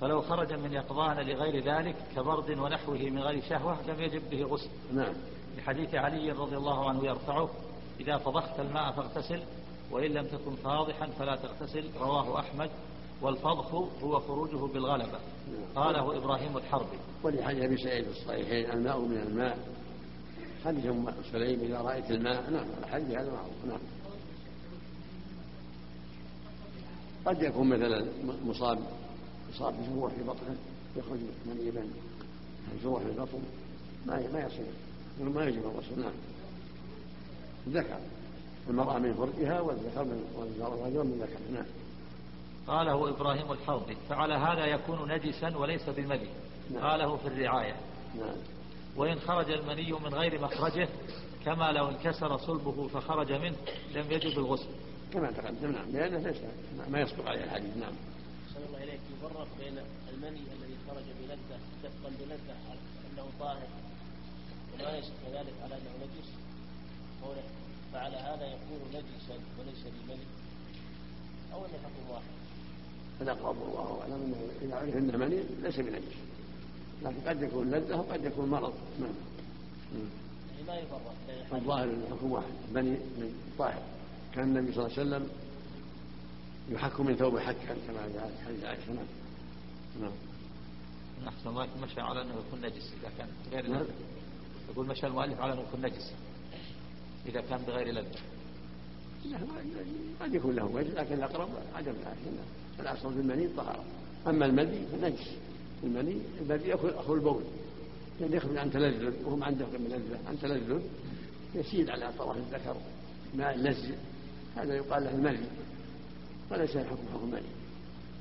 فلو 0.00 0.22
خرج 0.22 0.52
من 0.52 0.72
يقظان 0.72 1.16
لغير 1.16 1.64
ذلك 1.64 1.96
كبرد 2.16 2.58
ونحوه 2.58 2.98
من 2.98 3.18
غير 3.18 3.42
شهوة 3.48 3.76
لم 3.88 4.00
يجب 4.00 4.22
به 4.30 4.42
غسل. 4.42 4.68
نعم. 4.94 5.14
لحديث 5.58 5.94
علي 5.94 6.30
رضي 6.30 6.56
الله 6.56 6.88
عنه 6.88 7.04
يرفعه 7.06 7.50
إذا 8.00 8.18
فضخت 8.18 8.60
الماء 8.60 8.92
فاغتسل 8.92 9.42
وإن 9.90 10.10
لم 10.10 10.26
تكن 10.26 10.54
فاضحا 10.64 11.06
فلا 11.06 11.36
تغتسل. 11.36 11.84
رواه 12.00 12.40
أحمد. 12.40 12.70
والفضخ 13.22 13.74
هو 13.74 14.20
خروجه 14.20 14.72
بالغلبة. 14.72 15.18
قاله 15.76 16.16
إبراهيم 16.16 16.56
الحربي. 16.56 16.98
ولحديث 17.22 17.62
أبي 17.64 17.76
سعيد 17.76 18.08
الصحيحين 18.08 18.70
الماء 18.70 19.00
من 19.00 19.16
الماء. 19.16 19.58
حديث 20.64 20.86
أم 20.86 21.14
سليم 21.32 21.60
إذا 21.60 21.80
رأيت 21.80 22.10
الماء. 22.10 22.50
نعم 22.50 22.66
الحديث 22.84 23.18
هذا 23.18 23.32
معروف. 23.32 23.64
نعم. 23.68 23.80
قد 27.26 27.42
يكون 27.42 27.68
مثلا 27.68 28.06
مصاب 28.44 28.78
مصاب 29.54 29.74
بجروح 29.80 30.12
في 30.12 30.22
بطنه 30.22 30.56
يخرج 30.96 31.18
من 31.46 31.52
اليمن. 31.52 31.94
جروح 32.82 33.02
في 33.02 33.08
البطن 33.08 33.42
ما 34.06 34.32
ما 34.32 34.46
يصير. 34.46 34.66
ما 35.20 35.44
يجب 35.44 35.62
الغسل 35.62 36.00
نعم. 36.00 36.12
ذكر. 37.68 37.98
المرأة 38.70 38.98
من 38.98 39.14
فرجها 39.14 39.60
والذكر 39.60 40.04
من 40.04 40.24
والرجل 40.34 41.06
من 41.06 41.18
ذكر. 41.22 41.52
نعم. 41.52 41.66
قاله 42.66 43.10
إبراهيم 43.10 43.52
الحوضي 43.52 43.96
فعلى 44.08 44.34
هذا 44.34 44.66
يكون 44.66 45.12
نجسا 45.12 45.56
وليس 45.56 45.88
بمني 45.88 46.28
نعم. 46.70 46.82
قاله 46.82 47.16
في 47.16 47.28
الرعاية. 47.28 47.76
نعم. 48.18 48.36
وإن 48.96 49.20
خرج 49.20 49.50
المني 49.50 49.92
من 49.92 50.14
غير 50.14 50.40
مخرجه 50.40 50.88
كما 51.44 51.72
لو 51.72 51.88
انكسر 51.88 52.38
صلبه 52.38 52.88
فخرج 52.88 53.32
منه 53.32 53.56
لم 53.94 54.10
يجب 54.10 54.38
الغسل. 54.38 54.68
كما 55.12 55.30
تقدم. 55.30 55.72
نعم. 55.72 55.90
لأنه 55.90 56.18
ليس 56.18 56.36
ما 56.90 57.00
يصدق 57.00 57.28
عليه 57.28 57.44
الحديث. 57.44 57.76
نعم. 57.76 57.92
صلى 58.54 58.66
الله 58.66 58.82
إليك 58.82 59.00
يفرق 59.24 59.48
بين 59.58 59.78
المني 60.12 60.40
الذي 60.56 60.76
خرج 60.88 61.04
بلذة 61.20 61.58
دفقا 61.84 62.10
بلذة 62.20 62.56
أنه 63.06 63.26
طاهر 63.40 63.68
وما 64.74 64.96
ليس 64.96 65.04
كذلك 65.26 65.54
على 65.62 65.74
أنه 65.74 66.04
نجس؟ 66.04 66.28
فعلى 67.92 68.16
هذا 68.16 68.46
يكون 68.46 68.88
نجسا 68.88 69.36
وليس 69.58 69.82
بمني. 69.84 70.26
أو 71.52 71.64
أن 71.64 71.70
الحكم 71.74 72.10
واحد. 72.10 72.34
فالأقرب 73.20 73.56
والله 73.58 74.00
أعلم 74.02 74.12
أنه 74.12 74.48
إذا 74.62 74.76
عرف 74.76 74.96
أنه 74.96 75.18
مني 75.18 75.42
ليس 75.62 75.76
بنجس. 75.76 76.16
لكن 77.02 77.20
قد 77.28 77.42
يكون 77.42 77.70
لذة 77.70 77.96
وقد 77.96 78.24
يكون 78.24 78.48
مرض. 78.48 78.74
نعم. 79.00 79.14
يعني 79.94 80.66
ما 80.66 80.74
يفرق 80.74 81.14
الظاهر 81.52 81.84
أن 81.84 82.02
الحكم 82.10 82.32
واحد 82.32 82.52
بني 82.74 82.96
طاهر. 83.58 83.82
كان 84.34 84.44
النبي 84.44 84.72
صلى 84.72 84.86
الله 84.86 84.98
عليه 84.98 85.08
وسلم 85.08 85.28
يحك 86.68 87.00
من 87.00 87.16
ثوب 87.16 87.38
حكا 87.38 87.76
كما 87.86 88.08
جاء 88.14 88.36
في 88.38 88.46
حديث 88.46 88.64
عائشة 88.64 88.92
نعم. 88.92 89.06
نعم 91.24 91.32
الله 91.46 91.68
مشى 91.82 92.00
على 92.00 92.22
أنه 92.22 92.32
يكون 92.46 92.60
نجس 92.60 92.92
إذا 93.00 93.10
كان 93.18 93.28
غير 93.52 93.66
نعم. 93.66 93.84
يقول 94.70 94.86
مشى 94.86 95.06
المؤلف 95.06 95.40
على 95.40 95.52
أنه 95.52 95.62
يكون 95.62 95.82
نجس 95.82 96.12
إذا 97.26 97.40
كان 97.40 97.62
بغير 97.66 97.94
لذة. 97.94 98.20
قد 100.20 100.34
يكون 100.34 100.54
له 100.54 100.64
وجه 100.64 100.94
لكن 100.94 101.14
الأقرب 101.14 101.48
عدم 101.74 101.92
العافية. 102.02 102.30
الأصل 102.80 103.14
في 103.14 103.20
المني 103.20 103.44
الطهارة. 103.44 103.84
أما 104.26 104.46
المدي 104.46 104.86
فنجس. 104.92 105.30
المني 105.84 106.18
المدي 106.40 106.74
أخو 106.74 107.14
البول. 107.14 107.42
يعني 108.20 108.36
يخرج 108.36 108.56
عن 108.56 108.70
تلذذ 108.70 109.24
وهم 109.24 109.44
عنده 109.44 109.66
لذة 109.66 110.18
عن 110.28 110.38
تلذذ. 110.42 110.80
يسيل 111.54 111.90
على 111.90 112.12
طرف 112.18 112.36
الذكر 112.36 112.76
ماء 113.34 113.58
لزج 113.58 113.92
هذا 114.56 114.74
يقال 114.74 115.04
له 115.04 115.10
المني 115.10 115.46
وليس 116.50 116.76
الحكم 116.76 117.02
حكم 117.14 117.24
المني 117.24 117.42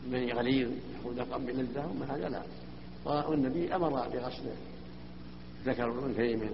المني 0.05 0.33
غليظ 0.33 0.71
يخرج 0.99 1.15
دفقا 1.15 1.37
بلذة 1.37 1.87
وما 1.87 2.15
هذا 2.15 2.29
لا. 2.29 2.43
والنبي 3.05 3.75
أمر 3.75 3.89
بغسل 3.89 4.43
ذكر 5.65 5.91
الأنثيين 5.91 6.39
من 6.39 6.49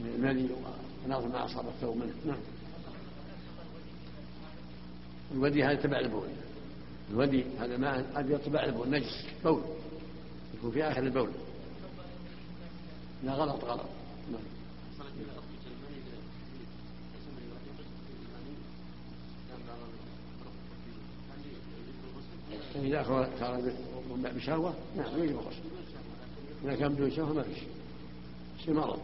من 0.00 0.06
المني 0.14 0.48
ونظر 1.06 1.28
ما 1.28 1.44
أصاب 1.44 1.68
الثوب 1.68 1.96
منه. 1.96 2.14
نعم. 2.26 2.40
الودي 5.34 5.64
هذا 5.64 5.74
تبع 5.74 5.98
البول. 5.98 6.28
الودي 7.10 7.44
هذا 7.60 7.76
ماء 7.76 8.06
أبيض 8.16 8.38
تبع 8.38 8.64
البول. 8.64 8.90
نجس. 8.90 9.26
بول. 9.44 9.62
يكون 10.54 10.70
في 10.70 10.84
آخر 10.84 11.02
البول. 11.02 11.30
لا 13.24 13.32
غلط 13.32 13.64
غلط. 13.64 13.97
إذا 22.84 23.02
خرج 23.02 23.62
بشهوة 24.36 24.74
نعم. 24.96 25.22
يجب 25.22 25.38
الغسل 25.40 25.62
إذا 26.64 26.74
كان 26.74 26.94
بدون 26.94 27.10
شهوة 27.10 27.32
ما 27.32 27.42
فيش 27.42 27.58
في 28.64 28.72
مرض. 28.72 29.00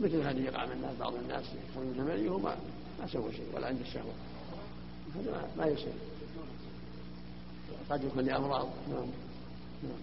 مثل 0.00 0.20
هذه 0.20 0.40
يقع 0.40 0.66
من 0.66 0.72
الناس 0.72 0.96
بعض 0.96 1.14
الناس 1.14 1.44
يخرج 1.44 1.86
من 1.86 2.00
المني 2.00 2.28
وهو 2.28 2.38
ما 3.00 3.06
سوى 3.06 3.32
شيء 3.32 3.46
ولا 3.54 3.66
عنده 3.66 3.80
الشهوة 3.80 4.12
هذا 5.14 5.50
ما 5.58 5.66
يصير. 5.66 5.92
قد 7.90 8.04
يكون 8.04 8.24
لأمراض. 8.24 8.68
نعم. 8.88 9.06
نعم. 9.82 10.00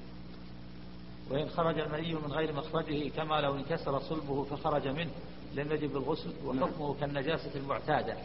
وإن 1.31 1.49
خرج 1.49 1.79
المني 1.79 2.13
من 2.13 2.31
غير 2.31 2.53
مخرجه 2.53 3.09
كما 3.09 3.41
لو 3.41 3.55
انكسر 3.55 3.99
صلبه 3.99 4.43
فخرج 4.43 4.87
منه. 4.87 5.11
لم 5.55 5.71
يجب 5.71 5.97
الغسل 5.97 6.33
وحكمه 6.45 6.93
كالنجاسة 6.93 7.55
المعتادة. 7.55 8.17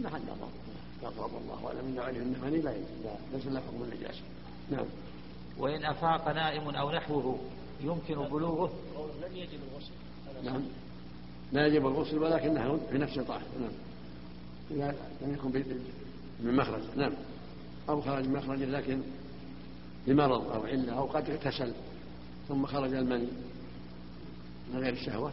محل 0.00 0.20
نظر 0.22 0.48
يقرب 1.02 1.30
الله 1.42 1.66
اعلم 1.66 1.98
ان 2.18 2.44
عليه 2.44 2.60
لا 2.60 2.70
لا 3.04 3.16
ليس 3.34 3.46
له 3.46 3.60
حكم 3.60 3.82
النجاسه 3.82 4.22
نعم 4.70 4.86
وإن 5.58 5.84
أفاق 5.84 6.28
نائم 6.28 6.68
أو 6.68 6.90
نحوه 6.90 7.38
يمكن 7.80 8.14
بلوغه. 8.14 8.72
لم 9.22 9.36
يجب 9.36 9.58
الغسل 9.72 9.92
نعم. 10.44 10.62
لا 11.52 11.66
يجب 11.66 11.86
الغسل 11.86 12.18
ولكنه 12.18 12.80
في 12.90 12.98
نفس 12.98 13.18
طاهر 13.18 13.42
نعم. 13.60 13.72
إذا 14.70 14.94
لم 15.22 15.34
يكن 15.34 15.64
من 16.40 16.56
مخرج. 16.56 16.82
نعم. 16.96 17.12
أو 17.88 18.00
خرج 18.00 18.28
من 18.28 18.36
مخرج 18.36 18.62
لكن 18.62 19.00
لمرض 20.06 20.52
أو 20.52 20.64
علة 20.64 20.92
أو 20.92 21.04
قد 21.04 21.30
اغتسل 21.30 21.72
ثم 22.48 22.66
خرج 22.66 22.94
المني 22.94 23.28
من 24.72 24.80
غير 24.80 24.92
الشهوة 24.92 25.32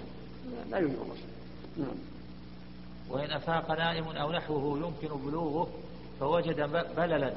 لا 0.71 0.77
يوجب 0.77 0.93
الغسل. 0.93 1.29
نعم. 1.77 1.95
وإن 3.09 3.31
أفاق 3.31 3.71
نائم 3.71 4.07
أو 4.07 4.31
نحوه 4.31 4.77
يمكن 4.77 5.17
بلوغه 5.17 5.69
فوجد 6.19 6.61
بللا. 6.97 7.33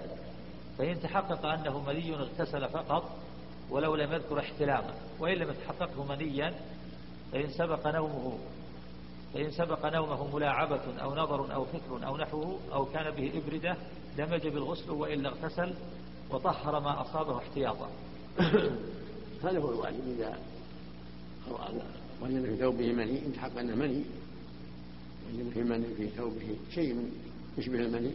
فإن 0.78 1.01
تحقق 1.01 1.47
أنه 1.47 1.81
مني 1.81 2.15
اغتسل 2.15 2.69
فقط 2.69 3.11
ولو 3.70 3.94
لم 3.94 4.12
يذكر 4.12 4.39
احتلاما. 4.39 4.94
وإن 5.20 5.36
لم 5.36 5.51
يتحققه 5.51 6.05
منيا 6.05 6.55
فإن 7.32 7.51
سبق 7.51 7.86
نومه 7.86 8.39
فإن 9.35 9.51
سبق 9.51 9.86
نومه 9.86 10.36
ملاعبة 10.36 11.03
أو 11.03 11.15
نظر 11.15 11.55
أو 11.55 11.65
فكر 11.65 12.07
أو 12.07 12.16
نحوه 12.16 12.59
أو 12.73 12.85
كان 12.85 13.11
به 13.11 13.32
إبردة 13.39 13.77
لم 14.19 14.35
يجب 14.35 14.57
الغسل 14.57 14.90
وإلا 14.90 15.28
اغتسل 15.28 15.74
وطهر 16.31 16.81
ما 16.81 17.01
أصابه 17.01 17.39
احتياطا. 17.39 17.89
هذا 19.44 19.59
هو 19.59 19.70
الواجب 19.70 20.01
إذا 20.16 20.39
وجد 22.23 22.44
في 22.44 22.57
ثوبه 22.57 22.93
مني 22.93 23.27
إن 23.27 23.32
تحقق 23.32 23.59
أنه 23.59 23.74
مني. 23.74 24.05
وجد 25.35 25.51
في 25.55 25.62
مني 25.62 25.94
في 25.97 26.09
ثوبه 26.09 26.57
شيء 26.74 26.94
من 26.94 27.11
يشبه 27.59 27.81
المني. 27.81 28.12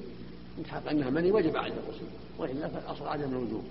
إن 0.59 0.63
تحقق 0.63 0.89
أنه 0.89 1.09
مني 1.09 1.31
وجب 1.31 1.57
عليه 1.57 1.73
الغسل 1.73 2.05
وإلا 2.37 2.67
فالأصل 2.67 3.07
عدم 3.07 3.31
الوجوب. 3.31 3.63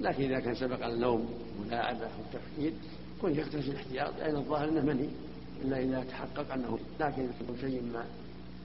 لكن 0.00 0.24
إذا 0.24 0.40
كان 0.40 0.54
سبق 0.54 0.86
النوم 0.86 1.28
ملاعبة 1.66 2.04
أو 2.04 2.22
تفكير 2.32 2.72
كن 3.22 3.34
يغتسل 3.34 3.76
احتياط 3.76 4.18
لأن 4.18 4.36
الظاهر 4.36 4.68
أنه 4.68 4.80
مني 4.80 5.08
إلا 5.62 5.80
إذا 5.80 6.04
تحقق 6.04 6.52
أنه 6.52 6.78
لكن 7.00 7.22
يكون 7.22 7.58
شيء 7.60 7.82
ما 7.82 8.04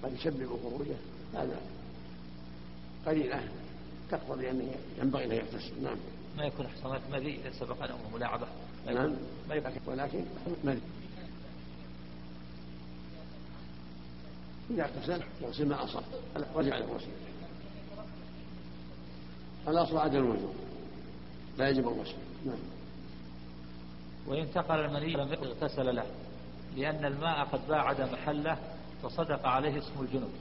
قد 0.04 0.14
يسبب 0.14 0.48
خروجه 0.64 0.96
هذا 1.34 1.62
قليلة 3.06 3.42
تقتضي 4.12 4.50
أنه 4.50 4.72
ينبغي 5.02 5.26
أن 5.26 5.32
يغتسل. 5.32 5.84
نعم. 5.84 5.98
ما 6.38 6.46
يكون 6.46 6.68
حصانات 6.68 7.02
مذي 7.12 7.36
إذا 7.36 7.52
سبق 7.60 7.92
نومه 7.92 8.16
ملاعبة 8.16 8.48
نعم. 8.86 9.16
ما 9.50 9.56
يكون 9.56 9.72
ولكن 9.86 10.24
مذي 10.64 10.82
إذا 14.70 14.84
اغتسل 14.84 15.24
يغسل 15.42 15.68
ما 15.68 15.84
أصاب. 15.84 16.04
رجع 16.56 16.78
الغسل 16.78 17.08
الأصل 19.68 19.98
عدم 19.98 20.18
الوجوب 20.18 20.56
لا 21.58 21.70
يجب 21.70 21.88
الغسل 21.88 22.16
نعم. 22.46 22.60
وإن 24.28 24.42
انتقل 24.42 24.80
المني 24.80 25.14
لم 25.14 25.32
اغتسل 25.32 25.96
له 25.96 26.06
لأن 26.78 27.06
الماء 27.06 27.46
قد 27.46 27.68
باعد 27.68 28.02
محله 28.02 28.58
فصدق 29.04 29.48
عليه 29.48 29.78
اسم 29.78 30.02
الجنوب 30.02 30.32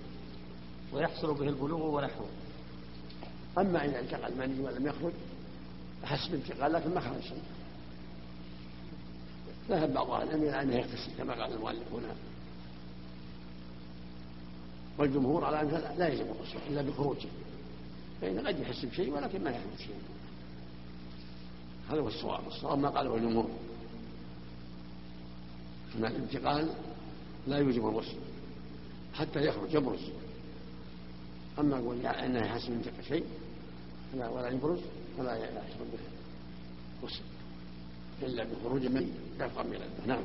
ويحصل 0.93 1.35
به 1.35 1.49
البلوغ 1.49 1.83
ونحوه. 1.83 2.29
أما 3.59 3.85
إذا 3.85 4.01
انتقل 4.01 4.33
المني 4.33 4.61
ولم 4.61 4.87
يخرج 4.87 5.13
فحسب 6.03 6.35
انتقال 6.35 6.73
لكن 6.73 6.95
ما 6.95 7.01
خرج. 7.01 7.21
شيء 7.21 7.43
ذهب 9.69 9.93
بعض 9.93 10.11
أهل 10.11 10.23
العلم 10.23 10.43
إلى 10.43 10.63
أنه 10.63 10.75
يغتسل 10.75 11.17
كما 11.19 11.33
قال 11.43 11.55
المؤلف 11.55 11.93
هنا. 11.93 12.15
والجمهور 14.99 15.45
على 15.45 15.61
أنه 15.61 15.95
لا 15.99 16.09
يجب 16.09 16.27
الغسل 16.27 16.59
إلا 16.71 16.83
بخروجه 16.83 17.29
فإنه 18.21 18.49
قد 18.49 18.61
يحس 18.61 18.85
بشيء 18.85 19.15
ولكن 19.15 19.45
ما 19.45 19.51
يخرج 19.51 19.79
شيء 19.79 19.95
هذا 21.91 22.01
هو 22.01 22.09
الصواب. 22.09 22.47
الصواب 22.47 22.79
ما 22.79 22.89
قاله 22.89 23.17
الجمهور. 23.17 23.51
أن 25.97 26.05
الانتقال 26.05 26.69
لا 27.47 27.59
يوجب 27.59 27.87
الغسل 27.87 28.17
حتى 29.15 29.47
يخرج 29.47 29.75
يبرز. 29.75 30.11
أما 31.59 31.79
يقول 31.79 32.07
أنه 32.07 32.39
يحس 32.39 32.69
من 32.69 32.93
شيء 33.09 33.25
فلا 34.13 34.29
ولا 34.29 34.49
يبرز 34.49 34.81
فلا 35.19 35.37
يحصل 35.37 35.85
به 35.93 35.99
غسل 37.07 37.23
إلا 38.23 38.45
بخروج 38.45 38.87
من 38.87 39.15
يفقى 39.41 39.65
من 39.65 39.81
نعم. 40.07 40.23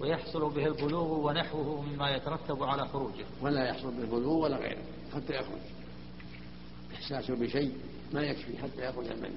ويحصل 0.00 0.50
به 0.50 0.66
البلوغ 0.66 1.26
ونحوه 1.26 1.82
مما 1.82 2.10
يترتب 2.10 2.62
على 2.62 2.88
خروجه. 2.88 3.24
ولا 3.42 3.68
يحصل 3.68 3.90
به 3.90 4.02
البلوغ 4.02 4.44
ولا 4.44 4.56
غيره 4.56 4.82
حتى 5.14 5.34
يخرج. 5.34 5.60
إحساسه 6.94 7.34
بشيء 7.34 7.72
ما 8.12 8.22
يكفي 8.22 8.58
حتى 8.58 8.88
يخرج 8.88 9.06
المني 9.06 9.36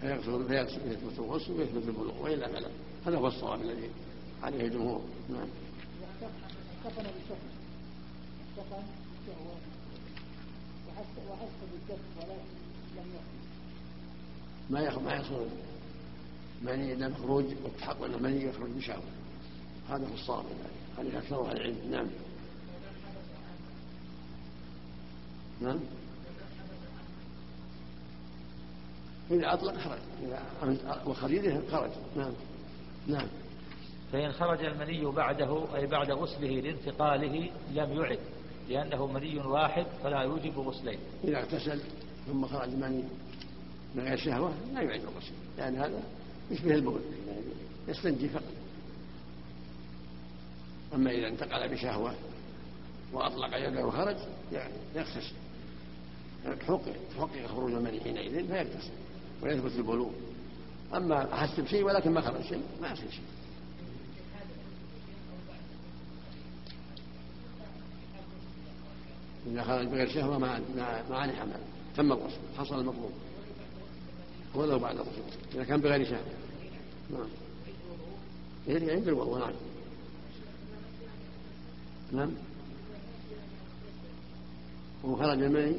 فيغسل 0.00 0.48
فيثبت 0.48 1.18
الغسل 1.18 1.52
ويثبت 1.52 1.88
البلوغ 1.88 2.22
وإلا 2.22 2.48
فلا. 2.48 2.68
هذا 3.06 3.18
هو 3.18 3.26
الصواب 3.26 3.62
الذي 3.62 3.90
عليه 4.42 4.60
الجمهور. 4.66 5.00
نعم. 5.28 5.48
احتقن 6.86 7.02
بشهوة 7.02 7.38
احتقن 8.58 8.82
بشهوة 9.26 9.56
وحس 11.30 11.50
بالدف 11.72 12.00
ولكن 12.16 12.30
لم 12.96 13.06
يخرج 13.14 13.34
ما 14.70 14.80
يخرج 14.80 15.02
ما 15.02 15.12
يحصل 15.12 15.46
مني 16.62 16.92
إلا 16.92 17.08
بخروج 17.08 17.44
والتحقق 17.64 18.04
أن 18.04 18.14
المني 18.14 18.44
يخرج 18.44 18.70
بشهوة 18.70 19.02
هذا 19.94 20.08
هو 20.08 20.14
الصواب 20.14 20.44
هذا 20.98 21.18
أكثر 21.18 21.50
أهل 21.50 21.56
العلم؟ 21.56 21.76
نعم. 21.90 22.06
نعم. 25.60 25.80
إذا 29.30 29.52
أطلق 29.52 29.74
خرج. 29.78 29.98
إذا 30.22 31.02
وخريجه 31.06 31.60
خرج. 31.70 31.90
نعم. 32.16 32.32
نعم. 33.06 33.26
فإن 34.12 34.32
خرج 34.32 34.64
المني 34.64 35.04
بعده 35.04 35.76
أي 35.76 35.86
بعد 35.86 36.10
غسله 36.10 36.60
لانتقاله 36.60 37.50
لم 37.72 37.92
يعد 37.92 38.18
لأنه 38.68 39.06
مني 39.06 39.38
واحد 39.38 39.86
فلا 40.02 40.20
يوجب 40.20 40.58
غسلين. 40.58 40.98
إذا 41.24 41.38
اغتسل 41.38 41.80
ثم 42.26 42.46
خرج 42.46 42.68
المني 42.68 43.04
من 43.94 44.04
غير 44.04 44.16
شهوة 44.16 44.52
لا 44.74 44.80
يعد 44.80 45.00
الغسل 45.00 45.32
لأن 45.58 45.76
هذا 45.76 46.02
يشبه 46.50 46.74
البول 46.74 47.00
يستنجي 47.88 48.28
فقط. 48.28 48.63
أما 50.94 51.10
إذا 51.10 51.28
انتقل 51.28 51.68
بشهوة 51.68 52.14
وأطلق 53.12 53.56
يده 53.56 53.86
وخرج 53.86 54.16
يعني 54.52 54.74
يغتسل. 54.94 55.34
تحقق 56.44 57.46
خروج 57.46 57.72
المني 57.72 58.00
حينئذ 58.00 58.46
فيغتسل 58.46 58.92
ويثبت 59.42 59.72
البلوغ. 59.76 60.10
أما 60.94 61.34
أحس 61.34 61.60
بشيء 61.60 61.84
ولكن 61.84 62.10
ما 62.10 62.20
خرج 62.20 62.42
شيء 62.42 62.62
ما 62.82 62.92
يصير 62.92 63.10
شيء 63.10 63.24
إذا 69.46 69.62
خرج 69.62 69.86
بغير 69.86 70.08
شهوة 70.08 70.38
ما 70.38 70.60
ما 71.10 71.16
عليه 71.16 71.34
عمل. 71.40 71.60
تم 71.96 72.12
الغسل 72.12 72.38
حصل 72.58 72.80
المطلوب. 72.80 73.12
ولو 74.54 74.78
بعد 74.78 74.94
الغسل 74.94 75.22
إذا 75.54 75.64
كان 75.64 75.80
بغير 75.80 76.04
شهوة. 76.04 76.24
نعم. 77.10 77.28
عند 78.90 79.08
الوضوء 79.08 79.38
نعم. 79.38 79.52
نعم. 82.14 82.30
وخرج 85.04 85.42
المني 85.42 85.76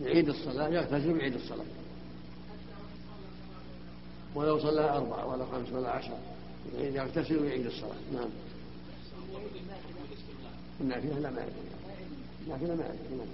يعيد 0.00 0.28
الصلاة 0.28 0.68
يغتسل 0.68 1.12
ويعيد 1.12 1.34
الصلاة. 1.34 1.64
ولو 4.34 4.58
صلى 4.58 4.80
أربعة 4.80 5.26
ولا 5.26 5.46
خمس 5.46 5.72
ولا 5.72 5.90
عشرة 5.90 6.18
يغتسل 6.78 7.38
ويعيد 7.38 7.66
الصلاة. 7.66 7.96
نعم. 8.12 8.28
النافلة 10.80 11.18
لا 11.18 11.30
ما 11.30 11.40
يجوز 11.40 11.54
النافلة 12.46 12.74
ما 12.74 12.84
يجوز 12.84 13.26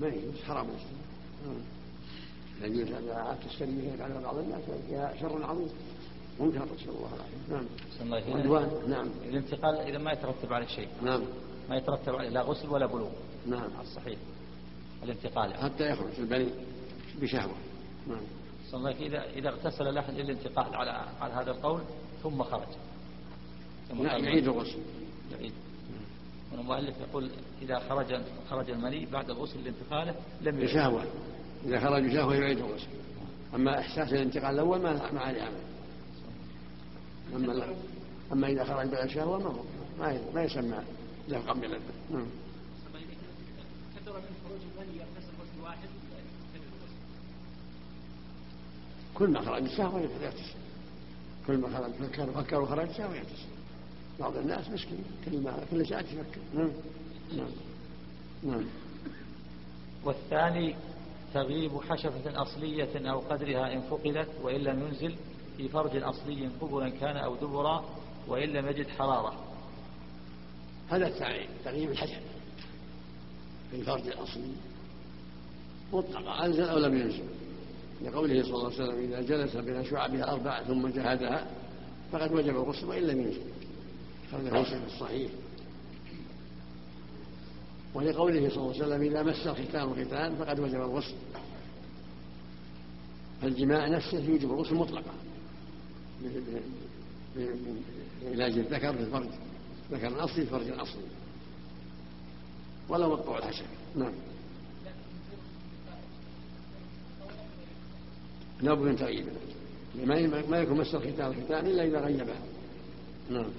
ما 0.00 0.06
يجوز 0.08 0.42
حرام. 0.42 0.66
الاستماع 0.66 0.96
يجوز 2.62 2.94
هذا 2.94 3.14
عادة 3.14 3.46
السرية 3.46 4.02
على 4.02 4.22
بعض 4.22 4.38
الناس 4.38 4.62
فيها 4.88 5.14
شر 5.20 5.44
عظيم. 5.44 5.68
منكر 6.40 6.64
نسأل 6.64 6.88
الله 6.88 7.10
العافية 7.14 7.68
نعم. 8.04 8.40
عدوان. 8.40 8.70
نعم. 8.88 9.08
الانتقال 9.28 9.74
إذا 9.74 9.98
ما 9.98 10.12
يترتب 10.12 10.52
عليه 10.52 10.66
شيء. 10.66 10.88
نعم. 11.02 11.22
ما 11.70 11.76
يترتب 11.76 12.14
عليه. 12.14 12.28
لا 12.28 12.42
غسل 12.42 12.68
ولا 12.68 12.86
بلوغ. 12.86 13.10
نعم. 13.46 13.70
الصحيح. 13.80 14.18
الانتقال. 15.02 15.54
حتى 15.54 15.90
يخرج 15.90 16.12
البني 16.18 16.48
بشهوة. 17.20 17.54
نعم. 18.08 18.20
صلى 18.70 18.78
الله. 18.78 19.06
إذا 19.06 19.24
إذا 19.24 19.48
اغتسل 19.48 19.88
الأحد 19.88 20.14
للانتقال 20.14 20.74
على 20.74 20.90
على 21.20 21.34
هذا 21.34 21.50
القول 21.50 21.80
ثم 22.22 22.42
خرج. 22.42 22.68
ثم 23.88 24.08
خرج. 24.08 24.24
يعيد 24.24 24.48
الغسل. 24.48 24.78
يعيد. 25.32 25.52
والمؤلف 26.52 26.94
يقول 27.00 27.30
إذا 27.62 27.78
خرج 27.78 28.20
خرج 28.50 28.70
المني 28.70 29.06
بعد 29.06 29.30
الغسل 29.30 29.64
لانتقاله 29.64 30.14
لم 30.40 30.58
يعيد. 30.58 30.70
بشهوة. 30.70 31.04
إذا 31.64 31.80
خرج 31.80 32.04
بشهوة 32.04 32.34
يعيد 32.34 32.58
الغسل. 32.58 32.88
أما 33.54 33.78
إحساس 33.78 34.12
الانتقال 34.12 34.54
الأول 34.54 34.82
ما 34.82 35.12
ما 35.12 35.20
عليه 35.20 35.42
عمل. 35.42 35.69
أما. 37.36 37.66
أما 38.32 38.48
إذا 38.48 38.64
خرج 38.64 38.88
بلا 38.88 39.06
شهوة 39.06 39.38
ما 39.38 39.50
هو. 39.50 39.62
ما 39.98 40.20
ما 40.34 40.42
يسمى 40.42 40.78
لفقا 41.28 41.54
من 41.54 41.70
نعم. 42.10 42.26
كثر 43.96 44.12
من 44.12 44.34
خروج 44.44 44.60
المني 44.60 44.98
يغتسل 44.98 45.32
غسل 45.40 45.62
واحد 45.62 45.88
كل 49.14 49.30
ما 49.30 49.40
خرج 49.40 49.62
الشهوة 49.62 50.00
يغتسل. 50.00 50.54
كل 51.46 51.56
ما 51.56 51.78
خرج 51.78 51.92
فكر 51.92 52.32
فكر 52.32 52.60
وخرج 52.60 52.88
الشهوة 52.88 53.16
يغتسل. 53.16 53.48
بعض 54.20 54.36
الناس 54.36 54.68
مسكين 54.68 55.04
كل 55.24 55.40
ما 55.40 55.64
كل 55.70 55.86
ساعة 55.86 56.00
يفكر. 56.00 56.40
نعم. 56.54 56.70
نعم. 57.36 57.50
نعم. 58.42 58.64
والثاني 60.04 60.76
تغيب 61.34 61.80
حشفة 61.80 62.42
أصلية 62.42 63.10
أو 63.10 63.18
قدرها 63.18 63.72
إن 63.72 63.80
فقدت 63.80 64.28
وإن 64.42 64.60
لم 64.60 64.86
ينزل. 64.86 65.16
في 65.60 65.68
فرج 65.68 65.96
أصلي 65.96 66.48
قبلا 66.60 66.88
كان 66.88 67.16
أو 67.16 67.36
دبرا 67.36 67.84
وإن 68.28 68.48
لم 68.48 68.68
يجد 68.68 68.88
حرارة. 68.88 69.34
هذا 70.88 71.06
التعليم 71.06 71.48
تغييب 71.64 71.90
الحشد 71.90 72.22
في 73.70 73.76
الفرج 73.76 74.06
الأصلي. 74.06 74.52
مطلقا 75.92 76.46
أنزل 76.46 76.64
أو 76.64 76.78
لم 76.78 76.98
ينزل. 76.98 77.24
لقوله 78.02 78.42
صلى 78.42 78.54
الله 78.54 78.64
عليه 78.64 78.74
وسلم 78.74 78.98
إذا 78.98 79.20
جلس 79.20 79.56
بين 79.56 79.84
شعبها 79.84 80.32
أربع 80.32 80.62
ثم 80.62 80.88
جهدها 80.88 81.46
فقد 82.12 82.32
وجب 82.32 82.56
الغسل 82.56 82.86
وإن 82.86 83.02
لم 83.02 83.20
ينزل. 83.20 83.42
هذا 84.32 84.60
مسلم 84.60 84.82
الصحيح. 84.86 85.30
ولقوله 87.94 88.48
صلى 88.48 88.56
الله 88.56 88.74
عليه 88.74 88.84
وسلم 88.84 89.02
إذا 89.02 89.22
مس 89.22 89.46
الختان 89.46 90.04
ختان 90.04 90.36
فقد 90.36 90.60
وجب 90.60 90.80
الغسل. 90.80 91.14
فالجماع 93.42 93.88
نفسه 93.88 94.18
يوجب 94.18 94.50
الغسل 94.50 94.74
مطلقا. 94.74 95.12
بعلاج 98.24 98.52
الذكر 98.58 98.92
في 98.92 99.00
الفرج. 99.00 99.28
ذكر 99.92 100.24
أصلي 100.24 100.44
في 100.44 100.50
فرج 100.50 100.68
أصلي 100.68 101.02
ولا 102.88 103.08
مقطوع 103.08 103.38
الحشر. 103.38 103.64
نعم. 103.96 104.12
لا 108.60 108.74
بد 108.74 108.82
من 108.82 108.96
تغييبه 108.96 109.30
ما 110.48 110.58
يكون 110.58 110.78
مس 110.78 110.94
الختان 110.94 111.30
الختان 111.30 111.66
إلا 111.66 111.84
إذا 111.84 112.00
غيبها. 112.00 112.42
نعم. 113.30 113.50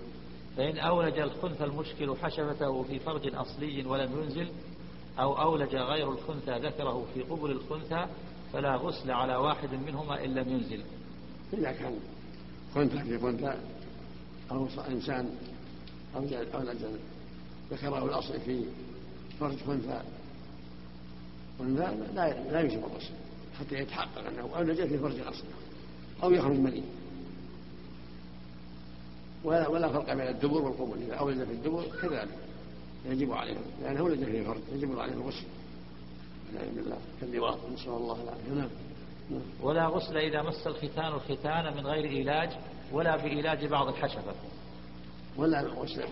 فإن 0.58 0.78
أولج 0.78 1.20
الخنثى 1.20 1.64
المشكل 1.64 2.16
حشفته 2.16 2.84
في 2.84 3.00
فرج 3.00 3.36
أصلي 3.36 3.86
ولم 3.86 4.22
ينزل 4.22 4.48
أو 5.20 5.42
أولج 5.42 5.76
غير 5.76 6.12
الخنثى 6.12 6.60
ذكره 6.60 7.06
في 7.14 7.22
قبل 7.22 7.52
الخنثى 7.52 8.06
فلا 8.54 8.76
غسل 8.76 9.12
على 9.12 9.36
واحد 9.36 9.70
منهما 9.88 10.26
إن 10.26 10.34
لم 10.34 10.50
ينزل. 10.50 10.84
إذا 11.54 11.72
كان 11.72 12.00
خنثى 12.76 13.04
في 13.04 13.20
خنثى 13.20 13.54
أو 14.52 14.68
إنسان 14.88 15.30
أولج 16.16 16.34
أولج 16.34 16.86
ذكره 17.72 18.06
الأصل 18.06 18.40
في 18.40 18.64
فرج 19.40 19.58
خنثى 19.68 20.02
خنثى 21.60 21.96
لا 22.14 22.52
لا 22.52 22.62
يجب 22.62 22.80
الغسل 22.80 23.14
حتى 23.60 23.76
يتحقق 23.76 24.28
أنه 24.28 24.50
أولج 24.56 24.88
في 24.88 24.98
فرج 24.98 25.20
الأصل 25.20 25.44
أو 26.24 26.32
يخرج 26.32 26.58
مني 26.58 26.84
ولا 29.44 29.68
ولا 29.68 29.90
فرق 29.90 30.14
بين 30.14 30.28
الدبر 30.28 30.62
والقبول 30.62 30.98
إذا 30.98 31.14
أولج 31.16 31.44
في 31.44 31.52
الدبر 31.52 31.86
كذلك. 32.02 32.38
يجب 33.06 33.32
عليه 33.32 33.58
لأنه 33.82 34.00
أولج 34.00 34.24
في 34.24 34.40
الفرج 34.40 34.62
يجب 34.74 35.00
عليه 35.00 35.14
الغسل. 35.14 35.46
والعياذ 36.48 36.76
بالله 36.76 36.98
كاللواط 37.22 37.58
نسأل 37.74 37.90
الله 37.90 38.24
العافية. 38.24 38.52
نعم. 38.54 38.70
ولا 39.62 39.88
غسل 39.88 40.18
إذا 40.18 40.42
مس 40.42 40.68
الختان 40.68 41.14
الختان 41.14 41.78
من 41.78 41.88
غير 41.88 42.06
إيلاج 42.06 42.50
ولا 42.92 43.16
بإيلاج 43.16 43.66
بعض 43.66 43.88
الحشفة. 43.88 44.34
ولا 45.38 45.62
غسل 45.62 46.04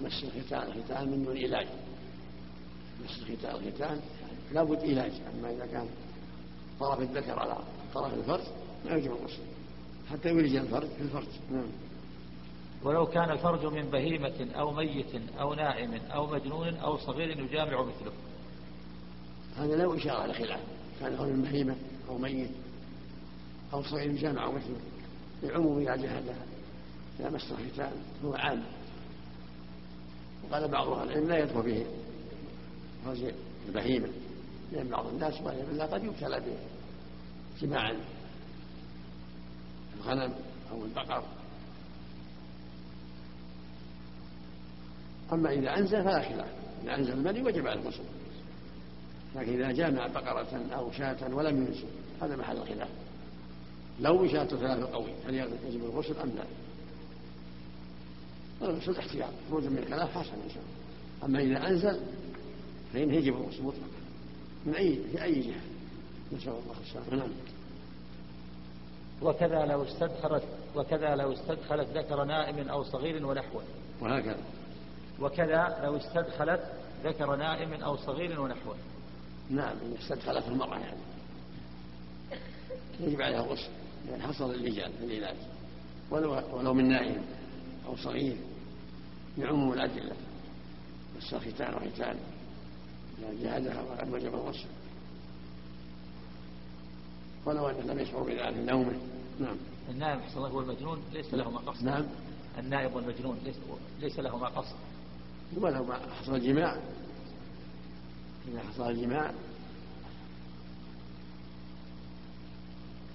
بمس 0.00 0.24
الختان 0.24 0.62
الختان 0.62 1.10
من 1.10 1.24
دون 1.24 1.38
علاج 1.38 1.66
مس 3.04 3.18
الختان 3.18 3.54
الختان 3.54 4.00
لابد 4.52 4.82
علاج 4.82 5.12
أما 5.34 5.50
إذا 5.50 5.66
كان 5.66 5.88
طرف 6.80 7.00
الذكر 7.00 7.38
على 7.38 7.58
طرف 7.94 8.14
الفرج 8.14 8.44
ما 8.84 8.96
يجب 8.96 9.12
الغسل 9.12 9.42
حتى 10.10 10.28
يولج 10.28 10.56
الفرج 10.56 10.88
في 10.88 11.02
الفرج. 11.02 11.26
نعم. 11.50 11.68
ولو 12.82 13.06
كان 13.06 13.30
الفرج 13.30 13.66
من 13.66 13.90
بهيمة 13.90 14.48
أو 14.56 14.72
ميت 14.72 15.14
أو 15.40 15.54
نائم 15.54 15.94
أو 15.94 16.26
مجنون 16.26 16.74
أو 16.74 16.96
صغير 16.96 17.40
يجامع 17.40 17.82
مثله. 17.82 18.12
هذا 19.56 19.76
له 19.76 19.96
إشارة 19.96 20.22
على 20.22 20.34
خلاف. 20.34 20.60
كان 21.00 21.14
يكون 21.14 21.28
من 21.28 21.42
بهيمة 21.42 21.76
أو 22.08 22.18
ميت 22.18 22.50
أو 23.72 23.82
صغير 23.82 24.16
جامع 24.16 24.50
مثله 24.50 24.76
لعموم 25.42 25.88
علاج 25.88 26.06
هذا 26.06 26.36
إذا 27.20 27.30
مس 27.30 27.52
الختان 27.52 27.92
هو 28.24 28.34
عام. 28.34 28.62
وقال 30.44 30.68
بعض 30.68 30.88
أهل 30.88 31.08
العلم 31.08 31.28
لا 31.28 31.38
يدخل 31.38 31.62
فيه 31.62 31.86
فرج 33.04 33.32
البهيمه 33.68 34.08
لأن 34.72 34.88
بعض 34.88 35.06
الناس 35.06 35.40
والعياذ 35.40 35.66
بالله 35.66 35.84
قد 35.86 36.04
يبتلى 36.04 36.42
بجماع 37.60 37.92
الغنم 39.96 40.34
أو 40.72 40.84
البقر. 40.84 41.22
أما 45.32 45.52
إذا 45.52 45.78
أنزل 45.78 46.04
فلا 46.04 46.28
خلاف. 46.28 46.48
إذا 46.82 46.94
أنزل 46.94 47.12
المني 47.12 47.42
وجب 47.42 47.66
على 47.66 47.80
الغسل. 47.80 48.04
لكن 49.36 49.52
إذا 49.52 49.72
جامع 49.72 50.06
بقرة 50.06 50.60
أو 50.72 50.92
شاة 50.92 51.34
ولم 51.34 51.56
ينزل 51.56 51.88
هذا 52.22 52.36
محل 52.36 52.56
الخلاف. 52.56 52.88
لو 54.00 54.28
شاة 54.28 54.44
ثلاث 54.44 54.84
قوي 54.84 55.10
هل 55.26 55.34
يجب 55.34 55.84
الغسل 55.84 56.18
أم 56.18 56.28
لا؟ 56.28 56.44
الغسل 58.62 58.96
احتياط 58.96 59.32
خروج 59.50 59.64
من 59.64 59.78
الخلاف 59.78 60.10
حسن 60.10 60.34
إن 60.44 60.50
شاء 60.50 60.62
الله. 60.62 61.24
أما 61.24 61.40
إذا 61.40 61.68
أنزل 61.68 62.00
فإنه 62.92 63.14
يجب 63.14 63.36
الغسل 63.36 63.62
مطلقا. 63.62 63.86
من 64.66 64.74
أي 64.74 65.00
في 65.12 65.22
أي 65.22 65.40
جهة؟ 65.40 65.60
نسأل 66.32 66.48
الله 66.48 66.76
السلامة 66.86 67.16
نعم. 67.16 67.32
وكذا 69.22 69.66
لو 69.66 69.82
استدخلت 69.82 70.42
وكذا 70.76 71.16
لو 71.16 71.32
استدخلت 71.32 71.88
ذكر 71.88 72.24
نائم 72.24 72.68
أو 72.68 72.82
صغير 72.82 73.26
ونحوه. 73.26 73.62
وهكذا. 74.00 74.42
وكذا 75.20 75.80
لو 75.84 75.96
استدخلت 75.96 76.72
ذكر 77.04 77.36
نائم 77.36 77.72
أو 77.72 77.96
صغير 77.96 78.40
ونحوه. 78.40 78.76
نعم 79.50 79.76
استدخلت 79.98 80.48
المرأة 80.48 80.78
يعني. 80.78 81.00
يجب 83.00 83.22
عليها 83.22 83.44
الغسل. 83.44 83.70
لأن 84.08 84.22
حصل 84.22 84.54
الرجال 84.54 84.92
في 84.92 85.04
العلاج. 85.04 85.36
ولو 86.10 86.42
ولو 86.52 86.74
من 86.74 86.88
نائم 86.88 87.22
أو 87.86 87.96
صغير 87.96 88.36
لعموم 89.38 89.72
الأدلة. 89.72 90.16
بس 91.18 91.34
ختان 91.34 91.74
وختان. 91.74 92.16
إذا 93.18 93.34
جهدها 93.42 93.82
وقد 93.82 94.12
وجب 94.12 94.34
الغسل. 94.34 94.68
ولو 97.46 97.68
أنه 97.68 97.92
لم 97.92 97.98
يشعر 97.98 98.22
بذلك 98.22 98.54
في 98.54 98.62
نومه. 98.62 98.98
نعم. 99.40 99.56
النائم 99.90 100.20
حصل 100.20 100.38
الله 100.38 100.54
والمجنون 100.54 100.98
ليس 101.12 101.34
له 101.34 101.50
مقصد 101.50 101.84
نعم. 101.84 102.06
النائم 102.58 102.94
والمجنون 102.94 103.38
ليس, 103.44 103.56
ليس 104.00 104.18
لهما 104.18 104.48
قصد. 104.48 104.76
ولو 105.56 105.84
ما 105.84 105.98
حصل 106.20 106.34
الجماع. 106.34 106.80
إذا 108.48 108.60
حصل 108.60 108.90
الجماع 108.90 109.32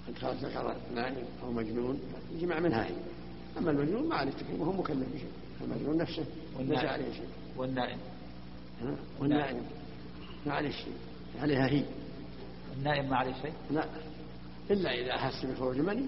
قد 0.06 0.44
ذكر 0.44 0.76
نائم 0.94 1.24
أو 1.42 1.52
مجنون 1.52 2.00
الجماع 2.32 2.60
منها. 2.60 2.84
هي 2.86 2.94
أما 3.58 3.70
المجنون 3.70 4.08
ما 4.08 4.14
عليه 4.14 4.32
تكليف 4.32 4.60
وهو 4.60 4.72
مكلف 4.72 5.08
بشيء. 5.14 5.30
المجنون 5.60 5.96
نفسه 5.96 6.24
ليس 6.58 6.78
عليه 6.78 7.12
شيء. 7.12 7.28
والنائم؟ 7.56 7.98
والنائم 9.20 9.62
ما 10.46 10.52
عليه 10.52 10.70
شيء. 10.70 10.92
عليها 11.40 11.66
هي. 11.66 11.84
النائم 12.76 13.10
ما 13.10 13.16
عليه 13.16 13.42
شيء؟ 13.42 13.52
لا. 13.70 13.86
إلا 14.70 14.90
إذا 14.90 15.14
أحس 15.14 15.46
بخروج 15.46 15.78
مني 15.78 16.06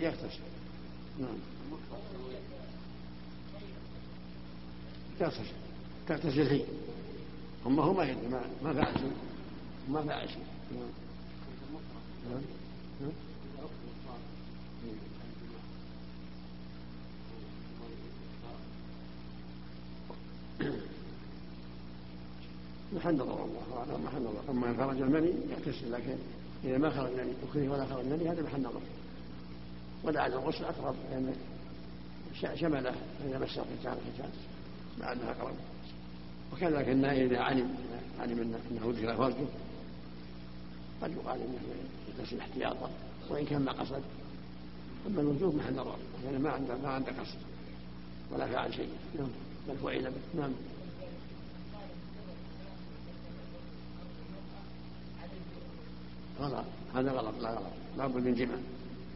يغتسل 0.00 0.40
نعم. 1.20 1.38
تغتسل 5.20 5.44
تغتسل 6.08 6.46
هي. 6.46 6.64
أما 7.66 7.82
هو 7.82 7.92
ما 7.92 8.04
يدري 8.04 8.28
ما 8.62 8.72
فعل 8.72 8.98
شيء. 8.98 9.12
ما 9.88 10.02
فعل 10.02 10.28
شيء. 10.28 10.44
نعم. 10.72 10.90
نعم. 12.30 12.42
محل 22.92 23.14
نظر 23.14 23.44
الله 23.44 23.78
اعلم 23.78 24.04
محل 24.04 24.22
نظر. 24.22 24.50
أما 24.50 24.70
إن 24.70 24.76
خرج 24.76 25.00
المني 25.02 25.32
يغتسل 25.50 25.92
لكن 25.92 26.16
إذا 26.64 26.78
ما 26.78 26.90
خرج 26.90 27.12
مني 27.12 27.32
وكره 27.48 27.68
ولا 27.68 27.86
خرج 27.86 28.04
مني 28.04 28.28
هذا 28.28 28.42
محل 28.42 28.60
نظر. 28.60 28.80
ولعل 30.04 30.32
الغسل 30.32 30.64
أقرب 30.64 30.94
لأن 31.10 31.34
شمله 32.54 32.94
إذا 33.26 33.38
مس 33.38 33.58
الختان 33.58 33.98
الختان 34.08 34.30
مع 35.00 35.12
انها 35.12 35.30
أقرب. 35.30 35.54
وكذلك 36.52 36.88
النائم 36.88 37.26
إذا 37.26 37.38
علم 37.38 37.74
علم 38.20 38.38
انه 38.70 38.94
ذكر 38.96 39.16
فرجه 39.16 39.46
قد 41.02 41.12
يقال 41.12 41.40
إنه 41.40 41.58
يغتسل 42.08 42.40
احتياطا 42.40 42.90
وإن 43.30 43.44
كان 43.44 43.62
ما 43.62 43.72
قصد. 43.72 44.02
أما 45.06 45.20
الوجوب 45.20 45.54
محل 45.54 45.74
نظر 45.74 45.96
يعني 46.24 46.38
ما 46.38 46.50
عنده 46.50 46.76
ما 46.76 46.88
عنده 46.88 47.12
قصد 47.12 47.38
ولا 48.32 48.46
فعل 48.46 48.74
شيء. 48.74 48.88
نعم. 49.18 49.28
بل 49.68 49.74
هو 49.82 49.88
علم 49.88 50.12
نعم. 50.34 50.50
غلط. 56.40 56.64
هذا 56.94 57.12
غلط 57.12 57.34
لا 57.42 57.50
غلط. 57.50 57.72
لابد 57.98 58.24
من 58.26 58.34
جمع 58.34 58.54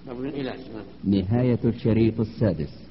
لابد 0.06 0.20
من 0.20 0.32
علاج 0.34 0.58
نعم. 0.58 1.20
نهاية 1.20 1.58
الشريط 1.64 2.20
السادس. 2.20 2.84